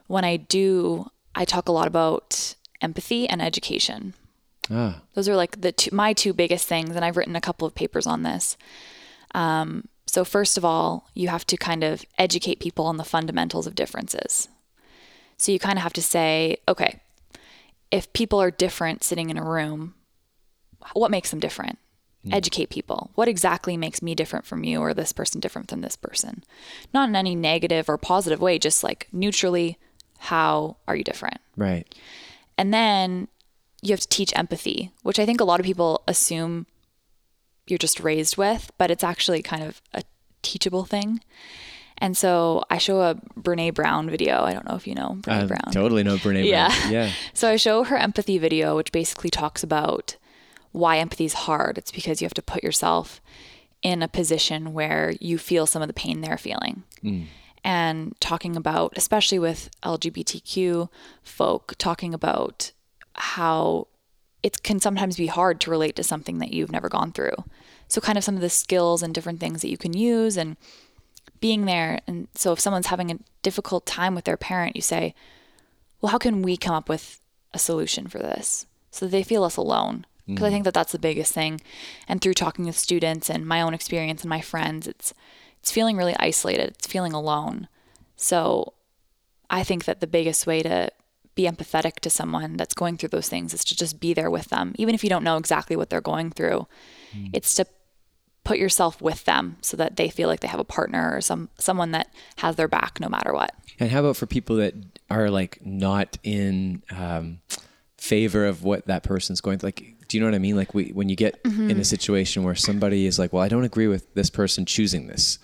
when 0.06 0.24
I 0.24 0.36
do, 0.36 1.10
I 1.36 1.44
talk 1.44 1.68
a 1.68 1.72
lot 1.72 1.86
about 1.86 2.54
empathy 2.80 3.28
and 3.28 3.40
education. 3.40 4.14
Ah. 4.70 5.02
Those 5.14 5.28
are 5.28 5.36
like 5.36 5.60
the 5.60 5.70
two, 5.70 5.94
my 5.94 6.12
two 6.12 6.32
biggest 6.32 6.66
things, 6.66 6.96
and 6.96 7.04
I've 7.04 7.16
written 7.16 7.36
a 7.36 7.40
couple 7.40 7.68
of 7.68 7.74
papers 7.74 8.06
on 8.06 8.22
this. 8.22 8.56
Um, 9.34 9.88
so 10.06 10.24
first 10.24 10.56
of 10.56 10.64
all, 10.64 11.08
you 11.14 11.28
have 11.28 11.46
to 11.46 11.56
kind 11.56 11.84
of 11.84 12.04
educate 12.18 12.58
people 12.58 12.86
on 12.86 12.96
the 12.96 13.04
fundamentals 13.04 13.66
of 13.66 13.74
differences. 13.74 14.48
So 15.36 15.52
you 15.52 15.58
kind 15.58 15.78
of 15.78 15.82
have 15.82 15.92
to 15.92 16.02
say, 16.02 16.56
okay, 16.66 17.00
if 17.90 18.12
people 18.12 18.40
are 18.40 18.50
different 18.50 19.04
sitting 19.04 19.30
in 19.30 19.36
a 19.36 19.44
room, 19.44 19.94
what 20.94 21.10
makes 21.10 21.30
them 21.30 21.40
different? 21.40 21.78
Mm. 22.26 22.34
Educate 22.34 22.70
people. 22.70 23.10
What 23.14 23.28
exactly 23.28 23.76
makes 23.76 24.00
me 24.00 24.14
different 24.14 24.46
from 24.46 24.64
you 24.64 24.80
or 24.80 24.94
this 24.94 25.12
person 25.12 25.40
different 25.40 25.68
than 25.68 25.82
this 25.82 25.96
person? 25.96 26.42
Not 26.94 27.08
in 27.08 27.16
any 27.16 27.34
negative 27.34 27.88
or 27.88 27.98
positive 27.98 28.40
way, 28.40 28.58
just 28.58 28.82
like 28.82 29.08
neutrally, 29.12 29.78
how 30.18 30.76
are 30.88 30.96
you 30.96 31.04
different? 31.04 31.38
Right. 31.56 31.86
And 32.58 32.72
then 32.72 33.28
you 33.82 33.92
have 33.92 34.00
to 34.00 34.08
teach 34.08 34.32
empathy, 34.36 34.92
which 35.02 35.18
I 35.18 35.26
think 35.26 35.40
a 35.40 35.44
lot 35.44 35.60
of 35.60 35.66
people 35.66 36.02
assume 36.08 36.66
you're 37.66 37.78
just 37.78 38.00
raised 38.00 38.36
with, 38.36 38.70
but 38.78 38.90
it's 38.90 39.04
actually 39.04 39.42
kind 39.42 39.62
of 39.62 39.82
a 39.92 40.02
teachable 40.42 40.84
thing. 40.84 41.20
And 41.98 42.16
so 42.16 42.62
I 42.70 42.78
show 42.78 43.00
a 43.00 43.14
Brene 43.40 43.74
Brown 43.74 44.10
video. 44.10 44.42
I 44.42 44.52
don't 44.52 44.68
know 44.68 44.76
if 44.76 44.86
you 44.86 44.94
know 44.94 45.16
Brene 45.20 45.44
I 45.44 45.46
Brown. 45.46 45.72
Totally 45.72 46.02
know 46.02 46.16
Brene 46.16 46.44
yeah. 46.44 46.68
Brown. 46.68 46.92
Yeah. 46.92 47.12
So 47.34 47.50
I 47.50 47.56
show 47.56 47.84
her 47.84 47.96
empathy 47.96 48.38
video, 48.38 48.76
which 48.76 48.92
basically 48.92 49.30
talks 49.30 49.62
about 49.62 50.16
why 50.72 50.98
empathy 50.98 51.24
is 51.24 51.32
hard. 51.32 51.78
It's 51.78 51.90
because 51.90 52.20
you 52.20 52.26
have 52.26 52.34
to 52.34 52.42
put 52.42 52.62
yourself 52.62 53.20
in 53.82 54.02
a 54.02 54.08
position 54.08 54.72
where 54.74 55.14
you 55.20 55.38
feel 55.38 55.66
some 55.66 55.80
of 55.80 55.88
the 55.88 55.94
pain 55.94 56.20
they're 56.20 56.36
feeling. 56.36 56.82
Mm. 57.02 57.26
And 57.66 58.14
talking 58.20 58.54
about, 58.54 58.92
especially 58.96 59.40
with 59.40 59.70
LGBTQ 59.82 60.88
folk, 61.24 61.74
talking 61.78 62.14
about 62.14 62.70
how 63.14 63.88
it 64.44 64.62
can 64.62 64.78
sometimes 64.78 65.16
be 65.16 65.26
hard 65.26 65.60
to 65.62 65.70
relate 65.72 65.96
to 65.96 66.04
something 66.04 66.38
that 66.38 66.52
you've 66.52 66.70
never 66.70 66.88
gone 66.88 67.10
through. 67.10 67.34
So, 67.88 68.00
kind 68.00 68.16
of 68.16 68.22
some 68.22 68.36
of 68.36 68.40
the 68.40 68.50
skills 68.50 69.02
and 69.02 69.12
different 69.12 69.40
things 69.40 69.62
that 69.62 69.68
you 69.68 69.76
can 69.76 69.94
use 69.94 70.36
and 70.36 70.56
being 71.40 71.64
there. 71.64 71.98
And 72.06 72.28
so, 72.36 72.52
if 72.52 72.60
someone's 72.60 72.86
having 72.86 73.10
a 73.10 73.18
difficult 73.42 73.84
time 73.84 74.14
with 74.14 74.26
their 74.26 74.36
parent, 74.36 74.76
you 74.76 74.82
say, 74.82 75.12
Well, 76.00 76.12
how 76.12 76.18
can 76.18 76.42
we 76.42 76.56
come 76.56 76.74
up 76.74 76.88
with 76.88 77.20
a 77.52 77.58
solution 77.58 78.06
for 78.06 78.18
this 78.20 78.66
so 78.92 79.06
that 79.06 79.10
they 79.10 79.24
feel 79.24 79.42
less 79.42 79.56
alone? 79.56 80.06
Because 80.24 80.36
mm-hmm. 80.36 80.44
I 80.44 80.50
think 80.50 80.64
that 80.66 80.74
that's 80.74 80.92
the 80.92 81.00
biggest 81.00 81.32
thing. 81.32 81.60
And 82.06 82.20
through 82.20 82.34
talking 82.34 82.66
with 82.66 82.78
students 82.78 83.28
and 83.28 83.44
my 83.44 83.60
own 83.60 83.74
experience 83.74 84.22
and 84.22 84.30
my 84.30 84.40
friends, 84.40 84.86
it's 84.86 85.12
it's 85.66 85.72
feeling 85.72 85.96
really 85.96 86.14
isolated. 86.20 86.68
It's 86.68 86.86
feeling 86.86 87.12
alone. 87.12 87.66
So 88.14 88.74
I 89.50 89.64
think 89.64 89.84
that 89.86 89.98
the 89.98 90.06
biggest 90.06 90.46
way 90.46 90.62
to 90.62 90.92
be 91.34 91.42
empathetic 91.42 91.94
to 92.02 92.08
someone 92.08 92.56
that's 92.56 92.72
going 92.72 92.96
through 92.96 93.08
those 93.08 93.28
things 93.28 93.52
is 93.52 93.64
to 93.64 93.76
just 93.76 93.98
be 93.98 94.14
there 94.14 94.30
with 94.30 94.46
them, 94.46 94.76
even 94.78 94.94
if 94.94 95.02
you 95.02 95.10
don't 95.10 95.24
know 95.24 95.36
exactly 95.36 95.74
what 95.74 95.90
they're 95.90 96.00
going 96.00 96.30
through. 96.30 96.68
Mm. 97.12 97.30
It's 97.32 97.52
to 97.56 97.66
put 98.44 98.58
yourself 98.58 99.02
with 99.02 99.24
them 99.24 99.56
so 99.60 99.76
that 99.76 99.96
they 99.96 100.08
feel 100.08 100.28
like 100.28 100.38
they 100.38 100.46
have 100.46 100.60
a 100.60 100.64
partner 100.64 101.16
or 101.16 101.20
some 101.20 101.48
someone 101.58 101.90
that 101.90 102.14
has 102.36 102.54
their 102.54 102.68
back 102.68 103.00
no 103.00 103.08
matter 103.08 103.32
what. 103.32 103.52
And 103.80 103.90
how 103.90 103.98
about 103.98 104.16
for 104.16 104.26
people 104.26 104.54
that 104.56 104.74
are 105.10 105.30
like 105.30 105.58
not 105.66 106.16
in 106.22 106.84
um, 106.96 107.40
favor 107.98 108.46
of 108.46 108.62
what 108.62 108.86
that 108.86 109.02
person's 109.02 109.40
going 109.40 109.58
through? 109.58 109.66
Like, 109.66 109.95
do 110.08 110.16
you 110.16 110.20
know 110.20 110.26
what 110.26 110.34
I 110.34 110.38
mean? 110.38 110.56
Like, 110.56 110.74
we, 110.74 110.90
when 110.90 111.08
you 111.08 111.16
get 111.16 111.42
mm-hmm. 111.42 111.70
in 111.70 111.78
a 111.80 111.84
situation 111.84 112.42
where 112.42 112.54
somebody 112.54 113.06
is 113.06 113.18
like, 113.18 113.32
"Well, 113.32 113.42
I 113.42 113.48
don't 113.48 113.64
agree 113.64 113.86
with 113.86 114.12
this 114.14 114.30
person 114.30 114.64
choosing 114.64 115.06
this," 115.06 115.38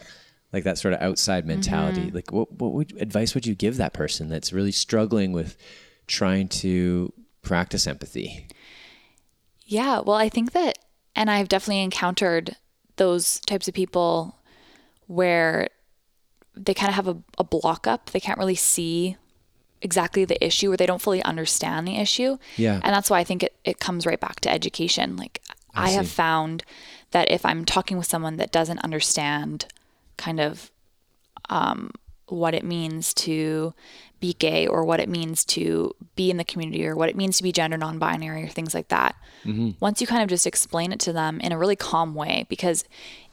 like 0.53 0.65
that 0.65 0.79
sort 0.79 0.95
of 0.95 1.01
outside 1.01 1.47
mentality. 1.47 2.03
Mm-hmm. 2.03 2.17
Like, 2.17 2.33
what 2.33 2.53
what 2.53 2.73
would, 2.73 3.01
advice 3.01 3.35
would 3.35 3.47
you 3.47 3.55
give 3.55 3.77
that 3.77 3.93
person 3.93 4.29
that's 4.29 4.53
really 4.53 4.73
struggling 4.73 5.33
with 5.33 5.57
trying 6.07 6.49
to 6.49 7.13
practice 7.43 7.87
empathy? 7.87 8.47
Yeah, 9.65 10.01
well, 10.01 10.17
I 10.17 10.29
think 10.29 10.53
that, 10.53 10.79
and 11.17 11.31
I've 11.31 11.49
definitely 11.49 11.83
encountered 11.83 12.57
those 12.97 13.41
types 13.41 13.69
of 13.69 13.75
people 13.75 14.37
where 15.07 15.69
they 16.55 16.75
kind 16.75 16.91
of 16.91 16.95
have 16.95 17.09
a, 17.09 17.17
a 17.39 17.45
block 17.45 17.87
up. 17.87 18.11
They 18.11 18.21
can't 18.21 18.39
really 18.39 18.55
see 18.55 19.17
exactly 19.83 20.25
the 20.25 20.43
issue 20.45 20.73
or 20.73 20.77
they 20.77 20.87
don't 20.87 21.03
fully 21.03 21.23
understand 21.23 21.87
the 21.87 21.97
issue. 21.97 22.39
Yeah. 22.57 22.81
And 22.83 22.95
that's 22.95 23.11
why 23.11 23.19
I 23.19 23.25
think 23.25 23.43
it, 23.43 23.55
it 23.65 23.79
comes 23.79 24.07
right 24.07 24.21
back 24.21 24.41
to 24.41 24.51
education. 24.51 25.17
Like 25.17 25.43
I, 25.75 25.85
I 25.85 25.89
have 25.91 26.09
found 26.09 26.65
that 27.11 27.31
if 27.31 27.45
I'm 27.45 27.65
talking 27.65 27.99
with 27.99 28.07
someone 28.07 28.37
that 28.37 28.53
doesn't 28.53 28.79
understand 28.79 29.67
kind 30.17 30.41
of 30.41 30.71
um, 31.51 31.91
what 32.29 32.55
it 32.55 32.65
means 32.65 33.13
to 33.15 33.75
be 34.23 34.33
gay 34.35 34.69
or 34.69 34.85
what 34.85 35.01
it 35.01 35.09
means 35.09 35.45
to 35.45 35.93
be 36.15 36.31
in 36.31 36.37
the 36.37 36.45
community 36.45 36.87
or 36.87 36.95
what 36.95 37.09
it 37.09 37.17
means 37.17 37.37
to 37.37 37.43
be 37.43 37.51
gender 37.51 37.77
non-binary 37.77 38.45
or 38.45 38.49
things 38.49 38.73
like 38.73 38.87
that. 38.87 39.17
Mm-hmm. 39.45 39.71
Once 39.81 40.01
you 40.01 40.07
kind 40.07 40.23
of 40.23 40.29
just 40.29 40.47
explain 40.47 40.93
it 40.93 41.01
to 41.01 41.13
them 41.13 41.41
in 41.41 41.51
a 41.51 41.59
really 41.59 41.75
calm 41.75 42.15
way 42.15 42.47
because 42.49 42.85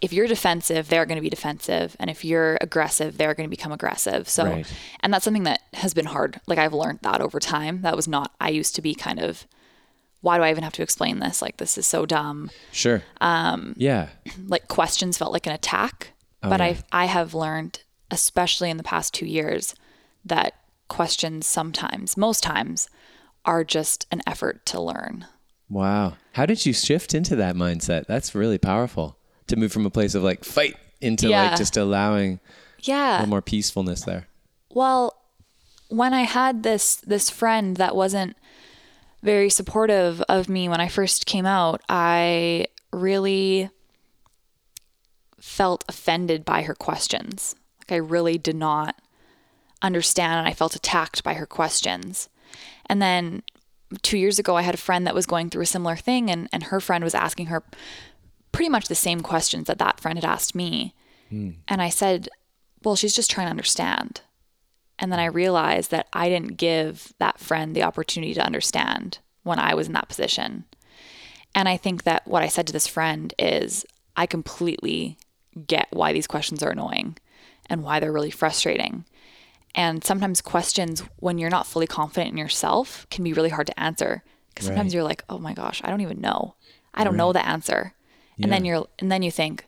if 0.02 0.12
you're 0.12 0.26
defensive, 0.26 0.90
they're 0.90 1.06
going 1.06 1.18
to 1.18 1.22
be 1.22 1.30
defensive 1.30 1.96
and 2.00 2.10
if 2.10 2.26
you're 2.26 2.58
aggressive, 2.60 3.18
they're 3.18 3.36
going 3.36 3.48
to 3.48 3.56
become 3.56 3.72
aggressive. 3.72 4.28
So 4.28 4.46
right. 4.46 4.74
and 5.02 5.14
that's 5.14 5.24
something 5.24 5.44
that 5.44 5.62
has 5.74 5.94
been 5.94 6.08
hard. 6.08 6.42
Like 6.48 6.58
I've 6.58 6.74
learned 6.74 7.00
that 7.04 7.22
over 7.22 7.40
time. 7.40 7.84
That 7.84 7.96
was 7.96 8.08
not 8.08 8.34
I 8.42 8.50
used 8.50 8.74
to 8.76 8.82
be 8.82 8.96
kind 8.96 9.20
of 9.20 9.46
why 10.22 10.38
do 10.38 10.44
I 10.44 10.50
even 10.50 10.64
have 10.64 10.74
to 10.74 10.82
explain 10.82 11.20
this? 11.20 11.40
Like 11.40 11.58
this 11.58 11.78
is 11.78 11.86
so 11.86 12.08
dumb. 12.08 12.50
Sure. 12.72 13.04
Um 13.22 13.76
yeah. 13.78 14.10
Like 14.48 14.68
questions 14.68 15.20
felt 15.20 15.34
like 15.34 15.46
an 15.46 15.54
attack. 15.54 16.14
Oh, 16.42 16.50
but 16.50 16.60
yeah. 16.60 16.78
I 16.92 17.04
I 17.04 17.06
have 17.06 17.36
learned 17.36 17.84
especially 18.12 18.70
in 18.70 18.78
the 18.78 18.84
past 18.84 19.14
2 19.14 19.26
years 19.26 19.76
that 20.26 20.54
questions 20.88 21.48
sometimes, 21.48 22.18
most 22.18 22.44
times, 22.44 22.90
are 23.46 23.64
just 23.64 24.06
an 24.12 24.22
effort 24.28 24.66
to 24.68 24.82
learn. 24.82 25.26
Wow. 25.70 26.18
How 26.34 26.46
did 26.46 26.66
you 26.66 26.74
shift 26.74 27.14
into 27.14 27.36
that 27.38 27.56
mindset? 27.56 28.06
That's 28.08 28.36
really 28.36 28.58
powerful 28.58 29.18
to 29.48 29.56
move 29.56 29.72
from 29.72 29.86
a 29.86 29.92
place 29.92 30.16
of 30.16 30.24
like 30.24 30.44
fight 30.44 30.76
into 31.02 31.30
yeah. 31.30 31.50
like 31.50 31.58
just 31.58 31.78
allowing 31.78 32.40
yeah. 32.82 33.24
a 33.24 33.28
more 33.28 33.42
peacefulness 33.42 34.02
there. 34.02 34.28
Well, 34.70 35.16
when 35.90 36.14
I 36.14 36.22
had 36.22 36.64
this 36.64 36.98
this 36.98 37.30
friend 37.30 37.78
that 37.78 37.96
wasn't 37.96 38.36
very 39.22 39.50
supportive 39.50 40.22
of 40.30 40.50
me 40.50 40.70
when 40.70 40.80
I 40.80 40.88
first 40.88 41.26
came 41.26 41.46
out, 41.46 41.82
I 41.90 42.68
really 42.92 43.70
felt 45.40 45.84
offended 45.88 46.46
by 46.46 46.64
her 46.64 46.76
questions. 46.76 47.56
I 47.92 47.98
really 47.98 48.38
did 48.38 48.56
not 48.56 48.96
understand 49.82 50.40
and 50.40 50.48
I 50.48 50.54
felt 50.54 50.76
attacked 50.76 51.24
by 51.24 51.36
her 51.36 51.46
questions. 51.46 52.30
And 52.88 53.02
then 53.02 53.44
two 54.02 54.18
years 54.18 54.40
ago, 54.40 54.56
I 54.56 54.62
had 54.62 54.74
a 54.74 54.78
friend 54.78 55.06
that 55.06 55.16
was 55.16 55.26
going 55.26 55.50
through 55.50 55.64
a 55.64 55.68
similar 55.68 55.96
thing, 55.96 56.30
and, 56.30 56.48
and 56.52 56.64
her 56.64 56.80
friend 56.80 57.04
was 57.04 57.16
asking 57.16 57.48
her 57.48 57.64
pretty 58.52 58.70
much 58.70 58.88
the 58.88 58.96
same 58.96 59.22
questions 59.22 59.68
that 59.68 59.80
that 59.80 60.00
friend 60.00 60.18
had 60.18 60.30
asked 60.30 60.56
me. 60.56 60.94
Mm. 61.32 61.56
And 61.68 61.82
I 61.82 61.90
said, 61.90 62.30
Well, 62.84 62.96
she's 62.96 63.16
just 63.16 63.32
trying 63.32 63.48
to 63.48 63.52
understand. 63.52 64.22
And 64.98 65.12
then 65.12 65.20
I 65.20 65.26
realized 65.26 65.92
that 65.92 66.08
I 66.12 66.28
didn't 66.30 66.58
give 66.58 67.14
that 67.20 67.40
friend 67.40 67.76
the 67.76 67.84
opportunity 67.84 68.34
to 68.34 68.46
understand 68.46 69.20
when 69.44 69.58
I 69.58 69.74
was 69.74 69.88
in 69.88 69.94
that 69.94 70.10
position. 70.10 70.66
And 71.56 71.70
I 71.70 71.78
think 71.78 72.04
that 72.04 72.28
what 72.28 72.44
I 72.44 72.48
said 72.48 72.68
to 72.68 72.74
this 72.74 72.88
friend 72.88 73.34
is, 73.40 73.86
I 74.18 74.26
completely 74.26 75.18
get 75.68 75.88
why 75.92 76.12
these 76.12 76.28
questions 76.28 76.62
are 76.62 76.72
annoying 76.72 77.18
and 77.70 77.84
why 77.84 78.00
they're 78.00 78.12
really 78.12 78.32
frustrating. 78.32 79.06
And 79.76 80.04
sometimes 80.04 80.42
questions, 80.42 81.04
when 81.18 81.38
you're 81.38 81.50
not 81.50 81.68
fully 81.68 81.88
confident 81.88 82.32
in 82.32 82.38
yourself, 82.38 83.06
can 83.10 83.24
be 83.24 83.34
really 83.34 83.50
hard 83.50 83.68
to 83.68 83.80
answer. 83.80 84.24
Because 84.50 84.66
sometimes 84.66 84.88
right. 84.88 84.96
you're 84.96 85.04
like, 85.04 85.24
oh 85.30 85.38
my 85.38 85.54
gosh, 85.54 85.82
I 85.84 85.90
don't 85.90 86.02
even 86.02 86.20
know. 86.20 86.56
I 86.94 87.04
don't 87.04 87.14
right. 87.14 87.18
know 87.18 87.34
the 87.34 87.46
answer. 87.46 87.94
Yeah. 88.38 88.46
And 88.46 88.54
then 88.54 88.66
you're, 88.66 88.88
and 88.98 89.12
then 89.12 89.22
you 89.22 89.32
think, 89.32 89.68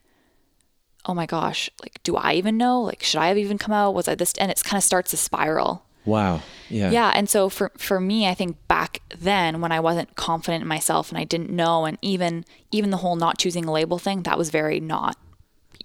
oh 1.06 1.14
my 1.14 1.26
gosh, 1.26 1.70
like, 1.80 2.02
do 2.02 2.16
I 2.16 2.34
even 2.34 2.56
know? 2.56 2.82
Like, 2.82 3.02
should 3.02 3.20
I 3.20 3.28
have 3.28 3.38
even 3.38 3.58
come 3.58 3.72
out? 3.72 3.94
Was 3.94 4.08
I 4.08 4.14
this? 4.14 4.34
And 4.34 4.50
it 4.50 4.62
kind 4.64 4.78
of 4.78 4.84
starts 4.84 5.12
a 5.12 5.16
spiral. 5.16 5.84
Wow. 6.04 6.42
Yeah. 6.68 6.90
Yeah. 6.90 7.12
And 7.14 7.30
so 7.30 7.48
for, 7.48 7.70
for 7.78 8.00
me, 8.00 8.26
I 8.26 8.34
think 8.34 8.56
back 8.66 9.00
then 9.16 9.60
when 9.60 9.70
I 9.70 9.78
wasn't 9.78 10.16
confident 10.16 10.62
in 10.62 10.68
myself 10.68 11.10
and 11.10 11.18
I 11.18 11.24
didn't 11.24 11.50
know, 11.50 11.84
and 11.84 11.96
even, 12.02 12.44
even 12.72 12.90
the 12.90 12.96
whole 12.98 13.14
not 13.14 13.38
choosing 13.38 13.66
a 13.66 13.72
label 13.72 13.98
thing, 13.98 14.24
that 14.24 14.36
was 14.36 14.50
very 14.50 14.80
not 14.80 15.16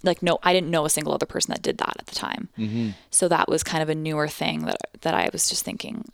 like 0.04 0.22
no 0.22 0.40
i 0.44 0.54
didn't 0.54 0.70
know 0.70 0.86
a 0.86 0.90
single 0.90 1.14
other 1.14 1.26
person 1.26 1.52
that 1.52 1.62
did 1.62 1.78
that 1.78 1.96
at 2.00 2.06
the 2.08 2.16
time. 2.16 2.50
Mm-hmm. 2.58 2.90
so 3.12 3.28
that 3.28 3.48
was 3.50 3.64
kind 3.64 3.84
of 3.84 3.90
a 3.90 3.96
newer 3.96 4.28
thing 4.28 4.66
that 4.66 4.78
that 5.02 5.14
i 5.14 5.30
was 5.32 5.50
just 5.50 5.64
thinking 5.66 6.06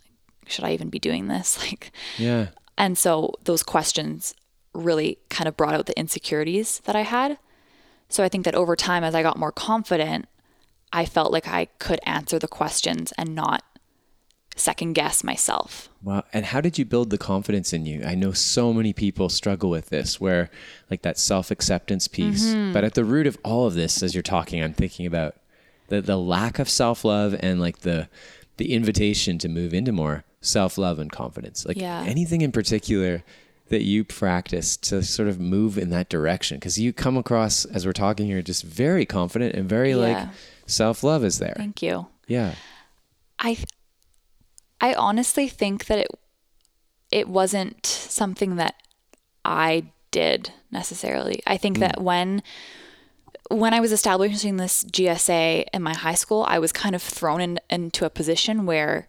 should 0.46 0.64
i 0.64 0.72
even 0.72 0.88
be 0.90 0.98
doing 0.98 1.28
this? 1.28 1.58
Like 1.64 1.92
yeah. 2.18 2.48
and 2.76 2.96
so 2.98 3.34
those 3.44 3.62
questions 3.62 4.34
really 4.72 5.18
kind 5.30 5.48
of 5.48 5.56
brought 5.56 5.74
out 5.74 5.86
the 5.86 5.98
insecurities 5.98 6.80
that 6.84 6.96
i 6.96 7.02
had. 7.02 7.38
So 8.08 8.22
I 8.22 8.28
think 8.28 8.44
that 8.44 8.54
over 8.54 8.76
time, 8.76 9.02
as 9.02 9.14
I 9.14 9.22
got 9.22 9.38
more 9.38 9.50
confident, 9.50 10.28
I 10.92 11.04
felt 11.04 11.32
like 11.32 11.48
I 11.48 11.66
could 11.78 11.98
answer 12.04 12.38
the 12.38 12.46
questions 12.46 13.12
and 13.18 13.34
not 13.34 13.64
second 14.56 14.92
guess 14.92 15.24
myself. 15.24 15.88
Wow. 16.02 16.24
And 16.32 16.46
how 16.46 16.60
did 16.60 16.78
you 16.78 16.84
build 16.84 17.10
the 17.10 17.18
confidence 17.18 17.72
in 17.72 17.86
you? 17.86 18.02
I 18.04 18.14
know 18.14 18.32
so 18.32 18.72
many 18.72 18.92
people 18.92 19.28
struggle 19.28 19.70
with 19.70 19.88
this, 19.90 20.20
where 20.20 20.50
like 20.90 21.02
that 21.02 21.18
self 21.18 21.50
acceptance 21.50 22.08
piece. 22.08 22.46
Mm-hmm. 22.46 22.72
But 22.72 22.84
at 22.84 22.94
the 22.94 23.04
root 23.04 23.26
of 23.26 23.38
all 23.44 23.66
of 23.66 23.74
this, 23.74 24.02
as 24.02 24.14
you're 24.14 24.22
talking, 24.22 24.62
I'm 24.62 24.74
thinking 24.74 25.06
about 25.06 25.36
the, 25.88 26.00
the 26.00 26.16
lack 26.18 26.58
of 26.58 26.68
self 26.68 27.04
love 27.04 27.34
and 27.40 27.60
like 27.60 27.80
the, 27.80 28.08
the 28.56 28.72
invitation 28.72 29.38
to 29.38 29.48
move 29.48 29.74
into 29.74 29.92
more 29.92 30.24
self 30.40 30.78
love 30.78 30.98
and 30.98 31.10
confidence. 31.10 31.64
Like 31.66 31.76
Yeah. 31.76 32.02
anything 32.06 32.40
in 32.42 32.52
particular 32.52 33.24
that 33.70 33.82
you 33.82 34.04
practice 34.04 34.76
to 34.76 35.02
sort 35.02 35.26
of 35.28 35.40
move 35.40 35.78
in 35.78 35.88
that 35.90 36.10
direction? 36.10 36.58
Because 36.58 36.78
you 36.78 36.92
come 36.92 37.16
across, 37.16 37.64
as 37.64 37.86
we're 37.86 37.92
talking 37.92 38.26
here, 38.26 38.42
just 38.42 38.62
very 38.62 39.06
confident 39.06 39.54
and 39.54 39.68
very 39.68 39.94
like 39.94 40.28
self 40.66 41.02
love 41.02 41.24
is 41.24 41.38
there. 41.38 41.54
Thank 41.56 41.82
you. 41.82 42.06
Yeah. 42.28 42.54
I 43.38 43.56
I 44.80 44.94
honestly 44.94 45.48
think 45.48 45.86
that 45.86 45.98
it 45.98 46.08
it 47.10 47.28
wasn't 47.28 47.86
something 47.86 48.56
that 48.56 48.74
I 49.44 49.84
did 50.10 50.52
necessarily. 50.70 51.42
I 51.46 51.56
think 51.56 51.78
that 51.78 52.00
when 52.02 52.42
when 53.50 53.74
I 53.74 53.80
was 53.80 53.92
establishing 53.92 54.56
this 54.56 54.84
GSA 54.84 55.66
in 55.72 55.82
my 55.82 55.94
high 55.94 56.14
school, 56.14 56.44
I 56.48 56.58
was 56.58 56.72
kind 56.72 56.94
of 56.94 57.02
thrown 57.02 57.40
in, 57.40 57.60
into 57.68 58.04
a 58.04 58.10
position 58.10 58.64
where 58.66 59.08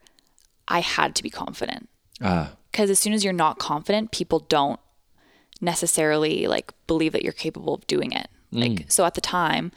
I 0.68 0.80
had 0.80 1.16
to 1.16 1.24
be 1.24 1.30
confident. 1.30 1.90
Ah, 2.22 2.52
Because 2.72 2.90
as 2.90 3.00
soon 3.00 3.14
as 3.14 3.24
you're 3.24 3.34
not 3.34 3.60
confident, 3.60 4.12
people 4.12 4.40
don't 4.40 4.80
necessarily 5.62 6.48
like 6.48 6.74
believe 6.88 7.14
that 7.14 7.24
you're 7.24 7.34
capable 7.34 7.74
of 7.74 7.88
doing 7.88 8.12
it. 8.12 8.28
Like 8.52 8.86
so 8.92 9.06
at 9.06 9.16
the 9.16 9.22
time, 9.22 9.72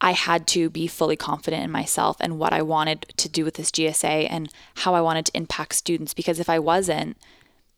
I 0.00 0.12
had 0.12 0.46
to 0.48 0.70
be 0.70 0.86
fully 0.86 1.16
confident 1.16 1.62
in 1.62 1.70
myself 1.70 2.16
and 2.20 2.38
what 2.38 2.52
I 2.52 2.62
wanted 2.62 3.02
to 3.18 3.28
do 3.28 3.44
with 3.44 3.54
this 3.54 3.70
GSA 3.70 4.26
and 4.30 4.50
how 4.76 4.94
I 4.94 5.00
wanted 5.00 5.26
to 5.26 5.36
impact 5.36 5.74
students. 5.74 6.14
Because 6.14 6.40
if 6.40 6.48
I 6.48 6.58
wasn't, 6.58 7.16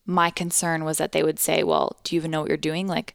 my 0.07 0.31
concern 0.31 0.85
was 0.85 0.99
that 0.99 1.13
they 1.13 1.23
would 1.23 1.39
say, 1.41 1.63
Well, 1.65 1.97
do 2.05 2.15
you 2.15 2.21
even 2.21 2.31
know 2.31 2.41
what 2.43 2.49
you're 2.49 2.57
doing? 2.57 2.87
Like, 2.87 3.15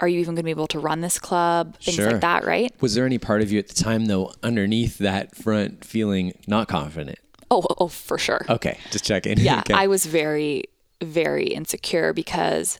are 0.00 0.08
you 0.08 0.20
even 0.20 0.34
going 0.34 0.42
to 0.42 0.42
be 0.44 0.50
able 0.50 0.66
to 0.68 0.78
run 0.78 1.00
this 1.00 1.18
club? 1.18 1.76
Things 1.78 1.96
Sure. 1.96 2.12
like 2.12 2.20
that, 2.20 2.44
right? 2.44 2.70
Was 2.80 2.94
there 2.94 3.06
any 3.06 3.18
part 3.18 3.40
of 3.42 3.50
you 3.50 3.58
at 3.58 3.68
the 3.68 3.74
time, 3.74 4.06
though, 4.06 4.32
underneath 4.42 4.98
that 4.98 5.34
front 5.34 5.84
feeling 5.84 6.32
not 6.46 6.68
confident? 6.68 7.18
Oh, 7.50 7.62
oh, 7.70 7.74
oh 7.78 7.88
for 7.88 8.18
sure. 8.18 8.44
Okay, 8.48 8.78
just 8.90 9.04
checking. 9.04 9.38
Yeah, 9.38 9.60
Okay. 9.60 9.74
I 9.74 9.86
was 9.86 10.04
very, 10.06 10.64
very 11.02 11.46
insecure 11.46 12.12
because 12.12 12.78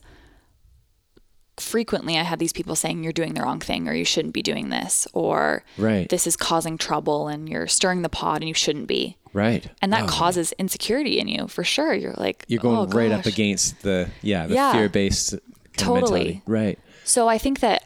frequently 1.59 2.17
I 2.17 2.23
had 2.23 2.39
these 2.39 2.53
people 2.53 2.75
saying 2.75 3.03
you're 3.03 3.11
doing 3.13 3.33
the 3.33 3.41
wrong 3.41 3.59
thing 3.59 3.87
or 3.87 3.93
you 3.93 4.05
shouldn't 4.05 4.33
be 4.33 4.41
doing 4.43 4.69
this 4.69 5.07
or 5.13 5.63
Right. 5.77 6.07
this 6.07 6.27
is 6.27 6.35
causing 6.35 6.77
trouble 6.77 7.27
and 7.27 7.49
you're 7.49 7.67
stirring 7.67 8.03
the 8.03 8.09
pot 8.09 8.41
and 8.41 8.47
you 8.47 8.53
shouldn't 8.53 8.87
be. 8.87 9.17
right. 9.33 9.67
And 9.81 9.91
that 9.93 10.03
Oh, 10.03 10.07
causes 10.07 10.53
insecurity 10.59 11.19
in 11.19 11.27
you 11.27 11.47
for 11.47 11.63
sure. 11.63 11.93
You're 11.93 12.13
like 12.17 12.45
You're 12.47 12.61
going 12.61 12.77
"Oh, 12.77 12.85
right 12.97 13.11
up 13.11 13.25
against 13.25 13.81
the 13.81 14.09
yeah 14.21 14.45
the 14.47 14.53
Yeah. 14.55 14.71
fear 14.73 14.89
based 14.89 15.35
Totally. 15.77 16.41
Right. 16.47 16.77
So 17.03 17.27
I 17.27 17.37
think 17.37 17.59
that 17.61 17.83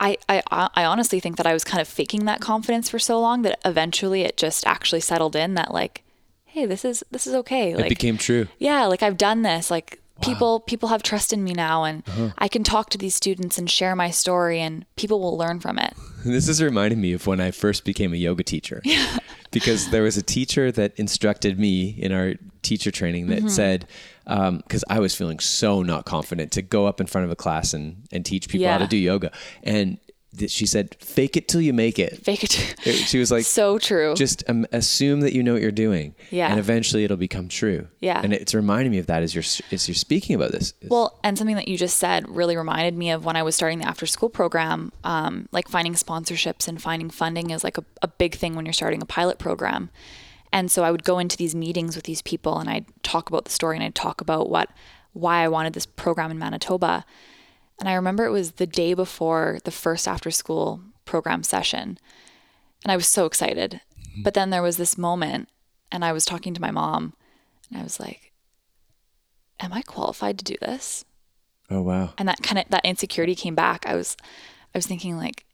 I, 0.00 0.16
I, 0.28 0.42
I, 0.50 0.68
I 0.74 0.84
honestly 0.84 1.18
think 1.20 1.36
that 1.38 1.46
I 1.46 1.52
was 1.52 1.64
kind 1.64 1.80
of 1.80 1.88
faking 1.88 2.24
that 2.26 2.40
confidence 2.40 2.88
for 2.88 2.98
so 3.00 3.20
long 3.20 3.42
that 3.42 3.58
eventually 3.64 4.22
it 4.22 4.36
just 4.36 4.66
actually 4.66 5.00
settled 5.00 5.34
in 5.34 5.54
that 5.54 5.72
like, 5.72 6.04
hey, 6.44 6.66
this 6.66 6.84
is 6.84 7.02
this 7.10 7.26
is 7.26 7.34
okay. 7.34 7.72
It 7.72 7.88
became 7.88 8.16
true. 8.18 8.46
yeah 8.58 8.86
like 8.86 9.02
i've 9.02 9.16
done 9.18 9.42
this 9.42 9.70
like 9.70 10.00
people 10.22 10.60
people 10.60 10.88
have 10.88 11.02
trust 11.02 11.32
in 11.32 11.42
me 11.44 11.52
now 11.52 11.84
and 11.84 12.02
Uh-huh. 12.08 12.30
i 12.38 12.48
can 12.48 12.64
talk 12.64 12.90
to 12.90 12.98
these 12.98 13.14
students 13.14 13.58
and 13.58 13.70
share 13.70 13.94
my 13.96 14.10
story 14.10 14.60
and 14.60 14.84
people 14.96 15.20
will 15.20 15.36
learn 15.36 15.60
from 15.60 15.78
it 15.78 15.94
This 16.24 16.48
is 16.48 16.60
reminding 16.60 17.00
me 17.00 17.12
of 17.12 17.26
when 17.28 17.40
I 17.40 17.52
first 17.52 17.84
became 17.84 18.12
a 18.12 18.16
yoga 18.16 18.42
teacher. 18.42 18.82
Yeah. 18.84 19.18
because 19.52 19.90
there 19.90 20.02
was 20.02 20.16
a 20.16 20.22
teacher 20.22 20.72
that 20.72 20.92
instructed 20.98 21.58
me 21.60 21.90
in 21.90 22.10
our 22.12 22.34
teacher 22.62 22.90
training 22.90 23.28
that 23.28 23.38
Mm-hmm. 23.38 23.48
said, 23.48 23.86
because 24.26 24.84
I 24.90 24.98
was 24.98 25.14
feeling 25.14 25.38
so 25.38 25.82
not 25.82 26.06
confident 26.06 26.50
to 26.52 26.62
go 26.62 26.86
up 26.86 27.00
in 27.00 27.06
front 27.06 27.24
of 27.24 27.30
a 27.30 27.36
class 27.36 27.72
and, 27.72 28.02
and 28.12 28.26
teach 28.26 28.48
people 28.48 28.66
how 28.66 28.78
to 28.78 28.88
do 28.88 28.96
yoga. 28.96 29.30
And 29.62 29.98
she 30.48 30.66
said, 30.66 30.96
fake 31.00 31.36
it 31.36 31.48
till 31.48 31.60
you 31.60 31.72
make 31.72 31.98
it. 31.98 32.24
fake 32.24 32.44
it 32.44 32.50
She 32.84 33.18
was 33.18 33.30
like, 33.30 33.44
so 33.46 33.78
true 33.78 34.14
just 34.14 34.44
um, 34.48 34.66
assume 34.72 35.20
that 35.20 35.32
you 35.32 35.42
know 35.42 35.54
what 35.54 35.62
you're 35.62 35.70
doing. 35.70 36.14
Yeah. 36.30 36.50
And 36.50 36.58
eventually 36.58 37.04
it'll 37.04 37.16
become 37.16 37.48
true. 37.48 37.88
Yeah. 38.00 38.20
And 38.22 38.32
it's 38.32 38.54
reminding 38.54 38.92
me 38.92 38.98
of 38.98 39.06
that 39.06 39.22
as 39.22 39.34
you're, 39.34 39.44
as 39.72 39.88
you're 39.88 39.94
speaking 39.94 40.36
about 40.36 40.52
this. 40.52 40.74
well 40.88 41.18
and 41.24 41.36
something 41.38 41.56
that 41.56 41.68
you 41.68 41.76
just 41.76 41.96
said 41.96 42.28
really 42.28 42.56
reminded 42.56 42.94
me 42.94 43.10
of 43.10 43.24
when 43.24 43.36
i 43.36 43.42
was 43.42 43.54
starting 43.54 43.78
the 43.78 43.88
after 43.88 44.06
school 44.06 44.28
program 44.28 44.92
um, 45.04 45.48
like 45.52 45.68
finding 45.68 45.94
sponsorships 45.94 46.68
and 46.68 46.80
finding 46.80 47.10
funding 47.10 47.50
is 47.50 47.64
like 47.64 47.78
a, 47.78 47.84
a 48.02 48.08
big 48.08 48.34
thing 48.34 48.54
when 48.54 48.64
you're 48.66 48.72
starting 48.72 49.02
a 49.02 49.06
pilot 49.06 49.38
program 49.38 49.90
and 50.52 50.70
so 50.70 50.84
i 50.84 50.90
would 50.90 51.04
go 51.04 51.18
into 51.18 51.36
these 51.36 51.54
meetings 51.54 51.96
with 51.96 52.04
these 52.04 52.22
people 52.22 52.58
and 52.58 52.68
i'd 52.70 52.84
talk 53.02 53.28
about 53.28 53.44
the 53.44 53.50
story 53.50 53.76
and 53.76 53.84
i'd 53.84 53.94
talk 53.94 54.20
about 54.20 54.48
what 54.48 54.70
why 55.12 55.42
i 55.42 55.48
wanted 55.48 55.72
this 55.72 55.86
program 55.86 56.30
in 56.30 56.38
manitoba 56.38 57.04
And 57.78 57.88
I 57.88 57.94
remember 57.94 58.24
it 58.24 58.30
was 58.30 58.52
the 58.52 58.66
day 58.66 58.94
before 58.94 59.58
the 59.64 59.70
first 59.70 60.08
after 60.08 60.30
school 60.30 60.80
program 61.04 61.42
session. 61.42 61.98
And 62.84 62.92
I 62.92 62.96
was 62.96 63.06
so 63.06 63.24
excited. 63.26 63.80
Mm-hmm. 64.10 64.22
But 64.22 64.34
then 64.34 64.50
there 64.50 64.62
was 64.62 64.76
this 64.76 64.98
moment, 64.98 65.48
and 65.92 66.04
I 66.04 66.12
was 66.12 66.24
talking 66.24 66.54
to 66.54 66.60
my 66.60 66.70
mom, 66.70 67.14
and 67.70 67.80
I 67.80 67.82
was 67.82 68.00
like, 68.00 68.32
Am 69.60 69.72
I 69.72 69.82
qualified 69.82 70.38
to 70.38 70.44
do 70.44 70.54
this? 70.60 71.04
oh, 71.70 71.82
wow. 71.82 72.14
And 72.16 72.28
that 72.28 72.42
kind 72.42 72.58
of 72.58 72.64
that 72.70 72.84
insecurity 72.84 73.34
came 73.34 73.54
back. 73.54 73.84
I 73.86 73.94
was 73.94 74.16
I 74.74 74.78
was 74.78 74.86
thinking 74.86 75.16
like, 75.16 75.44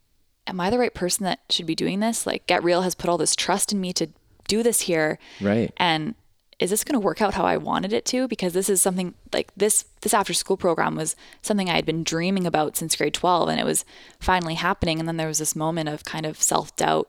Am 0.47 0.61
I 0.61 0.71
the 0.71 0.79
right 0.79 0.95
person 0.95 1.25
that 1.25 1.41
should 1.51 1.67
be 1.67 1.75
doing 1.75 2.01
this? 2.01 2.27
Like 2.27 2.47
Get 2.47 2.63
Real 2.63 2.83
has 2.83 2.95
put 2.95 3.09
all 3.09 3.19
this 3.19 3.35
trust 3.35 3.73
in 3.73 3.81
me 3.81 3.93
to 3.95 4.09
do 4.47 4.63
this 4.63 4.83
here. 4.83 5.19
Right. 5.41 5.73
And 5.77 6.15
is 6.59 6.71
this 6.71 6.85
going 6.85 6.95
to 6.95 7.05
work 7.05 7.21
out 7.21 7.35
how 7.35 7.45
I 7.45 7.57
wanted 7.57 7.93
it 7.93 8.05
to? 8.07 8.29
Because 8.29 8.53
this 8.53 8.69
is 8.69 8.81
something 8.81 9.15
like 9.33 9.53
this 9.57 9.85
this 10.03 10.15
after 10.15 10.33
school 10.33 10.57
program 10.57 10.97
was 10.97 11.17
something 11.43 11.69
I 11.69 11.77
had 11.77 11.87
been 11.87 12.05
dreaming 12.05 12.47
about 12.47 12.77
since 12.77 12.97
grade 12.97 13.15
12 13.15 13.49
and 13.49 13.61
it 13.61 13.65
was 13.65 13.85
finally 14.21 14.55
happening 14.55 14.99
and 14.99 15.09
then 15.09 15.17
there 15.17 15.29
was 15.29 15.39
this 15.39 15.57
moment 15.57 15.89
of 15.89 16.05
kind 16.05 16.27
of 16.27 16.41
self-doubt 16.41 17.09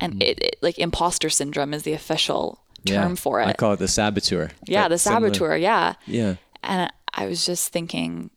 and 0.00 0.14
mm. 0.14 0.22
it, 0.22 0.42
it 0.42 0.56
like 0.60 0.78
imposter 0.78 1.30
syndrome 1.30 1.72
is 1.74 1.84
the 1.84 1.92
official 1.92 2.60
term 2.84 3.16
for 3.16 3.40
it. 3.40 3.46
I 3.46 3.52
call 3.54 3.72
it 3.72 3.78
the 3.78 3.88
saboteur. 3.88 4.50
yeah, 4.66 4.88
the 4.88 4.98
similar. 4.98 5.32
saboteur, 5.32 5.56
yeah. 5.56 5.94
Yeah. 6.06 6.34
And 6.62 6.92
I 7.12 7.26
was 7.26 7.46
just 7.46 7.72
thinking 7.72 8.30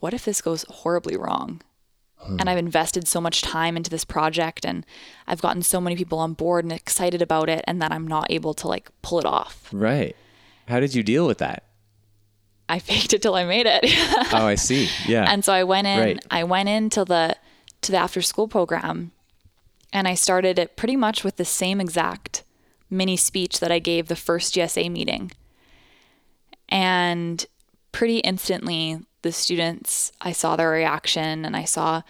what 0.00 0.12
if 0.12 0.24
this 0.24 0.42
goes 0.42 0.64
horribly 0.68 1.16
wrong? 1.16 1.62
Hmm. 2.18 2.36
And 2.40 2.48
I've 2.50 2.58
invested 2.58 3.06
so 3.06 3.20
much 3.20 3.42
time 3.42 3.76
into 3.76 3.90
this 3.90 4.04
project 4.04 4.64
and 4.64 4.84
I've 5.26 5.42
gotten 5.42 5.62
so 5.62 5.80
many 5.80 5.96
people 5.96 6.18
on 6.18 6.32
board 6.32 6.64
and 6.64 6.72
excited 6.72 7.20
about 7.22 7.48
it 7.48 7.62
and 7.66 7.80
that 7.82 7.92
I'm 7.92 8.06
not 8.08 8.26
able 8.30 8.54
to 8.54 8.68
like 8.68 8.88
pull 9.02 9.18
it 9.18 9.26
off. 9.26 9.68
Right. 9.72 10.16
How 10.68 10.80
did 10.80 10.94
you 10.94 11.02
deal 11.02 11.26
with 11.26 11.38
that? 11.38 11.64
I 12.68 12.78
faked 12.80 13.12
it 13.12 13.22
till 13.22 13.34
I 13.34 13.44
made 13.44 13.66
it. 13.68 13.80
Oh, 14.32 14.46
I 14.46 14.54
see. 14.56 14.88
Yeah. 15.06 15.30
and 15.30 15.44
so 15.44 15.52
I 15.52 15.62
went 15.64 15.86
in 15.86 15.98
Right. 16.00 16.24
I 16.30 16.44
went 16.44 16.68
into 16.68 17.04
the 17.04 17.36
to 17.82 17.92
the 17.92 17.98
after 17.98 18.22
school 18.22 18.48
program 18.48 19.12
and 19.92 20.08
I 20.08 20.14
started 20.14 20.58
it 20.58 20.76
pretty 20.76 20.96
much 20.96 21.22
with 21.22 21.36
the 21.36 21.44
same 21.44 21.80
exact 21.80 22.42
mini 22.90 23.16
speech 23.16 23.60
that 23.60 23.70
I 23.70 23.78
gave 23.78 24.08
the 24.08 24.16
first 24.16 24.54
GSA 24.54 24.90
meeting. 24.90 25.30
And 26.68 27.44
pretty 27.96 28.18
instantly 28.18 29.00
the 29.22 29.32
students 29.32 30.12
I 30.20 30.32
saw 30.32 30.54
their 30.54 30.68
reaction 30.68 31.46
and 31.46 31.56
I 31.56 31.64
saw 31.64 32.02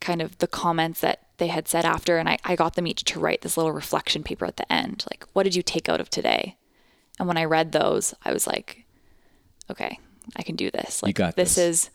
kind 0.00 0.20
of 0.20 0.36
the 0.38 0.48
comments 0.48 1.00
that 1.02 1.28
they 1.36 1.46
had 1.46 1.68
said 1.68 1.84
after 1.84 2.18
and 2.18 2.28
I, 2.28 2.38
I 2.42 2.56
got 2.56 2.74
them 2.74 2.88
each 2.88 3.04
to 3.04 3.20
write 3.20 3.42
this 3.42 3.56
little 3.56 3.70
reflection 3.70 4.24
paper 4.24 4.46
at 4.46 4.56
the 4.56 4.70
end. 4.72 5.04
Like, 5.08 5.24
what 5.34 5.44
did 5.44 5.54
you 5.54 5.62
take 5.62 5.88
out 5.88 6.00
of 6.00 6.10
today? 6.10 6.56
And 7.20 7.28
when 7.28 7.36
I 7.36 7.44
read 7.44 7.70
those, 7.70 8.14
I 8.24 8.32
was 8.32 8.48
like, 8.48 8.84
okay, 9.70 10.00
I 10.34 10.42
can 10.42 10.56
do 10.56 10.72
this. 10.72 11.04
Like 11.04 11.14
got 11.14 11.36
this 11.36 11.54
this. 11.54 11.84
is 11.84 11.90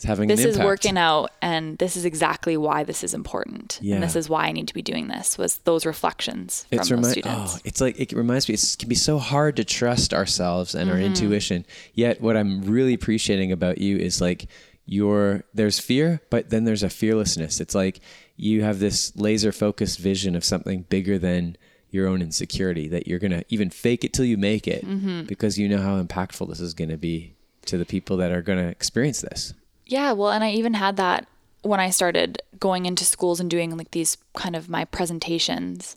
it's 0.00 0.06
having 0.06 0.28
this 0.28 0.44
is 0.44 0.58
working 0.58 0.96
out 0.98 1.30
and 1.42 1.76
this 1.78 1.94
is 1.96 2.04
exactly 2.04 2.56
why 2.56 2.84
this 2.84 3.04
is 3.04 3.12
important 3.14 3.78
Yeah. 3.82 3.94
and 3.96 4.02
this 4.02 4.16
is 4.16 4.28
why 4.28 4.44
i 4.46 4.52
need 4.52 4.66
to 4.68 4.74
be 4.74 4.82
doing 4.82 5.08
this 5.08 5.36
was 5.38 5.58
those 5.58 5.84
reflections 5.86 6.64
from 6.68 6.78
It's 6.78 6.88
those 6.88 6.96
remi- 6.98 7.10
students 7.12 7.56
oh, 7.56 7.58
it's 7.64 7.80
like 7.80 8.00
it 8.00 8.12
reminds 8.12 8.48
me. 8.48 8.54
It 8.54 8.76
can 8.78 8.88
be 8.88 8.94
so 9.10 9.18
hard 9.18 9.56
to 9.56 9.64
trust 9.64 10.12
ourselves 10.14 10.74
and 10.74 10.90
our 10.90 10.96
Mm-hmm. 10.96 11.04
intuition. 11.06 11.66
Yet, 11.94 12.20
what 12.20 12.36
I'm 12.36 12.62
really 12.62 12.94
appreciating 12.94 13.52
about 13.52 13.78
you 13.78 13.96
is 13.98 14.20
like 14.20 14.46
your 14.86 15.44
there's 15.54 15.78
fear, 15.78 16.20
but 16.30 16.50
then 16.50 16.64
there's 16.64 16.82
a 16.82 16.90
fearlessness. 16.90 17.60
It's 17.60 17.74
like 17.74 18.00
you 18.36 18.62
have 18.62 18.78
this 18.80 19.14
laser 19.16 19.52
focused 19.52 19.98
vision 19.98 20.34
of 20.34 20.44
something 20.44 20.82
bigger 20.88 21.18
than 21.18 21.56
your 21.90 22.06
own 22.08 22.22
insecurity. 22.22 22.88
That 22.88 23.06
you're 23.06 23.18
gonna 23.18 23.42
even 23.48 23.70
fake 23.70 24.04
it 24.04 24.12
till 24.12 24.24
you 24.24 24.36
make 24.38 24.66
it 24.66 24.84
Mm-hmm. 24.84 25.24
because 25.24 25.58
you 25.58 25.68
know 25.68 25.78
how 25.82 26.02
impactful 26.02 26.48
this 26.48 26.60
is 26.60 26.74
gonna 26.74 26.96
be 26.96 27.34
to 27.66 27.76
the 27.78 27.84
people 27.86 28.16
that 28.18 28.30
are 28.32 28.42
gonna 28.42 28.68
experience 28.68 29.20
this. 29.20 29.54
Yeah 29.90 30.12
well 30.12 30.30
and 30.30 30.42
i 30.44 30.50
even 30.50 30.74
had 30.74 30.96
that 30.96 31.26
when 31.62 31.80
i 31.80 31.90
started 31.90 32.40
going 32.58 32.86
into 32.86 33.04
schools 33.04 33.40
and 33.40 33.50
doing 33.50 33.76
like 33.76 33.90
these 33.90 34.16
kind 34.34 34.54
of 34.56 34.68
my 34.68 34.84
presentations 34.86 35.96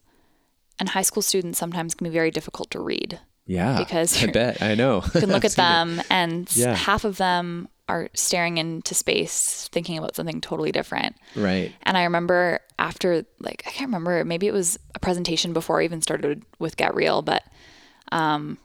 and 0.80 0.90
high 0.90 1.02
school 1.04 1.22
students 1.22 1.58
sometimes 1.60 1.94
can 1.96 2.06
be 2.06 2.12
very 2.12 2.32
difficult 2.32 2.70
to 2.72 2.80
read 2.80 3.20
Yeah, 3.46 3.78
Because 3.78 4.22
I 4.24 4.28
bet 4.32 4.62
I 4.62 4.76
know. 4.76 5.04
you 5.14 5.20
can 5.22 5.30
look 5.30 5.46
at 5.46 5.52
them 5.66 6.02
and 6.10 6.50
Yeah. 6.56 6.76
half 6.76 7.04
of 7.06 7.18
them 7.18 7.68
are 7.90 8.10
staring 8.14 8.58
into 8.58 8.96
space 8.96 9.68
thinking 9.74 9.98
about 9.98 10.16
something 10.16 10.40
totally 10.40 10.72
different. 10.72 11.16
Right. 11.36 11.74
And 11.84 11.98
I 11.98 12.04
remember 12.06 12.60
after 12.80 13.26
like 13.40 13.64
I 13.68 13.72
can't 13.72 13.90
remember, 13.90 14.24
maybe 14.24 14.48
it 14.48 14.54
was 14.54 14.80
a 14.96 15.00
presentation 15.00 15.52
before 15.54 15.82
I 15.82 15.84
even 15.84 16.02
started 16.02 16.44
with 16.60 16.78
Get 16.78 16.96
Real, 16.96 17.22
but 17.22 17.44
um 18.12 18.58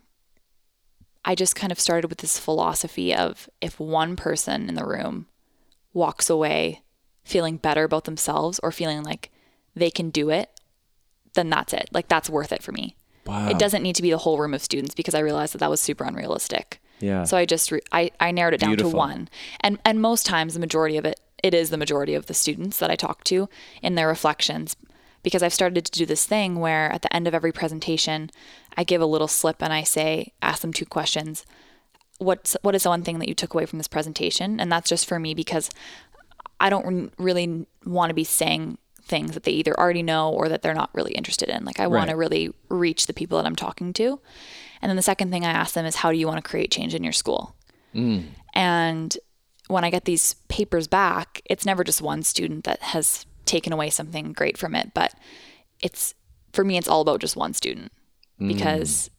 I 1.29 1.35
just 1.35 1.55
kind 1.55 1.71
of 1.71 1.79
started 1.79 2.09
with 2.09 2.21
this 2.21 2.39
philosophy 2.39 3.15
of 3.15 3.51
if 3.61 3.79
one 3.79 4.17
person 4.17 4.67
in 4.67 4.77
the 4.77 4.87
room 4.87 5.27
walks 5.93 6.31
away 6.31 6.81
feeling 7.23 7.59
better 7.59 7.85
about 7.85 8.05
themselves 8.05 8.59
or 8.63 8.73
feeling 8.73 9.03
like 9.03 9.31
they 9.77 9.91
can 9.91 10.09
do 10.09 10.31
it, 10.31 10.49
then 11.35 11.51
that's 11.51 11.75
it. 11.75 11.91
Like 11.93 12.09
that's 12.09 12.31
worth 12.31 12.51
it 12.51 12.63
for 12.63 12.73
me. 12.73 12.97
Wow. 13.27 13.51
It 13.51 13.59
doesn't 13.59 13.83
need 13.83 13.95
to 13.97 14.03
be 14.03 14.11
the 14.11 14.17
whole 14.17 14.39
room 14.39 14.55
of 14.55 14.63
students 14.63 14.95
because 14.95 15.15
I 15.15 15.19
realized 15.19 15.53
that 15.53 15.59
that 15.59 15.69
was 15.69 15.83
super 15.83 16.03
unrealistic. 16.05 16.81
Yeah. 16.99 17.25
So 17.25 17.37
I 17.37 17.45
just 17.45 17.71
re- 17.71 17.83
I 17.93 18.11
I 18.19 18.31
narrowed 18.31 18.55
it 18.55 18.61
down 18.61 18.71
Beautiful. 18.71 18.93
to 18.93 18.97
one, 18.97 19.29
and 19.61 19.79
and 19.85 20.01
most 20.01 20.25
times 20.25 20.55
the 20.55 20.61
majority 20.61 20.97
of 20.97 21.05
it 21.05 21.21
it 21.45 21.53
is 21.53 21.69
the 21.69 21.77
majority 21.77 22.15
of 22.15 22.25
the 22.25 22.35
students 22.35 22.79
that 22.79 22.91
I 22.91 22.97
talk 22.97 23.23
to 23.25 23.51
in 23.83 23.97
their 23.97 24.09
reflections, 24.09 24.77
because 25.29 25.43
I've 25.43 25.53
started 25.53 25.85
to 25.85 25.93
do 25.93 26.07
this 26.07 26.25
thing 26.25 26.59
where 26.59 26.91
at 26.91 27.03
the 27.03 27.15
end 27.15 27.29
of 27.29 27.35
every 27.35 27.53
presentation, 27.53 28.31
I 28.79 28.85
give 28.85 29.03
a 29.03 29.07
little 29.07 29.29
slip 29.29 29.63
and 29.63 29.75
I 29.75 29.83
say 29.83 30.33
ask 30.41 30.63
them 30.63 30.73
two 30.73 30.87
questions. 30.87 31.45
What's 32.17 32.57
what 32.63 32.75
is 32.75 32.85
the 32.85 32.89
one 32.89 33.03
thing 33.03 33.19
that 33.19 33.29
you 33.29 33.35
took 33.35 33.53
away 33.53 33.67
from 33.67 33.79
this 33.79 33.89
presentation? 33.89 34.59
And 34.59 34.73
that's 34.73 34.89
just 34.89 35.05
for 35.05 35.19
me 35.19 35.35
because 35.35 35.69
I 36.61 36.71
don't 36.71 37.13
really 37.19 37.67
want 37.85 38.09
to 38.09 38.15
be 38.15 38.25
saying 38.25 38.79
things 39.03 39.33
that 39.33 39.43
they 39.43 39.53
either 39.53 39.79
already 39.79 40.03
know 40.03 40.31
or 40.31 40.49
that 40.49 40.63
they're 40.63 40.73
not 40.73 40.89
really 40.95 41.13
interested 41.13 41.51
in. 41.51 41.67
Like 41.67 41.79
I 41.79 41.89
want 41.89 42.09
to 42.09 42.17
really 42.17 42.51
reach 42.71 43.07
the 43.07 43.13
people 43.13 43.37
that 43.37 43.45
I'm 43.45 43.55
talking 43.55 43.93
to. 43.93 44.19
And 44.81 44.89
then 44.89 44.97
the 44.97 45.03
second 45.03 45.31
thing 45.31 45.45
I 45.45 45.51
ask 45.51 45.75
them 45.75 45.85
is 45.85 45.97
how 45.97 46.11
do 46.11 46.17
you 46.17 46.27
want 46.27 46.43
to 46.43 46.51
create 46.51 46.71
change 46.71 46.95
in 46.95 47.05
your 47.05 47.13
school? 47.13 47.55
Mm. 47.95 48.29
And 48.55 49.19
when 49.67 49.85
I 49.85 49.91
get 49.91 50.07
these 50.07 50.37
papers 50.49 50.89
back, 50.89 51.43
it's 51.45 51.67
never 51.67 51.85
just 51.85 52.01
one 52.01 52.23
student 52.23 52.65
that 52.65 52.81
has 52.81 53.27
taken 53.49 53.73
away 53.73 53.91
something 53.91 54.33
great 54.33 54.57
from 54.57 54.77
it, 54.77 54.93
but 54.95 55.13
it's 55.83 56.15
for 56.53 56.63
me 56.63 56.77
it's 56.77 56.89
all 56.89 57.01
about 57.01 57.21
just 57.21 57.37
one 57.37 57.55
student 57.55 57.91
because 58.39 59.11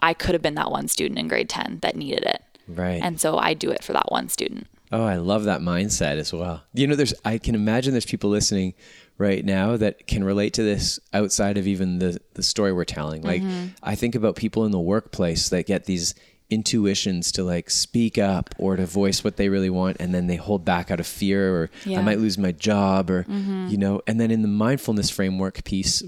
I 0.00 0.14
could 0.14 0.34
have 0.34 0.42
been 0.42 0.56
that 0.56 0.70
one 0.70 0.88
student 0.88 1.18
in 1.18 1.28
grade 1.28 1.48
10 1.48 1.80
that 1.80 1.94
needed 1.96 2.24
it. 2.24 2.42
Right. 2.66 3.00
And 3.02 3.20
so 3.20 3.38
I 3.38 3.54
do 3.54 3.70
it 3.70 3.84
for 3.84 3.92
that 3.92 4.10
one 4.10 4.28
student. 4.28 4.66
Oh, 4.92 5.04
I 5.04 5.16
love 5.16 5.44
that 5.44 5.60
mindset 5.60 6.16
as 6.16 6.32
well. 6.32 6.62
You 6.72 6.86
know, 6.86 6.94
there's 6.96 7.14
I 7.24 7.38
can 7.38 7.54
imagine 7.54 7.92
there's 7.92 8.06
people 8.06 8.30
listening 8.30 8.74
right 9.18 9.44
now 9.44 9.76
that 9.76 10.06
can 10.06 10.22
relate 10.24 10.54
to 10.54 10.62
this 10.62 11.00
outside 11.12 11.58
of 11.58 11.66
even 11.66 11.98
the 11.98 12.20
the 12.34 12.42
story 12.42 12.72
we're 12.72 12.84
telling. 12.84 13.22
Like 13.22 13.42
Mm-hmm. 13.42 13.66
I 13.82 13.94
think 13.94 14.14
about 14.14 14.36
people 14.36 14.64
in 14.64 14.72
the 14.72 14.80
workplace 14.80 15.48
that 15.50 15.66
get 15.66 15.84
these 15.84 16.14
intuitions 16.50 17.32
to 17.32 17.42
like 17.42 17.68
speak 17.70 18.18
up 18.18 18.54
or 18.58 18.76
to 18.76 18.86
voice 18.86 19.24
what 19.24 19.36
they 19.36 19.48
really 19.48 19.70
want 19.70 19.96
and 19.98 20.14
then 20.14 20.26
they 20.28 20.36
hold 20.36 20.64
back 20.64 20.90
out 20.90 21.00
of 21.00 21.06
fear 21.06 21.54
or 21.54 21.70
I 21.84 21.88
Yeah. 21.88 21.96
Mm-hmm. 21.98 22.04
might 22.06 22.18
lose 22.20 22.38
my 22.38 22.52
job 22.52 23.10
or 23.10 23.24
you 23.28 23.76
know, 23.76 24.00
and 24.06 24.20
then 24.20 24.30
in 24.30 24.42
the 24.42 24.48
mindfulness 24.48 25.10
framework 25.10 25.64
piece 25.64 26.02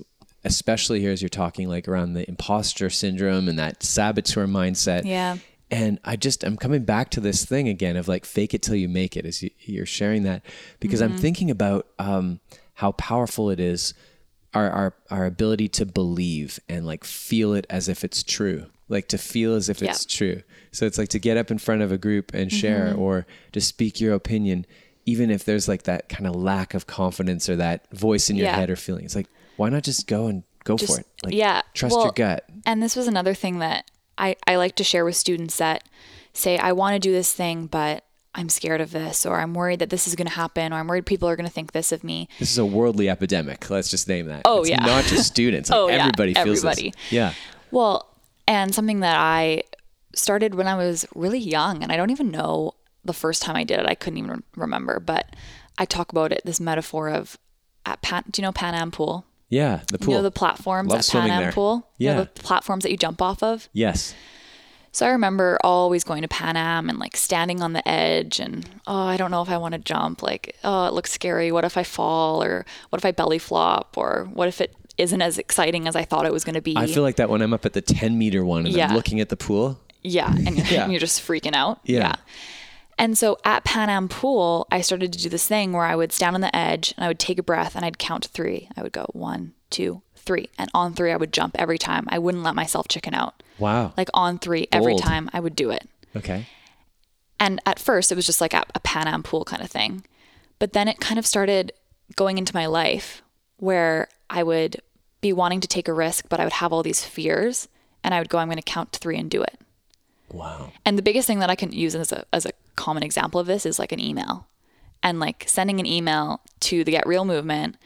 especially 0.45 1.01
here 1.01 1.11
as 1.11 1.21
you're 1.21 1.29
talking 1.29 1.69
like 1.69 1.89
around 1.89 2.13
the 2.15 2.27
imposter 2.29 2.89
syndrome 2.89 3.49
and 3.49 3.59
that 3.59 3.83
saboteur 3.83 4.47
mindset. 4.47 5.05
Yeah. 5.05 5.39
And 5.71 5.99
I 6.05 6.17
just 6.17 6.45
I'm 6.45 6.57
coming 6.57 6.85
back 6.85 7.11
to 7.11 7.21
this 7.21 7.45
thing 7.45 7.69
again 7.69 7.97
of 7.97 8.07
like 8.09 8.25
fake 8.25 8.55
it 8.55 8.63
till 8.63 8.77
you 8.77 8.89
make 8.89 9.17
it 9.17 9.27
as 9.27 9.43
you, 9.43 9.51
you're 9.61 9.85
sharing 9.85 10.23
that 10.23 10.43
because 10.81 11.01
Mm-hmm. 11.03 11.15
I'm 11.15 11.19
thinking 11.19 11.51
about 11.51 11.89
um, 11.99 12.41
how 12.75 12.93
powerful 12.93 13.51
it 13.51 13.59
is 13.61 13.93
our, 14.55 14.71
our 14.71 14.95
our 15.11 15.27
ability 15.27 15.69
to 15.69 15.85
believe 15.85 16.59
and 16.69 16.87
like 16.87 17.05
feel 17.05 17.53
it 17.53 17.67
as 17.69 17.89
if 17.89 18.03
it's 18.05 18.23
true 18.23 18.67
like 18.89 19.09
to 19.09 19.19
feel 19.19 19.55
as 19.55 19.69
if 19.69 19.81
Yeah. 19.81 19.91
it's 19.91 20.05
true 20.05 20.43
so 20.73 20.87
it's 20.87 20.99
like 20.99 21.09
to 21.11 21.19
get 21.19 21.37
up 21.37 21.51
in 21.51 21.59
front 21.59 21.83
of 21.83 21.91
a 21.93 21.99
group 21.99 22.33
and 22.35 22.53
share 22.53 22.89
mm-hmm. 22.91 23.01
or 23.01 23.27
to 23.53 23.61
speak 23.61 24.01
your 24.01 24.15
opinion 24.15 24.67
even 25.07 25.31
if 25.31 25.45
there's 25.45 25.69
like 25.69 25.85
that 25.85 26.09
kind 26.09 26.27
of 26.27 26.35
lack 26.37 26.75
of 26.75 26.87
confidence 26.87 27.49
or 27.49 27.57
that 27.57 27.91
voice 27.93 28.29
in 28.31 28.37
your 28.37 28.47
Yeah. 28.47 28.57
head 28.57 28.71
or 28.71 28.77
feeling 28.77 29.05
it's 29.05 29.17
like 29.17 29.29
why 29.57 29.69
not 29.71 29.83
just 29.83 30.07
go 30.07 30.27
and 30.27 30.43
go 30.65 30.77
Just- 30.77 30.95
for 30.95 31.01
it 31.01 31.07
like 31.25 31.35
yeah. 31.35 31.63
trust 31.75 31.95
Well, 31.95 32.05
your 32.07 32.13
gut 32.13 32.45
And 32.67 32.83
this 32.83 32.95
was 32.97 33.09
another 33.09 33.35
thing 33.35 33.59
that 33.61 33.91
I, 34.19 34.37
I 34.47 34.57
like 34.57 34.75
to 34.77 34.85
share 34.85 35.05
with 35.05 35.15
students 35.17 35.59
that 35.59 35.85
say, 36.33 36.59
I 36.59 36.73
want 36.73 36.95
to 36.95 36.99
do 36.99 37.13
this 37.13 37.33
thing, 37.33 37.67
but 37.67 38.05
I'm 38.35 38.49
scared 38.49 38.81
of 38.81 38.91
this, 38.91 39.25
or 39.25 39.39
I'm 39.41 39.55
worried 39.55 39.79
that 39.79 39.91
this 39.91 40.07
is 40.09 40.15
going 40.17 40.27
to 40.27 40.33
happen, 40.35 40.73
or 40.73 40.77
I'm 40.77 40.87
worried 40.89 41.07
people 41.07 41.29
are 41.29 41.37
going 41.37 41.47
to 41.47 41.53
think 41.53 41.71
this 41.73 41.93
of 41.93 42.03
me. 42.05 42.29
This 42.41 42.51
is 42.51 42.59
a 42.59 42.67
worldly 42.67 43.09
epidemic. 43.09 43.71
Let's 43.71 43.91
just 43.91 44.09
name 44.09 44.27
that. 44.27 44.43
Oh, 44.45 44.61
it's 44.61 44.71
yeah. 44.71 44.81
Not 44.85 45.05
just 45.05 45.27
students. 45.29 45.71
Like 45.71 45.77
Oh, 45.81 45.89
yeah. 45.89 45.99
everybody 46.01 46.35
feels 46.35 46.65
Everybody. 46.65 46.91
this. 46.91 47.13
Yeah. 47.13 47.33
Well, 47.71 48.09
and 48.49 48.75
something 48.75 49.01
that 49.01 49.17
I 49.17 49.63
started 50.17 50.57
when 50.57 50.67
I 50.67 50.75
was 50.75 51.07
really 51.15 51.39
young, 51.39 51.83
and 51.85 51.93
I 51.93 51.97
don't 51.97 52.11
even 52.11 52.31
know 52.33 52.73
the 53.05 53.13
first 53.13 53.43
time 53.43 53.55
I 53.55 53.63
did 53.63 53.79
it. 53.79 53.87
I 53.87 53.95
couldn't 53.95 54.19
even 54.19 54.43
remember, 54.57 54.99
but 54.99 55.37
I 55.79 55.85
talk 55.85 56.11
about 56.11 56.33
it. 56.33 56.43
This 56.45 56.59
metaphor 56.59 57.09
of 57.11 57.39
at 57.87 58.03
Pan. 58.03 58.25
Do 58.31 58.41
you 58.43 58.47
know 58.47 58.53
Pan 58.53 58.75
Am 58.75 58.91
Pool? 58.91 59.25
Yeah. 59.51 59.81
The 59.93 59.99
pool. 59.99 60.09
You 60.09 60.15
know 60.19 60.23
the 60.23 60.31
platforms 60.31 60.91
Love 60.91 60.99
at 61.01 61.09
Pan 61.09 61.31
Am 61.31 61.43
there. 61.45 61.53
Pool. 61.53 61.89
You 61.99 62.09
know 62.09 62.15
Yeah. 62.19 62.21
the 62.25 62.43
platforms 62.43 62.83
that 62.83 62.91
you 62.91 62.97
jump 62.97 63.23
off 63.23 63.43
of. 63.43 63.69
yes. 63.73 64.15
So 64.91 65.07
I 65.07 65.11
remember 65.11 65.59
always 65.63 66.03
going 66.03 66.23
to 66.23 66.29
Pan 66.29 66.57
Am 66.57 66.89
and 66.89 66.99
like 66.99 67.15
standing 67.17 67.63
on 67.63 67.73
the 67.75 67.87
edge 67.87 68.41
and 68.41 68.69
oh, 68.87 68.97
I 69.07 69.17
don't 69.19 69.31
know 69.31 69.43
if 69.43 69.51
I 69.51 69.59
want 69.59 69.73
to 69.73 69.79
jump. 69.79 70.23
Like, 70.23 70.57
oh, 70.65 70.87
it 70.87 70.95
looks 70.95 71.13
scary. 71.13 71.53
What 71.53 71.65
if 71.65 71.77
I 71.77 71.83
fall? 71.85 72.43
Or 72.43 72.65
what 72.89 72.99
if 72.99 73.05
I 73.05 73.13
belly 73.13 73.39
flop? 73.39 73.97
Or 73.99 74.27
what 74.33 74.49
if 74.49 74.61
it 74.63 74.75
isn't 74.99 75.23
as 75.23 75.39
exciting 75.39 75.87
as 75.89 75.97
I 75.97 76.05
thought 76.05 76.27
it 76.27 76.33
was 76.33 76.45
going 76.45 76.55
to 76.57 76.61
be? 76.61 76.77
I 76.77 76.87
feel 76.87 77.03
like 77.03 77.17
that 77.17 77.31
when 77.31 77.41
I'm 77.41 77.55
up 77.55 77.65
at 77.65 77.73
the 77.73 77.81
10 77.81 78.19
meter 78.19 78.45
one 78.45 78.67
and 78.67 78.75
Yeah. 78.75 78.89
I'm 78.89 78.95
looking 78.95 79.21
at 79.21 79.29
the 79.29 79.37
pool. 79.37 79.81
yeah. 80.03 80.33
And 80.33 80.57
you're, 80.57 80.67
Yeah. 80.67 80.83
and 80.85 80.93
you're 80.93 81.01
just 81.01 81.21
freaking 81.27 81.55
out. 81.55 81.81
Yeah. 81.85 82.17
And 82.99 83.17
so 83.17 83.39
at 83.45 83.63
Pan 83.65 83.91
Am 83.91 84.09
Pool, 84.09 84.67
I 84.73 84.81
started 84.81 85.13
to 85.13 85.19
do 85.21 85.29
this 85.29 85.47
thing 85.47 85.73
where 85.73 85.85
I 85.85 85.95
would 85.95 86.13
stand 86.13 86.35
on 86.35 86.41
the 86.41 86.55
edge 86.55 86.93
and 86.97 87.05
I 87.05 87.09
would 87.09 87.21
take 87.21 87.39
a 87.39 87.45
breath 87.45 87.77
and 87.77 87.85
I'd 87.85 87.97
count 87.99 88.25
to 88.25 88.29
three. 88.29 88.69
I 88.77 88.83
would 88.83 88.93
go 88.93 89.07
one, 89.13 89.55
two, 89.71 90.03
three. 90.17 90.49
And 90.59 90.69
on 90.75 90.95
three, 90.95 91.13
I 91.13 91.17
would 91.17 91.33
jump 91.33 91.55
every 91.59 91.79
time. 91.79 92.07
I 92.09 92.19
wouldn't 92.19 92.43
let 92.43 92.57
myself 92.57 92.89
chicken 92.89 93.15
out. 93.15 93.41
Wow. 93.59 93.93
Like 93.97 94.09
on 94.15 94.39
three, 94.41 94.67
every 94.73 94.97
time 94.97 95.31
I 95.33 95.39
would 95.39 95.55
do 95.55 95.71
it. 95.71 95.89
okay. 96.17 96.47
And 97.41 97.61
at 97.65 97.79
first, 97.79 98.11
it 98.11 98.17
was 98.17 98.27
just 98.27 98.41
like 98.41 98.53
a, 98.53 98.65
a 98.75 98.81
Pan 98.81 99.07
Am 99.07 99.23
pool 99.23 99.45
kind 99.45 99.63
of 99.63 99.71
thing. 99.71 100.05
But 100.59 100.73
then 100.73 100.89
it 100.89 100.99
kind 100.99 101.21
of 101.21 101.27
started 101.27 101.73
going 102.17 102.37
into 102.37 102.53
my 102.55 102.67
life 102.67 103.23
where 103.59 104.09
I 104.29 104.43
would 104.43 104.83
be 105.21 105.33
wanting 105.33 105.61
to 105.61 105.69
take 105.69 105.89
a 105.89 105.93
risk, 105.93 106.27
but 106.29 106.41
I 106.41 106.45
would 106.45 106.55
have 106.55 106.73
all 106.73 106.83
these 106.83 107.05
fears. 107.05 107.69
And 108.05 108.15
I 108.15 108.21
would 108.21 108.29
go, 108.29 108.39
I'm 108.39 108.49
going 108.49 108.57
to 108.57 108.63
count 108.63 108.93
to 108.93 108.99
three 109.01 109.19
and 109.19 109.31
do 109.31 109.43
it. 109.43 109.59
Wow. 110.33 110.73
And 110.85 110.97
the 110.97 111.03
biggest 111.03 111.27
thing 111.27 111.41
that 111.41 111.51
I 111.51 111.57
can 111.57 111.73
use 111.73 111.95
as 111.95 112.13
a, 112.13 112.25
as 112.33 112.47
a 112.47 112.53
common 112.77 113.03
example 113.03 113.41
of 113.41 113.47
this 113.47 113.67
is 113.67 113.79
like 113.79 113.93
an 113.93 114.01
email. 114.01 114.47
And 115.03 115.21
like 115.21 115.45
sending 115.47 115.81
an 115.81 115.87
email 115.87 116.41
to 116.61 116.85
the 116.85 116.93
Get 116.93 117.07
Real 117.07 117.25
movement 117.25 117.77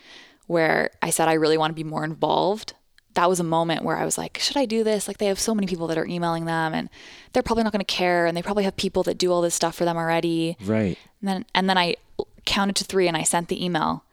where 0.46 0.90
I 1.00 1.10
said 1.10 1.28
I 1.28 1.34
really 1.34 1.58
want 1.58 1.70
to 1.70 1.74
be 1.74 1.88
more 1.88 2.04
involved. 2.04 2.74
That 3.14 3.28
was 3.28 3.40
a 3.40 3.44
moment 3.44 3.84
where 3.84 3.96
I 3.96 4.04
was 4.04 4.16
like, 4.16 4.38
should 4.38 4.56
I 4.56 4.64
do 4.64 4.82
this? 4.82 5.06
Like 5.06 5.18
they 5.18 5.26
have 5.26 5.38
so 5.38 5.54
many 5.54 5.66
people 5.66 5.86
that 5.88 5.98
are 5.98 6.06
emailing 6.06 6.46
them 6.46 6.72
and 6.72 6.88
they're 7.32 7.42
probably 7.42 7.64
not 7.64 7.72
going 7.72 7.84
to 7.84 7.84
care 7.84 8.26
and 8.26 8.36
they 8.36 8.42
probably 8.42 8.64
have 8.64 8.76
people 8.76 9.02
that 9.04 9.18
do 9.18 9.30
all 9.30 9.42
this 9.42 9.54
stuff 9.54 9.74
for 9.74 9.84
them 9.84 9.96
already. 9.96 10.56
Right. 10.62 10.98
And 11.20 11.28
then 11.28 11.44
and 11.54 11.68
then 11.68 11.78
I 11.78 11.96
counted 12.44 12.76
to 12.76 12.84
3 12.84 13.08
and 13.08 13.16
I 13.16 13.22
sent 13.22 13.48
the 13.48 13.62
email 13.62 14.04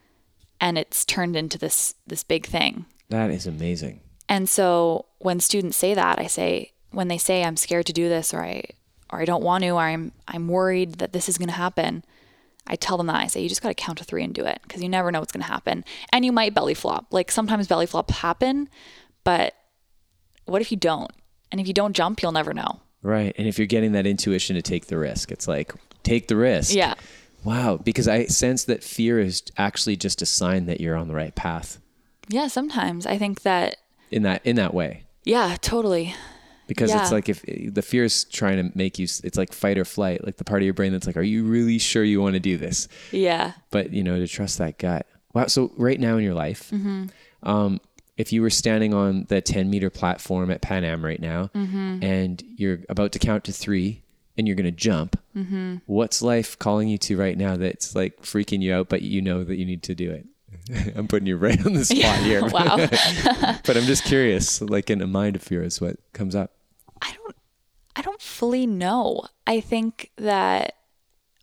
and 0.59 0.77
it's 0.77 1.05
turned 1.05 1.35
into 1.35 1.57
this 1.57 1.95
this 2.05 2.23
big 2.23 2.45
thing. 2.45 2.85
That 3.09 3.31
is 3.31 3.47
amazing. 3.47 4.01
And 4.27 4.47
so 4.47 5.05
when 5.17 5.39
students 5.39 5.77
say 5.77 5.93
that, 5.93 6.19
I 6.19 6.27
say 6.27 6.73
when 6.91 7.07
they 7.07 7.17
say 7.17 7.43
I'm 7.43 7.57
scared 7.57 7.85
to 7.87 7.93
do 7.93 8.09
this 8.09 8.33
or 8.33 8.43
I 8.43 8.63
or 9.11 9.19
I 9.19 9.25
don't 9.25 9.43
want 9.43 9.63
to 9.63 9.71
or 9.71 9.81
I'm 9.81 10.11
I'm 10.27 10.47
worried 10.47 10.95
that 10.95 11.13
this 11.13 11.27
is 11.27 11.37
going 11.37 11.49
to 11.49 11.55
happen, 11.55 12.03
I 12.67 12.75
tell 12.75 12.97
them 12.97 13.07
that 13.07 13.15
I 13.15 13.27
say 13.27 13.41
you 13.41 13.49
just 13.49 13.63
got 13.63 13.69
to 13.69 13.73
count 13.73 13.97
to 13.97 14.03
3 14.03 14.23
and 14.23 14.33
do 14.33 14.45
it 14.45 14.59
because 14.63 14.83
you 14.83 14.89
never 14.89 15.11
know 15.11 15.19
what's 15.19 15.31
going 15.31 15.43
to 15.43 15.51
happen. 15.51 15.83
And 16.13 16.23
you 16.23 16.31
might 16.31 16.53
belly 16.53 16.75
flop. 16.75 17.07
Like 17.11 17.31
sometimes 17.31 17.67
belly 17.67 17.87
flops 17.87 18.19
happen, 18.19 18.69
but 19.23 19.55
what 20.45 20.61
if 20.61 20.71
you 20.71 20.77
don't? 20.77 21.11
And 21.51 21.59
if 21.59 21.67
you 21.67 21.73
don't 21.73 21.95
jump, 21.95 22.21
you'll 22.21 22.31
never 22.31 22.53
know. 22.53 22.81
Right. 23.01 23.33
And 23.37 23.47
if 23.47 23.57
you're 23.57 23.65
getting 23.65 23.93
that 23.93 24.05
intuition 24.05 24.55
to 24.55 24.61
take 24.61 24.85
the 24.85 24.97
risk, 24.97 25.31
it's 25.31 25.47
like, 25.47 25.73
take 26.03 26.27
the 26.27 26.35
risk. 26.35 26.75
Yeah. 26.75 26.93
Wow. 27.43 27.77
Because 27.77 28.07
I 28.07 28.25
sense 28.25 28.65
that 28.65 28.83
fear 28.83 29.19
is 29.19 29.41
actually 29.57 29.95
just 29.95 30.21
a 30.21 30.25
sign 30.27 30.67
that 30.67 30.79
you're 30.79 30.95
on 30.95 31.07
the 31.07 31.15
right 31.15 31.33
path 31.33 31.79
Yeah, 32.29 32.47
sometimes 32.47 33.05
I 33.05 33.17
think 33.17 33.41
that 33.41 33.77
in 34.11 34.23
that, 34.23 34.45
in 34.45 34.55
that 34.55 34.73
way. 34.73 35.03
yeah, 35.25 35.57
totally. 35.61 36.15
because 36.67 36.93
it's 36.93 37.11
like 37.11 37.27
if 37.29 37.41
the 37.73 37.81
fear 37.81 38.03
is 38.03 38.23
trying 38.25 38.57
to 38.69 38.77
make 38.77 38.99
you 38.99 39.05
it's 39.23 39.37
like 39.37 39.51
fight 39.53 39.77
or 39.79 39.85
flight 39.85 40.23
like 40.23 40.37
the 40.37 40.43
part 40.43 40.61
of 40.61 40.65
your 40.65 40.73
brain 40.75 40.91
that's 40.91 41.07
like 41.07 41.17
are 41.17 41.23
you 41.23 41.43
really 41.43 41.79
sure 41.79 42.03
you 42.03 42.21
want 42.21 42.35
to 42.35 42.39
do 42.39 42.57
this 42.57 42.87
Yeah. 43.11 43.53
but 43.71 43.91
you 43.91 44.03
know 44.03 44.19
to 44.19 44.27
trust 44.27 44.59
that 44.59 44.77
gut 44.77 45.07
wow 45.33 45.47
so 45.47 45.71
right 45.77 45.99
now 45.99 46.17
in 46.17 46.23
your 46.23 46.35
life 46.35 46.69
Mm-hmm. 46.69 47.07
um, 47.41 47.81
if 48.17 48.31
you 48.31 48.41
were 48.43 48.49
standing 48.51 48.93
on 48.93 49.25
the 49.29 49.41
10 49.41 49.67
meter 49.71 49.89
platform 49.89 50.51
at 50.51 50.61
pan 50.61 50.83
am 50.83 51.03
right 51.03 51.19
now 51.21 51.49
Mm-hmm. 51.55 52.03
and 52.03 52.43
you're 52.55 52.79
about 52.87 53.13
to 53.13 53.19
count 53.19 53.45
to 53.45 53.51
three 53.51 54.03
and 54.37 54.45
you're 54.47 54.55
going 54.55 54.65
to 54.65 54.71
jump 54.71 55.19
Mm-hmm. 55.35 55.77
what's 55.87 56.21
life 56.21 56.57
calling 56.59 56.87
you 56.87 56.99
to 56.99 57.17
right 57.17 57.37
now 57.37 57.57
that's 57.57 57.95
like 57.95 58.21
freaking 58.21 58.61
you 58.61 58.75
out 58.75 58.89
but 58.89 59.01
you 59.01 59.23
know 59.23 59.43
that 59.43 59.57
you 59.57 59.65
need 59.65 59.81
to 59.83 59.95
do 59.95 60.11
it 60.11 60.27
i'm 60.95 61.07
putting 61.07 61.27
you 61.27 61.37
right 61.37 61.65
on 61.65 61.73
the 61.73 61.85
spot 61.85 62.19
here 62.19 62.41
Wow. 62.49 62.77
but 63.65 63.77
i'm 63.77 63.83
just 63.83 64.03
curious 64.03 64.61
like 64.61 64.89
in 64.89 65.01
a 65.01 65.07
mind 65.07 65.35
of 65.35 65.49
yours 65.49 65.81
what 65.81 65.97
comes 66.13 66.35
up 66.35 66.51
I 67.01 67.13
don't 67.13 67.35
I 67.99 68.01
don't 68.01 68.21
fully 68.21 68.65
know. 68.65 69.23
I 69.45 69.59
think 69.59 70.11
that 70.15 70.75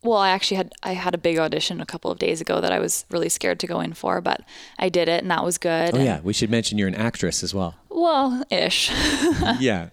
well, 0.03 0.18
I 0.18 0.31
actually 0.31 0.57
had 0.57 0.72
I 0.83 0.93
had 0.93 1.14
a 1.14 1.18
big 1.18 1.39
audition 1.39 1.83
a 1.83 1.87
couple 1.87 2.11
of 2.11 2.18
days 2.18 2.41
ago 2.41 2.62
that 2.62 2.72
I 2.72 2.79
was 2.79 3.05
really 3.11 3.29
scared 3.29 3.61
to 3.61 3.66
go 3.66 3.81
in 3.81 3.93
for, 3.93 4.22
but 4.22 4.41
I 4.79 4.89
did 4.89 5.09
it 5.09 5.20
and 5.20 5.31
that 5.31 5.45
was 5.45 5.59
good. 5.59 5.95
Oh 5.95 5.97
and, 5.97 6.05
yeah, 6.05 6.20
we 6.22 6.33
should 6.33 6.51
mention 6.51 6.79
you're 6.79 6.89
an 6.89 6.95
actress 6.95 7.43
as 7.43 7.53
well. 7.53 7.74
Well, 7.91 8.43
ish. 8.51 8.91
yeah. 9.59 9.89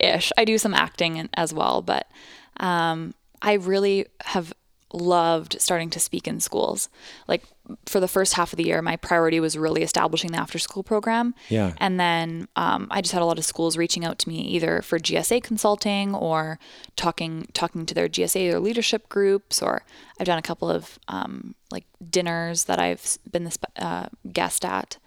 ish. 0.00 0.32
I 0.36 0.44
do 0.44 0.58
some 0.58 0.74
acting 0.74 1.28
as 1.34 1.54
well, 1.54 1.80
but 1.80 2.08
um, 2.56 3.14
I 3.40 3.52
really 3.52 4.06
have 4.24 4.52
loved 4.92 5.60
starting 5.60 5.90
to 5.90 6.00
speak 6.00 6.26
in 6.26 6.40
schools. 6.40 6.88
Like 7.28 7.44
for 7.86 8.00
the 8.00 8.08
first 8.08 8.34
half 8.34 8.52
of 8.52 8.56
the 8.56 8.64
year, 8.64 8.82
my 8.82 8.96
priority 8.96 9.40
was 9.40 9.56
really 9.56 9.82
establishing 9.82 10.32
the 10.32 10.38
after 10.38 10.58
school 10.58 10.82
program. 10.82 11.34
Yeah. 11.48 11.72
And 11.78 11.98
then 11.98 12.48
um, 12.56 12.88
I 12.90 13.00
just 13.00 13.12
had 13.12 13.22
a 13.22 13.24
lot 13.24 13.38
of 13.38 13.44
schools 13.44 13.76
reaching 13.76 14.04
out 14.04 14.18
to 14.20 14.28
me 14.28 14.40
either 14.40 14.82
for 14.82 14.98
GSA 14.98 15.42
consulting 15.42 16.14
or 16.14 16.58
talking 16.96 17.48
talking 17.52 17.86
to 17.86 17.94
their 17.94 18.08
GSA 18.08 18.52
or 18.52 18.60
leadership 18.60 19.08
groups. 19.08 19.62
Or 19.62 19.82
I've 20.18 20.26
done 20.26 20.38
a 20.38 20.42
couple 20.42 20.70
of 20.70 20.98
um, 21.08 21.54
like 21.70 21.84
dinners 22.10 22.64
that 22.64 22.78
I've 22.78 23.18
been 23.30 23.44
the 23.44 23.50
sp- 23.52 23.74
uh, 23.76 24.06
guest 24.32 24.64
at. 24.64 24.98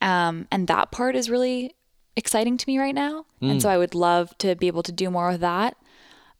Um, 0.00 0.46
and 0.50 0.68
that 0.68 0.90
part 0.90 1.16
is 1.16 1.30
really 1.30 1.74
exciting 2.16 2.56
to 2.56 2.64
me 2.66 2.78
right 2.78 2.94
now. 2.94 3.26
And 3.40 3.60
so 3.60 3.68
I 3.68 3.76
would 3.76 3.94
love 3.94 4.36
to 4.38 4.54
be 4.54 4.66
able 4.68 4.82
to 4.84 4.92
do 4.92 5.10
more 5.10 5.30
of 5.30 5.40
that. 5.40 5.76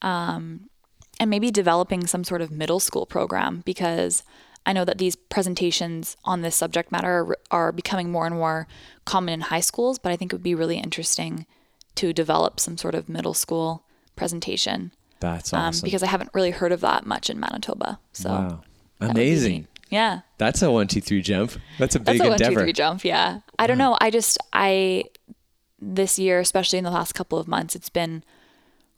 Um, 0.03 0.69
and 1.21 1.31
maybe 1.31 1.51
developing 1.51 2.07
some 2.07 2.25
sort 2.25 2.43
of 2.43 2.51
middle 2.51 2.81
school 2.81 3.07
program 3.07 3.63
because 3.65 4.23
I 4.67 4.73
know 4.73 4.85
that 4.85 4.99
these 4.99 5.15
presentations 5.17 6.17
on 6.25 6.41
this 6.41 6.57
subject 6.57 6.91
matter 6.91 7.09
are, 7.09 7.37
are 7.51 7.73
becoming 7.73 8.11
more 8.11 8.27
and 8.27 8.35
more 8.35 8.67
common 9.05 9.35
in 9.35 9.41
high 9.43 9.61
schools, 9.61 9.99
but 9.99 10.11
I 10.11 10.17
think 10.17 10.33
it 10.33 10.37
would 10.37 10.43
be 10.43 10.55
really 10.55 10.79
interesting 10.79 11.47
to 11.97 12.13
develop 12.13 12.59
some 12.59 12.77
sort 12.77 12.95
of 12.95 13.09
middle 13.09 13.35
school 13.35 13.85
presentation 14.17 14.93
That's 15.21 15.53
um, 15.53 15.61
awesome. 15.61 15.87
because 15.87 16.03
I 16.03 16.07
haven't 16.07 16.31
really 16.35 16.51
heard 16.51 16.73
of 16.73 16.81
that 16.81 17.07
much 17.07 17.29
in 17.31 17.39
Manitoba. 17.39 18.01
So 18.13 18.31
wow. 18.31 18.63
Amazing. 19.01 19.69
Yeah. 19.91 20.21
That's 20.39 20.63
a 20.63 20.71
one, 20.71 20.89
two, 20.89 21.01
three 21.01 21.21
jump. 21.23 21.53
That's 21.79 21.95
a 21.95 21.99
That's 21.99 22.19
big 22.19 22.27
a 22.27 22.31
one, 22.31 22.39
two, 22.39 22.45
endeavor. 22.45 22.61
three 22.63 22.73
jump. 22.73 23.05
Yeah. 23.05 23.41
I 23.59 23.67
don't 23.67 23.79
know. 23.79 23.97
I 24.01 24.11
just, 24.11 24.39
I, 24.53 25.05
this 25.81 26.19
year, 26.19 26.41
especially 26.41 26.79
in 26.79 26.85
the 26.85 26.91
last 26.91 27.13
couple 27.13 27.39
of 27.39 27.47
months, 27.47 27.77
it's 27.77 27.91
been 27.91 28.25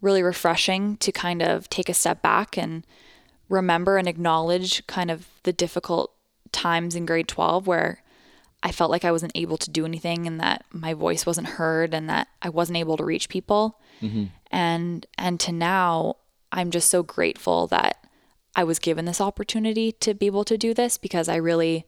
really 0.01 0.23
refreshing 0.23 0.97
to 0.99 1.11
kind 1.11 1.43
of 1.43 1.69
take 1.69 1.89
a 1.89 1.95
step 1.95 2.23
back 2.23 2.57
and 2.57 2.87
remember 3.49 3.97
and 3.97 4.09
acknowledge 4.09 4.87
kind 4.87 5.11
of 5.11 5.27
the 5.45 5.53
difficult 5.53 6.13
times 6.53 6.95
in 6.95 7.07
grade 7.07 7.29
12 7.29 7.67
where 7.67 8.03
I 8.63 8.73
felt 8.73 8.91
like 8.91 9.05
I 9.05 9.13
wasn't 9.13 9.33
able 9.35 9.57
to 9.59 9.71
do 9.71 9.85
anything 9.85 10.27
and 10.27 10.41
that 10.41 10.65
my 10.73 10.95
voice 10.95 11.27
wasn't 11.27 11.47
heard 11.47 11.95
and 11.95 12.09
that 12.09 12.29
I 12.43 12.49
wasn't 12.49 12.79
able 12.79 12.97
to 12.97 13.05
reach 13.05 13.29
people. 13.29 13.79
Mm-hmm. 14.03 14.25
And 14.51 15.07
and 15.19 15.39
to 15.41 15.53
now 15.53 16.17
I'm 16.51 16.71
just 16.71 16.91
so 16.91 17.03
grateful 17.03 17.67
that 17.69 18.05
I 18.57 18.65
was 18.65 18.79
given 18.79 19.05
this 19.05 19.21
opportunity 19.21 19.93
to 19.93 20.15
be 20.15 20.27
able 20.27 20.45
to 20.45 20.57
do 20.57 20.73
this 20.73 20.99
because 20.99 21.29
I 21.29 21.37
really 21.37 21.87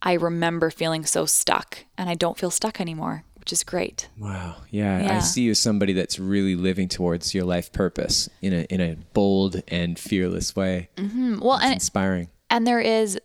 I 0.00 0.12
remember 0.12 0.70
feeling 0.70 1.04
so 1.04 1.26
stuck 1.26 1.84
and 1.96 2.08
I 2.08 2.14
don't 2.14 2.38
feel 2.38 2.50
stuck 2.50 2.80
anymore, 2.80 3.24
which 3.48 3.52
is 3.54 3.64
great. 3.64 4.10
Wow. 4.18 4.56
Yeah, 4.68 5.16
I 5.16 5.20
see 5.20 5.40
you 5.44 5.52
as 5.52 5.58
somebody 5.58 5.94
that's 5.94 6.18
really 6.18 6.54
living 6.54 6.86
towards 6.86 7.32
your 7.34 7.44
life 7.44 7.72
purpose 7.72 8.28
in 8.42 8.52
a 8.52 8.60
in 8.64 8.82
a 8.82 8.96
bold 9.14 9.62
and 9.68 9.98
fearless 9.98 10.54
way. 10.54 10.90
Mm, 10.96 11.40
Well, 11.40 11.56
and 11.56 11.72
Inspiring. 11.72 12.28
and 12.50 12.66
there 12.66 12.78
is 12.80 13.18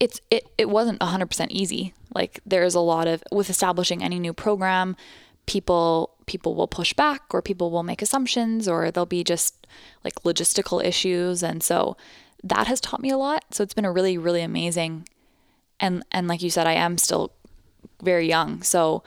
it's 0.00 0.20
it 0.32 0.48
it 0.58 0.68
wasn't 0.68 0.98
100% 0.98 1.46
easy 1.50 1.94
like 2.16 2.40
there's 2.44 2.74
a 2.74 2.80
lot 2.80 3.06
of 3.06 3.22
with 3.30 3.48
establishing 3.48 4.02
any 4.02 4.18
new 4.18 4.32
program 4.32 4.96
people 5.46 6.10
people 6.26 6.56
will 6.56 6.66
push 6.66 6.92
back 6.92 7.22
or 7.32 7.40
people 7.40 7.70
will 7.70 7.84
make 7.84 8.02
assumptions 8.02 8.66
or 8.66 8.90
there'll 8.90 9.06
be 9.06 9.22
just 9.22 9.68
like 10.02 10.14
logistical 10.24 10.84
issues 10.84 11.44
and 11.44 11.62
so 11.62 11.96
that 12.42 12.66
has 12.66 12.80
taught 12.80 13.00
me 13.00 13.10
a 13.10 13.16
lot 13.16 13.44
so 13.52 13.62
it's 13.62 13.72
been 13.72 13.84
a 13.86 13.92
really 13.92 14.18
really 14.18 14.42
amazing 14.42 15.08
and 15.78 16.02
and 16.10 16.26
like 16.26 16.42
you 16.42 16.50
said 16.50 16.66
I 16.66 16.72
am 16.72 16.98
still 16.98 17.30
very 18.02 18.28
young 18.28 18.62
so 18.62 19.02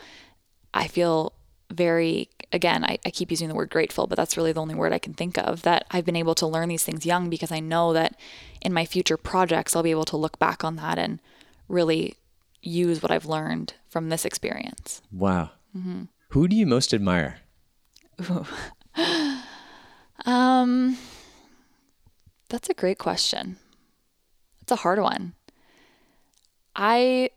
I 0.73 0.87
feel 0.87 1.33
very 1.71 2.29
again 2.51 2.83
I, 2.83 2.97
I 3.05 3.11
keep 3.11 3.29
using 3.31 3.47
the 3.47 3.55
word 3.55 3.69
grateful 3.69 4.07
but 4.07 4.15
that's 4.15 4.35
really 4.35 4.51
the 4.51 4.61
only 4.61 4.75
word 4.75 4.91
i 4.91 4.97
can 4.97 5.13
think 5.13 5.37
of 5.37 5.61
that 5.61 5.85
i've 5.91 6.05
been 6.05 6.15
able 6.15 6.35
to 6.35 6.47
learn 6.47 6.69
these 6.69 6.83
things 6.83 7.05
young 7.05 7.29
because 7.29 7.51
i 7.51 7.59
know 7.59 7.93
that 7.93 8.15
in 8.61 8.73
my 8.73 8.85
future 8.85 9.17
projects 9.17 9.75
i'll 9.75 9.83
be 9.83 9.91
able 9.91 10.05
to 10.05 10.17
look 10.17 10.39
back 10.39 10.63
on 10.63 10.75
that 10.77 10.97
and 10.97 11.19
really 11.67 12.15
use 12.61 13.01
what 13.03 13.11
i've 13.11 13.25
learned 13.25 13.73
from 13.87 14.09
this 14.09 14.25
experience 14.25 15.01
Wow. 15.11 15.51
Mm-hmm. 15.77 16.05
Who 16.29 16.47
do 16.47 16.55
you 16.55 16.65
most 16.65 16.93
admire? 16.93 17.37
um 20.25 20.97
that's 22.49 22.69
a 22.69 22.73
great 22.73 22.97
question 22.97 23.57
it's 24.61 24.71
a 24.71 24.77
hard 24.77 24.99
one 24.99 25.33
i 26.75 27.29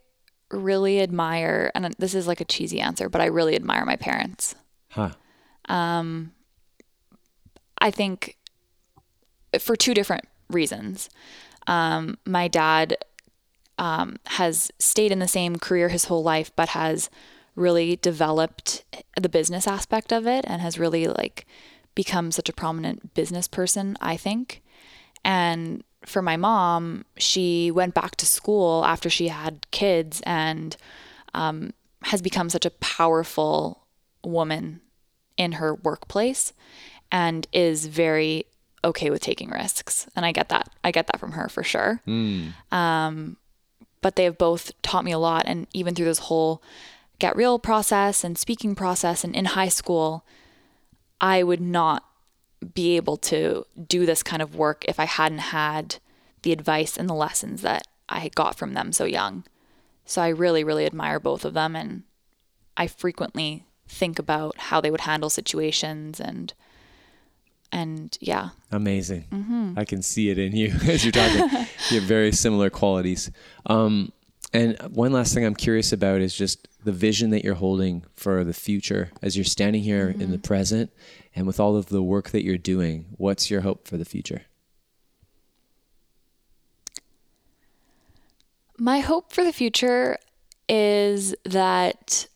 really 0.52 1.00
admire 1.00 1.72
and 1.74 1.94
this 1.98 2.14
is 2.14 2.26
like 2.26 2.40
a 2.40 2.44
cheesy 2.44 2.80
answer 2.80 3.08
but 3.08 3.20
i 3.20 3.26
really 3.26 3.56
admire 3.56 3.84
my 3.84 3.96
parents 3.96 4.54
Huh. 4.92 5.10
Um, 5.68 6.32
I 7.78 7.90
think 7.90 8.36
for 9.58 9.74
two 9.74 9.94
different 9.94 10.24
reasons. 10.48 11.08
Um, 11.66 12.18
my 12.26 12.48
dad 12.48 12.96
um, 13.78 14.16
has 14.26 14.70
stayed 14.78 15.12
in 15.12 15.18
the 15.18 15.28
same 15.28 15.56
career 15.56 15.88
his 15.88 16.06
whole 16.06 16.22
life, 16.22 16.52
but 16.54 16.70
has 16.70 17.08
really 17.54 17.96
developed 17.96 18.84
the 19.20 19.28
business 19.28 19.66
aspect 19.66 20.12
of 20.12 20.26
it 20.26 20.44
and 20.46 20.60
has 20.60 20.78
really 20.78 21.06
like 21.06 21.46
become 21.94 22.30
such 22.30 22.48
a 22.48 22.52
prominent 22.52 23.14
business 23.14 23.48
person, 23.48 23.96
I 24.00 24.16
think. 24.16 24.62
And 25.24 25.84
for 26.06 26.22
my 26.22 26.36
mom, 26.36 27.04
she 27.16 27.70
went 27.70 27.94
back 27.94 28.16
to 28.16 28.26
school 28.26 28.84
after 28.84 29.08
she 29.10 29.28
had 29.28 29.66
kids 29.70 30.22
and 30.24 30.76
um, 31.34 31.72
has 32.02 32.22
become 32.22 32.50
such 32.50 32.66
a 32.66 32.70
powerful 32.70 33.86
woman 34.24 34.80
in 35.36 35.52
her 35.52 35.74
workplace 35.74 36.52
and 37.10 37.46
is 37.52 37.86
very 37.86 38.46
okay 38.84 39.10
with 39.10 39.22
taking 39.22 39.50
risks. 39.50 40.06
And 40.16 40.26
I 40.26 40.32
get 40.32 40.48
that. 40.48 40.68
I 40.82 40.90
get 40.90 41.06
that 41.06 41.20
from 41.20 41.32
her 41.32 41.48
for 41.48 41.62
sure. 41.62 42.00
Um, 42.70 43.36
but 44.00 44.16
they 44.16 44.24
have 44.24 44.38
both 44.38 44.72
taught 44.82 45.04
me 45.04 45.12
a 45.12 45.18
lot. 45.18 45.44
And 45.46 45.66
even 45.72 45.94
through 45.94 46.06
this 46.06 46.18
whole 46.18 46.62
get 47.18 47.36
real 47.36 47.58
process 47.58 48.24
and 48.24 48.36
speaking 48.36 48.74
process 48.74 49.22
and 49.22 49.36
in 49.36 49.44
high 49.44 49.68
school, 49.68 50.24
I 51.20 51.44
would 51.44 51.60
not 51.60 52.04
be 52.62 52.96
able 52.96 53.16
to 53.16 53.66
do 53.88 54.06
this 54.06 54.22
kind 54.22 54.42
of 54.42 54.54
work 54.56 54.84
if 54.86 55.00
I 55.00 55.04
hadn't 55.04 55.38
had 55.38 55.96
the 56.42 56.52
advice 56.52 56.96
and 56.96 57.08
the 57.08 57.14
lessons 57.14 57.62
that 57.62 57.86
I 58.08 58.30
got 58.34 58.56
from 58.56 58.74
them 58.74 58.92
so 58.92 59.04
young. 59.04 59.44
So 60.04 60.22
I 60.22 60.28
really, 60.28 60.64
really 60.64 60.86
admire 60.86 61.20
both 61.20 61.44
of 61.44 61.54
them. 61.54 61.76
And 61.76 62.02
I 62.76 62.86
frequently 62.86 63.64
think 63.86 64.18
about 64.18 64.58
how 64.58 64.80
they 64.80 64.90
would 64.90 65.02
handle 65.02 65.30
situations 65.30 66.20
and 66.20 66.52
and 67.70 68.18
yeah 68.20 68.50
Amazing. 68.70 69.26
Mm-hmm. 69.30 69.74
I 69.76 69.84
can 69.84 70.02
see 70.02 70.30
it 70.30 70.38
in 70.38 70.54
you 70.54 70.68
as 70.86 71.04
you're 71.04 71.12
talking. 71.12 71.48
you 71.90 72.00
have 72.00 72.08
very 72.08 72.32
similar 72.32 72.70
qualities. 72.70 73.30
Um, 73.66 74.12
and 74.52 74.80
one 74.94 75.12
last 75.12 75.34
thing 75.34 75.44
I'm 75.44 75.54
curious 75.54 75.92
about 75.92 76.20
is 76.20 76.34
just 76.34 76.68
the 76.84 76.92
vision 76.92 77.30
that 77.30 77.44
you're 77.44 77.54
holding 77.54 78.04
for 78.16 78.44
the 78.44 78.52
future 78.52 79.10
as 79.22 79.36
you're 79.36 79.44
standing 79.44 79.82
here 79.82 80.08
in 80.08 80.18
the 80.18 80.24
mm-hmm. 80.36 80.42
present 80.42 80.92
and 81.34 81.46
with 81.46 81.60
all 81.60 81.76
of 81.76 81.86
the 81.86 82.02
work 82.02 82.30
that 82.30 82.44
you're 82.44 82.58
doing. 82.58 83.06
What's 83.16 83.50
your 83.50 83.62
hope 83.62 83.86
for 83.86 83.96
the 83.96 84.04
future? 84.04 84.42
my 88.82 88.98
hope 88.98 89.32
for 89.32 89.44
the 89.44 89.52
future 89.52 90.18
is 90.68 91.36
that 91.44 92.26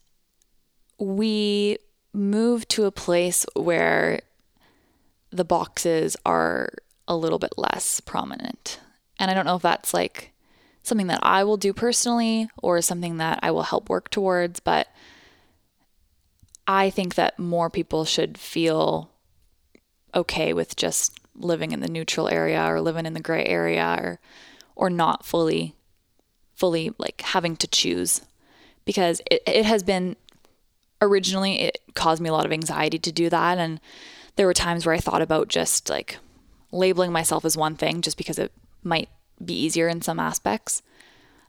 we 0.96 1.76
move 2.12 2.68
to 2.68 2.84
a 2.84 2.92
place 2.92 3.44
where 3.56 4.20
the 5.30 5.44
boxes 5.44 6.16
are 6.24 6.68
a 7.08 7.16
little 7.16 7.40
bit 7.40 7.52
less 7.56 8.00
prominent. 8.00 8.78
And 9.18 9.28
I 9.28 9.34
don't 9.34 9.44
know 9.44 9.56
if 9.56 9.62
that's 9.62 9.92
like 9.92 10.32
something 10.86 11.08
that 11.08 11.20
I 11.22 11.44
will 11.44 11.56
do 11.56 11.72
personally 11.72 12.48
or 12.62 12.80
something 12.80 13.18
that 13.18 13.40
I 13.42 13.50
will 13.50 13.64
help 13.64 13.88
work 13.88 14.10
towards, 14.10 14.60
but 14.60 14.88
I 16.66 16.90
think 16.90 17.14
that 17.14 17.38
more 17.38 17.70
people 17.70 18.04
should 18.04 18.38
feel 18.38 19.10
okay 20.14 20.52
with 20.52 20.76
just 20.76 21.18
living 21.34 21.72
in 21.72 21.80
the 21.80 21.88
neutral 21.88 22.28
area 22.28 22.64
or 22.64 22.80
living 22.80 23.06
in 23.06 23.12
the 23.12 23.20
gray 23.20 23.44
area 23.44 23.96
or 24.00 24.20
or 24.74 24.90
not 24.90 25.24
fully 25.24 25.74
fully 26.54 26.92
like 26.98 27.20
having 27.20 27.56
to 27.56 27.66
choose. 27.66 28.22
Because 28.84 29.20
it, 29.30 29.42
it 29.46 29.64
has 29.66 29.82
been 29.82 30.16
originally 31.02 31.60
it 31.60 31.78
caused 31.94 32.22
me 32.22 32.28
a 32.28 32.32
lot 32.32 32.46
of 32.46 32.52
anxiety 32.52 32.98
to 32.98 33.12
do 33.12 33.28
that. 33.28 33.58
And 33.58 33.80
there 34.36 34.46
were 34.46 34.54
times 34.54 34.86
where 34.86 34.94
i 34.94 35.00
thought 35.00 35.22
about 35.22 35.48
just 35.48 35.90
like 35.90 36.18
labeling 36.70 37.10
myself 37.10 37.44
as 37.44 37.56
one 37.56 37.74
thing 37.74 38.02
just 38.02 38.16
because 38.16 38.38
it 38.38 38.52
might 38.82 39.08
be 39.44 39.54
easier 39.54 39.88
in 39.88 40.02
some 40.02 40.18
aspects 40.18 40.82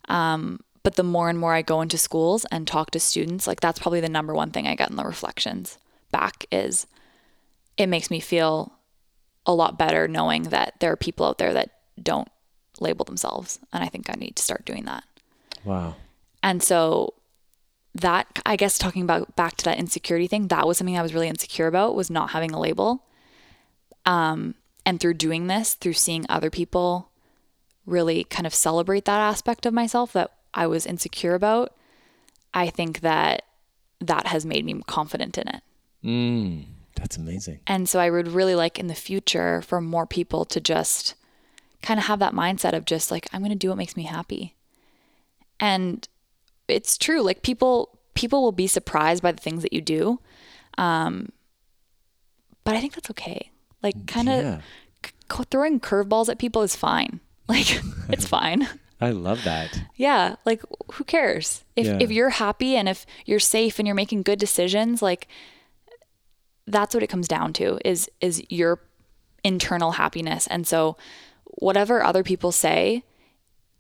um, 0.10 0.60
but 0.84 0.96
the 0.96 1.04
more 1.04 1.30
and 1.30 1.40
more 1.40 1.54
i 1.54 1.62
go 1.62 1.82
into 1.82 1.98
schools 1.98 2.46
and 2.52 2.68
talk 2.68 2.92
to 2.92 3.00
students 3.00 3.48
like 3.48 3.60
that's 3.60 3.80
probably 3.80 4.02
the 4.02 4.10
number 4.10 4.34
one 4.34 4.52
thing 4.52 4.68
i 4.68 4.76
get 4.76 4.90
in 4.90 4.96
the 4.96 5.04
reflections 5.04 5.78
back 6.12 6.46
is 6.52 6.88
it 7.78 7.88
makes 7.88 8.10
me 8.10 8.20
feel 8.20 8.74
a 9.46 9.54
lot 9.54 9.78
better 9.78 10.08
knowing 10.08 10.44
that 10.44 10.74
there 10.80 10.92
are 10.92 10.98
people 10.98 11.26
out 11.26 11.38
there 11.38 11.54
that 11.54 11.70
don't 12.02 12.28
label 12.82 13.06
themselves. 13.06 13.60
And 13.72 13.84
I 13.84 13.88
think 13.88 14.10
I 14.10 14.14
need 14.14 14.36
to 14.36 14.44
start 14.44 14.66
doing 14.66 14.86
that. 14.86 15.04
Wow. 15.64 15.96
And 16.44 16.62
so 16.62 17.14
that 17.96 18.28
I 18.46 18.56
guess 18.56 18.78
talking 18.78 19.02
about 19.02 19.36
back 19.36 19.58
to 19.58 19.66
that 19.66 19.80
insecurity 19.80 20.28
thing, 20.28 20.50
that 20.50 20.68
was 20.68 20.78
something 20.78 20.98
I 20.98 21.02
was 21.02 21.14
really 21.14 21.30
insecure 21.30 21.68
about 21.68 21.96
was 21.96 22.10
not 22.10 22.32
having 22.32 22.52
a 22.52 22.60
label. 22.60 23.04
Um, 24.06 24.56
and 24.86 25.00
through 25.00 25.16
doing 25.16 25.48
this, 25.48 25.74
through 25.74 25.94
seeing 25.94 26.26
other 26.30 26.50
people 26.50 27.10
really 27.88 28.24
kind 28.26 28.46
of 28.46 28.54
celebrate 28.54 29.06
that 29.06 29.20
aspect 29.20 29.66
of 29.66 29.74
myself 29.74 30.14
that 30.14 30.32
I 30.54 30.68
was 30.68 30.86
insecure 30.86 31.34
about, 31.34 31.74
I 32.54 32.70
think 32.70 33.00
that 33.00 33.44
that 34.00 34.28
has 34.28 34.46
made 34.46 34.66
me 34.66 34.80
confident 34.86 35.38
in 35.40 35.48
it. 35.48 35.62
Mm, 36.04 36.66
that's 36.96 37.18
amazing. 37.18 37.60
And 37.66 37.90
so 37.90 38.00
I 38.00 38.10
would 38.12 38.28
really 38.28 38.54
like 38.54 38.78
in 38.78 38.88
the 38.88 38.94
future 38.94 39.62
for 39.64 39.82
more 39.82 40.06
people 40.06 40.46
to 40.46 40.60
just 40.62 41.16
kind 41.82 42.00
of 42.00 42.06
have 42.06 42.20
that 42.20 42.34
mindset 42.34 42.74
of 42.74 42.86
just 42.86 43.10
like, 43.10 43.28
I'm 43.34 43.42
going 43.42 43.50
to 43.52 43.56
do 43.58 43.70
what 43.70 43.78
makes 43.78 43.96
me 43.98 44.04
happy. 44.04 44.56
And 45.60 46.08
it's 46.68 46.98
true. 46.98 47.22
Like 47.22 47.42
people, 47.42 47.98
people 48.14 48.42
will 48.44 48.52
be 48.52 48.68
surprised 48.68 49.24
by 49.24 49.32
the 49.32 49.42
things 49.42 49.64
that 49.64 49.74
you 49.74 49.82
do. 49.82 50.20
Um, 50.78 51.32
but 52.64 52.76
I 52.76 52.82
think 52.82 52.94
that's 52.96 53.10
okay. 53.12 53.52
Like 53.82 54.08
kind 54.08 54.30
of 54.30 54.44
Yeah. 54.44 54.62
c- 55.06 55.44
throwing 55.50 55.80
curveballs 55.80 56.30
at 56.30 56.38
people 56.40 56.62
is 56.62 56.76
fine. 56.76 57.22
Like 57.50 57.82
it's 58.10 58.28
fine. 58.38 58.68
I 59.00 59.12
love 59.12 59.44
that. 59.44 59.80
Yeah, 59.96 60.36
like 60.46 60.62
who 60.94 61.04
cares? 61.04 61.64
If 61.76 61.86
Yeah. 61.86 61.98
if 62.02 62.12
you're 62.12 62.32
happy 62.32 62.76
and 62.76 62.90
if 62.90 63.06
you're 63.26 63.40
safe 63.40 63.80
and 63.80 63.88
you're 63.88 63.96
making 63.96 64.24
good 64.24 64.40
decisions, 64.40 65.02
like 65.02 65.28
that's 66.66 66.94
what 66.94 67.04
it 67.04 67.08
comes 67.08 67.28
down 67.28 67.54
to 67.54 67.80
is 67.88 68.10
is 68.22 68.44
your 68.50 68.80
internal 69.44 69.92
happiness. 69.94 70.48
And 70.48 70.68
so 70.68 70.98
whatever 71.46 72.04
other 72.04 72.24
people 72.24 72.52
say, 72.52 73.04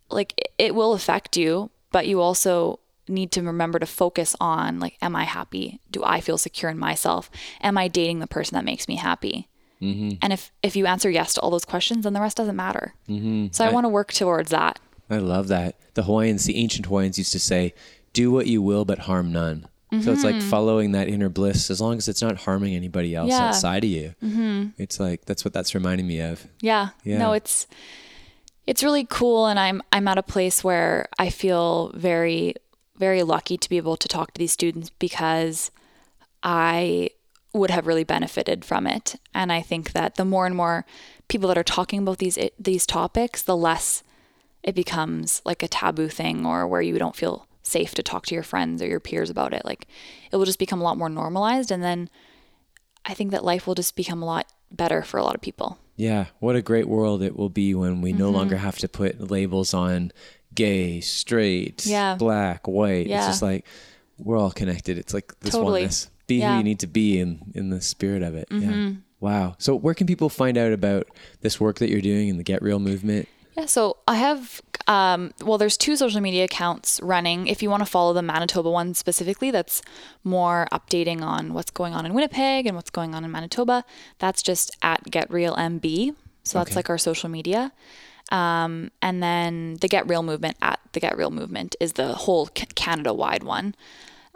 like 0.09 0.33
it- 0.37 0.53
it 0.57 0.75
will 0.75 0.93
affect 0.93 1.35
you, 1.37 1.69
but 1.91 2.07
you 2.07 2.21
also 2.21 2.79
need 3.09 3.31
to 3.31 3.41
remember 3.41 3.79
to 3.79 3.85
focus 3.85 4.35
on 4.39 4.79
like 4.79 4.97
am 5.01 5.15
I 5.15 5.23
happy? 5.25 5.79
Do 5.91 6.03
I 6.03 6.21
feel 6.21 6.37
secure 6.37 6.71
in 6.71 6.77
myself? 6.77 7.29
Am 7.61 7.77
I 7.77 7.87
dating 7.87 8.19
the 8.19 8.27
person 8.27 8.55
that 8.55 8.65
makes 8.65 8.87
me 8.87 8.95
happy? 8.97 9.47
Mm-hmm. 9.81 10.17
And 10.21 10.33
if 10.33 10.51
if 10.63 10.75
you 10.75 10.85
answer 10.85 11.09
yes 11.09 11.33
to 11.33 11.41
all 11.41 11.51
those 11.51 11.65
questions, 11.65 12.03
then 12.03 12.13
the 12.13 12.21
rest 12.21 12.37
doesn't 12.37 12.55
matter. 12.55 12.93
Mm-hmm. 13.07 13.47
So 13.51 13.65
I, 13.65 13.71
want 13.71 13.85
to 13.85 13.89
work 13.89 14.11
towards 14.11 14.49
that. 14.51 14.79
I 15.09 15.17
love 15.17 15.47
that. 15.49 15.75
The 15.93 16.03
Hawaiians, 16.03 16.45
the 16.45 16.57
ancient 16.57 16.87
Hawaiians 16.87 17.17
used 17.17 17.31
to 17.31 17.39
say, 17.39 17.73
do 18.13 18.31
what 18.31 18.47
you 18.47 18.61
will, 18.61 18.85
but 18.85 18.99
harm 18.99 19.31
none. 19.31 19.67
So 20.01 20.11
it's 20.11 20.23
like 20.23 20.35
mm-hmm. 20.35 20.49
following 20.49 20.91
that 20.91 21.07
inner 21.07 21.29
bliss 21.29 21.71
as 21.71 21.79
long 21.79 21.95
as 21.97 22.09
it's 22.09 22.21
not 22.21 22.35
harming 22.35 22.75
anybody 22.75 23.15
else 23.15 23.29
Yeah. 23.29 23.47
outside 23.47 23.85
of 23.85 23.89
you. 23.89 24.15
Mm-hmm. 24.21 24.67
It's 24.77 24.99
like, 24.99 25.23
that's 25.23 25.45
what 25.45 25.53
that's 25.53 25.73
reminding 25.73 26.05
me 26.05 26.19
of. 26.19 26.45
Yeah. 26.59 26.89
Yeah. 27.05 27.19
No, 27.19 27.31
it's 27.31 27.67
it's 28.65 28.83
really 28.83 29.05
cool 29.05 29.47
and 29.47 29.57
I'm 29.57 29.81
I'm 29.93 30.07
at 30.09 30.17
a 30.17 30.23
place 30.23 30.61
where 30.61 31.07
I 31.17 31.29
feel 31.29 31.93
very 31.95 32.55
very 32.97 33.23
lucky 33.23 33.57
to 33.57 33.69
be 33.69 33.77
able 33.77 33.95
to 33.95 34.09
talk 34.09 34.33
to 34.33 34.39
these 34.39 34.51
students 34.51 34.89
because 34.89 35.71
I 36.43 37.11
would 37.53 37.69
have 37.71 37.87
really 37.87 38.03
benefited 38.03 38.63
from 38.65 38.85
it. 38.87 39.15
And 39.33 39.51
I 39.51 39.61
think 39.61 39.93
that 39.93 40.15
the 40.15 40.25
more 40.25 40.45
and 40.45 40.55
more 40.55 40.85
people 41.27 41.47
that 41.47 41.57
are 41.57 41.63
talking 41.63 41.99
about 41.99 42.17
these 42.19 42.37
these 42.59 42.85
topics, 42.85 43.41
the 43.41 43.55
less 43.57 44.03
it 44.63 44.75
becomes 44.75 45.41
like 45.45 45.63
a 45.63 45.67
taboo 45.67 46.09
thing 46.09 46.45
or 46.45 46.67
where 46.67 46.81
you 46.81 46.97
don't 46.99 47.15
feel 47.15 47.47
safe 47.63 47.93
to 47.95 48.03
talk 48.03 48.25
to 48.25 48.33
your 48.35 48.43
friends 48.43 48.81
or 48.81 48.87
your 48.87 48.99
peers 48.99 49.29
about 49.29 49.53
it. 49.53 49.63
Like 49.65 49.87
it 50.31 50.35
will 50.37 50.45
just 50.45 50.59
become 50.59 50.81
a 50.81 50.83
lot 50.83 50.97
more 50.97 51.09
normalized 51.09 51.71
and 51.71 51.83
then 51.83 52.09
I 53.05 53.13
think 53.13 53.31
that 53.31 53.43
life 53.45 53.65
will 53.67 53.75
just 53.75 53.95
become 53.95 54.21
a 54.21 54.25
lot 54.25 54.47
better 54.71 55.01
for 55.01 55.17
a 55.17 55.23
lot 55.23 55.35
of 55.35 55.41
people. 55.41 55.77
Yeah. 55.95 56.25
What 56.39 56.55
a 56.57 56.61
great 56.61 56.87
world 56.87 57.21
it 57.23 57.35
will 57.37 57.49
be 57.49 57.73
when 57.73 58.01
we 58.01 58.11
Mm-hmm. 58.11 58.19
no 58.19 58.29
longer 58.29 58.57
have 58.57 58.77
to 58.79 58.87
put 58.89 59.31
labels 59.31 59.73
on 59.73 60.11
gay, 60.53 60.99
straight, 61.01 61.85
Yeah. 61.85 62.15
black, 62.15 62.67
white. 62.67 63.07
It's 63.07 63.25
just 63.27 63.41
like, 63.41 63.65
we're 64.17 64.37
all 64.37 64.51
connected. 64.51 64.97
It's 64.97 65.13
like 65.13 65.33
this 65.39 65.53
Totally. 65.53 65.81
oneness. 65.83 66.09
Be 66.27 66.35
Yeah. 66.35 66.45
Mm-hmm. 66.47 66.51
who 66.53 66.57
you 66.59 66.63
need 66.63 66.79
to 66.79 66.87
be 66.87 67.19
in, 67.19 67.51
in 67.55 67.69
the 67.69 67.81
spirit 67.81 68.21
of 68.21 68.35
it. 68.35 68.47
Yeah. 68.51 68.91
Wow. 69.19 69.55
So 69.57 69.75
where 69.75 69.93
can 69.95 70.05
people 70.07 70.29
find 70.29 70.57
out 70.57 70.71
about 70.73 71.07
this 71.41 71.59
work 71.59 71.79
that 71.79 71.89
you're 71.89 72.01
doing 72.01 72.27
in 72.29 72.37
the 72.37 72.43
Get 72.43 72.61
Real 72.61 72.79
movement? 72.79 73.27
Yeah, 73.57 73.65
so 73.65 73.97
I 74.07 74.17
have, 74.17 74.61
um, 74.87 75.33
well, 75.43 75.57
there's 75.57 75.77
two 75.77 75.95
social 75.95 76.21
media 76.21 76.43
accounts 76.43 76.99
running. 77.01 77.47
If 77.47 77.63
you 77.63 77.71
want 77.71 77.81
to 77.81 77.87
follow 77.89 78.13
the 78.13 78.21
Manitoba 78.21 78.69
one 78.69 78.93
specifically, 78.93 79.49
that's 79.49 79.81
more 80.23 80.67
updating 80.71 81.23
on 81.23 81.55
what's 81.55 81.71
going 81.71 81.95
on 81.95 82.05
in 82.05 82.13
Winnipeg 82.13 82.67
and 82.67 82.75
what's 82.75 82.91
going 82.91 83.15
on 83.15 83.25
in 83.25 83.31
Manitoba. 83.31 83.83
That's 84.19 84.43
just 84.43 84.77
at 84.83 85.03
GetRealMB. 85.09 86.13
So 86.43 86.59
that's 86.59 86.69
Okay. 86.69 86.75
like 86.75 86.89
our 86.91 86.99
social 86.99 87.29
media. 87.29 87.71
Um, 88.31 88.91
and 89.01 89.23
then 89.23 89.77
the 89.81 89.87
Get 89.87 90.07
Real 90.07 90.21
movement 90.21 90.57
at 90.61 90.79
the 90.91 90.99
Get 90.99 91.17
Real 91.17 91.31
movement 91.31 91.75
is 91.79 91.93
the 91.93 92.13
whole 92.13 92.45
Canada 92.47 93.11
wide 93.13 93.43
one. 93.43 93.73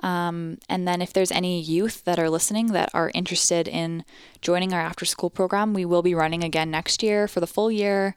Um, 0.01 0.57
and 0.67 0.87
then 0.87 1.01
if 1.01 1.13
there's 1.13 1.31
any 1.31 1.61
youth 1.61 2.03
that 2.05 2.17
are 2.19 2.29
listening 2.29 2.67
that 2.73 2.89
are 2.93 3.11
interested 3.13 3.67
in 3.67 4.03
joining 4.41 4.73
our 4.73 4.81
after 4.81 5.05
school 5.05 5.29
program, 5.29 5.73
we 5.73 5.85
will 5.85 6.01
be 6.01 6.15
running 6.15 6.43
again 6.43 6.71
next 6.71 7.03
year 7.03 7.27
for 7.27 7.39
the 7.39 7.47
full 7.47 7.71
year. 7.71 8.15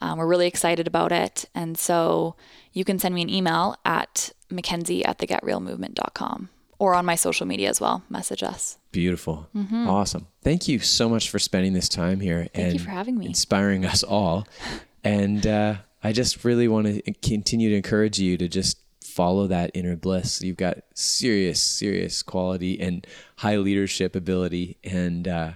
Um, 0.00 0.18
we're 0.18 0.26
really 0.26 0.46
excited 0.46 0.86
about 0.86 1.12
it. 1.12 1.44
And 1.54 1.76
so 1.76 2.36
you 2.72 2.84
can 2.84 2.98
send 2.98 3.14
me 3.14 3.22
an 3.22 3.28
email 3.28 3.76
at 3.84 4.30
Mackenzie 4.50 5.04
at 5.04 5.18
thegetrealmovement.com 5.18 6.48
or 6.78 6.94
on 6.94 7.04
my 7.04 7.16
social 7.16 7.44
media 7.46 7.68
as 7.68 7.80
well. 7.80 8.02
Message 8.08 8.42
us. 8.42 8.78
Beautiful. 8.92 9.48
Awesome. 9.72 10.28
Thank 10.42 10.68
you 10.68 10.78
so 10.78 11.08
much 11.08 11.28
for 11.30 11.38
spending 11.38 11.72
this 11.72 11.88
time 11.88 12.20
here 12.20 12.38
Mm-hmm. 12.38 12.54
Thank 12.54 12.64
and 12.66 12.72
you 12.74 12.78
for 12.84 12.90
having 12.90 13.18
me. 13.18 13.26
inspiring 13.26 13.84
us 13.84 14.02
all. 14.02 14.46
And 15.04 15.46
uh, 15.46 15.74
I 16.02 16.12
just 16.12 16.44
really 16.44 16.68
want 16.68 16.86
to 16.86 17.12
continue 17.20 17.70
to 17.70 17.76
encourage 17.76 18.18
you 18.20 18.36
to 18.38 18.48
just 18.48 18.78
follow 19.18 19.48
that 19.48 19.72
inner 19.74 19.96
bliss. 19.96 20.40
You've 20.42 20.56
got 20.56 20.78
serious, 20.94 21.60
serious 21.60 22.22
quality 22.22 22.78
and 22.78 23.04
high 23.38 23.56
leadership 23.56 24.14
ability 24.14 24.78
and 24.84 25.26
uh, 25.26 25.50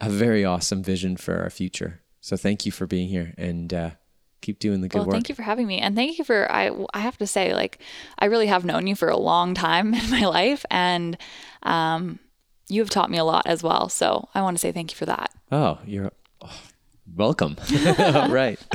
a 0.00 0.08
very 0.08 0.46
awesome 0.46 0.82
vision 0.82 1.18
for 1.18 1.38
our 1.42 1.50
future. 1.50 2.00
So 2.22 2.38
thank 2.38 2.64
you 2.64 2.72
for 2.72 2.86
being 2.86 3.08
here 3.08 3.34
and 3.36 3.74
uh, 3.74 3.90
keep 4.40 4.60
doing 4.60 4.80
the 4.80 4.88
good 4.88 5.00
Well, 5.00 5.08
work. 5.08 5.12
thank 5.12 5.28
you 5.28 5.34
for 5.34 5.42
having 5.42 5.66
me. 5.66 5.78
And 5.78 5.94
thank 5.94 6.16
you 6.16 6.24
for, 6.24 6.50
I, 6.50 6.70
I 6.94 7.00
have 7.00 7.18
to 7.18 7.26
say, 7.26 7.52
like, 7.52 7.80
I 8.18 8.24
really 8.24 8.46
have 8.46 8.64
known 8.64 8.86
you 8.86 8.96
for 8.96 9.10
a 9.10 9.18
long 9.18 9.52
time 9.52 9.92
in 10.02 10.10
my 10.10 10.24
life. 10.24 10.64
And 10.70 11.18
um, 11.64 12.18
you 12.70 12.80
have 12.80 12.88
taught 12.88 13.10
me 13.10 13.18
a 13.18 13.24
lot 13.24 13.46
as 13.46 13.62
well. 13.62 13.90
So 13.90 14.30
I 14.34 14.40
want 14.40 14.56
to 14.56 14.58
say 14.58 14.72
thank 14.72 14.90
you 14.90 14.96
for 14.96 15.04
that. 15.04 15.34
Oh, 15.52 15.80
you're 15.84 16.12
oh, 16.40 16.60
welcome. 17.14 17.58
right. 17.70 18.58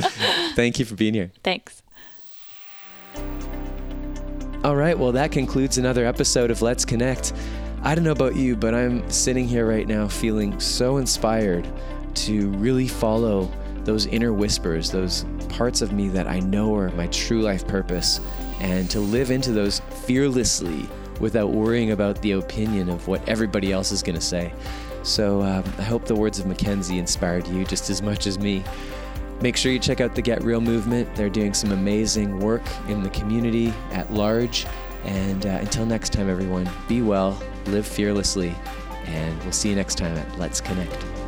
Thank 0.56 0.78
you 0.78 0.86
for 0.86 0.94
being 0.94 1.16
here. 1.16 1.32
Thanks. 1.44 1.82
All 4.64 4.76
right, 4.76 4.96
well, 4.98 5.12
that 5.14 5.32
concludes 5.32 5.80
another 5.80 6.06
episode 6.06 6.52
of 6.52 6.62
Let's 6.62 6.86
Connect. 6.86 7.34
I 7.82 7.96
don't 7.96 8.04
know 8.04 8.12
about 8.12 8.36
you, 8.36 8.56
but 8.56 8.76
I'm 8.76 9.10
sitting 9.10 9.48
here 9.48 9.68
right 9.68 9.88
now 9.88 10.08
feeling 10.08 10.60
so 10.60 10.98
inspired 10.98 11.68
to 12.14 12.50
really 12.52 12.88
follow 12.88 13.52
those 13.86 14.06
inner 14.06 14.32
whispers, 14.34 14.92
those 14.92 15.26
parts 15.50 15.82
of 15.82 15.94
me 15.94 16.10
that 16.10 16.28
I 16.28 16.42
know 16.42 16.76
are 16.76 16.92
my 16.92 17.08
true 17.08 17.42
life 17.42 17.68
purpose, 17.68 18.20
and 18.60 18.88
to 18.92 19.00
live 19.00 19.32
into 19.32 19.52
those 19.52 19.80
fearlessly 20.06 20.88
without 21.20 21.50
worrying 21.50 21.90
about 21.90 22.22
the 22.22 22.34
opinion 22.34 22.88
of 22.90 23.08
what 23.08 23.28
everybody 23.28 23.72
else 23.72 23.92
is 23.92 24.04
going 24.04 24.14
to 24.14 24.22
say. 24.22 24.54
So 25.02 25.42
um, 25.42 25.64
I 25.80 25.82
hope 25.82 26.06
the 26.06 26.14
words 26.14 26.38
of 26.38 26.46
Mackenzie 26.46 27.00
inspired 27.00 27.48
you 27.48 27.66
just 27.66 27.90
as 27.90 28.04
much 28.04 28.28
as 28.28 28.38
me. 28.38 28.64
Make 29.42 29.58
sure 29.58 29.72
you 29.72 29.80
check 29.80 30.02
out 30.02 30.14
the 30.14 30.22
Get 30.22 30.44
Real 30.44 30.62
movement. 30.62 31.16
They're 31.16 31.30
doing 31.30 31.54
some 31.54 31.72
amazing 31.72 32.40
work 32.40 32.62
in 32.88 33.02
the 33.02 33.10
community 33.10 33.74
at 33.92 34.12
large. 34.14 34.68
And 35.04 35.46
uh, 35.48 35.58
until 35.62 35.86
next 35.86 36.14
time, 36.14 36.30
everyone, 36.30 36.70
be 36.88 37.02
well, 37.02 37.42
live 37.66 37.88
fearlessly, 37.88 38.56
and 39.06 39.42
we'll 39.42 39.52
see 39.52 39.70
you 39.70 39.76
next 39.76 39.98
time 39.98 40.16
at 40.16 40.38
Let's 40.38 40.62
Connect. 40.62 41.21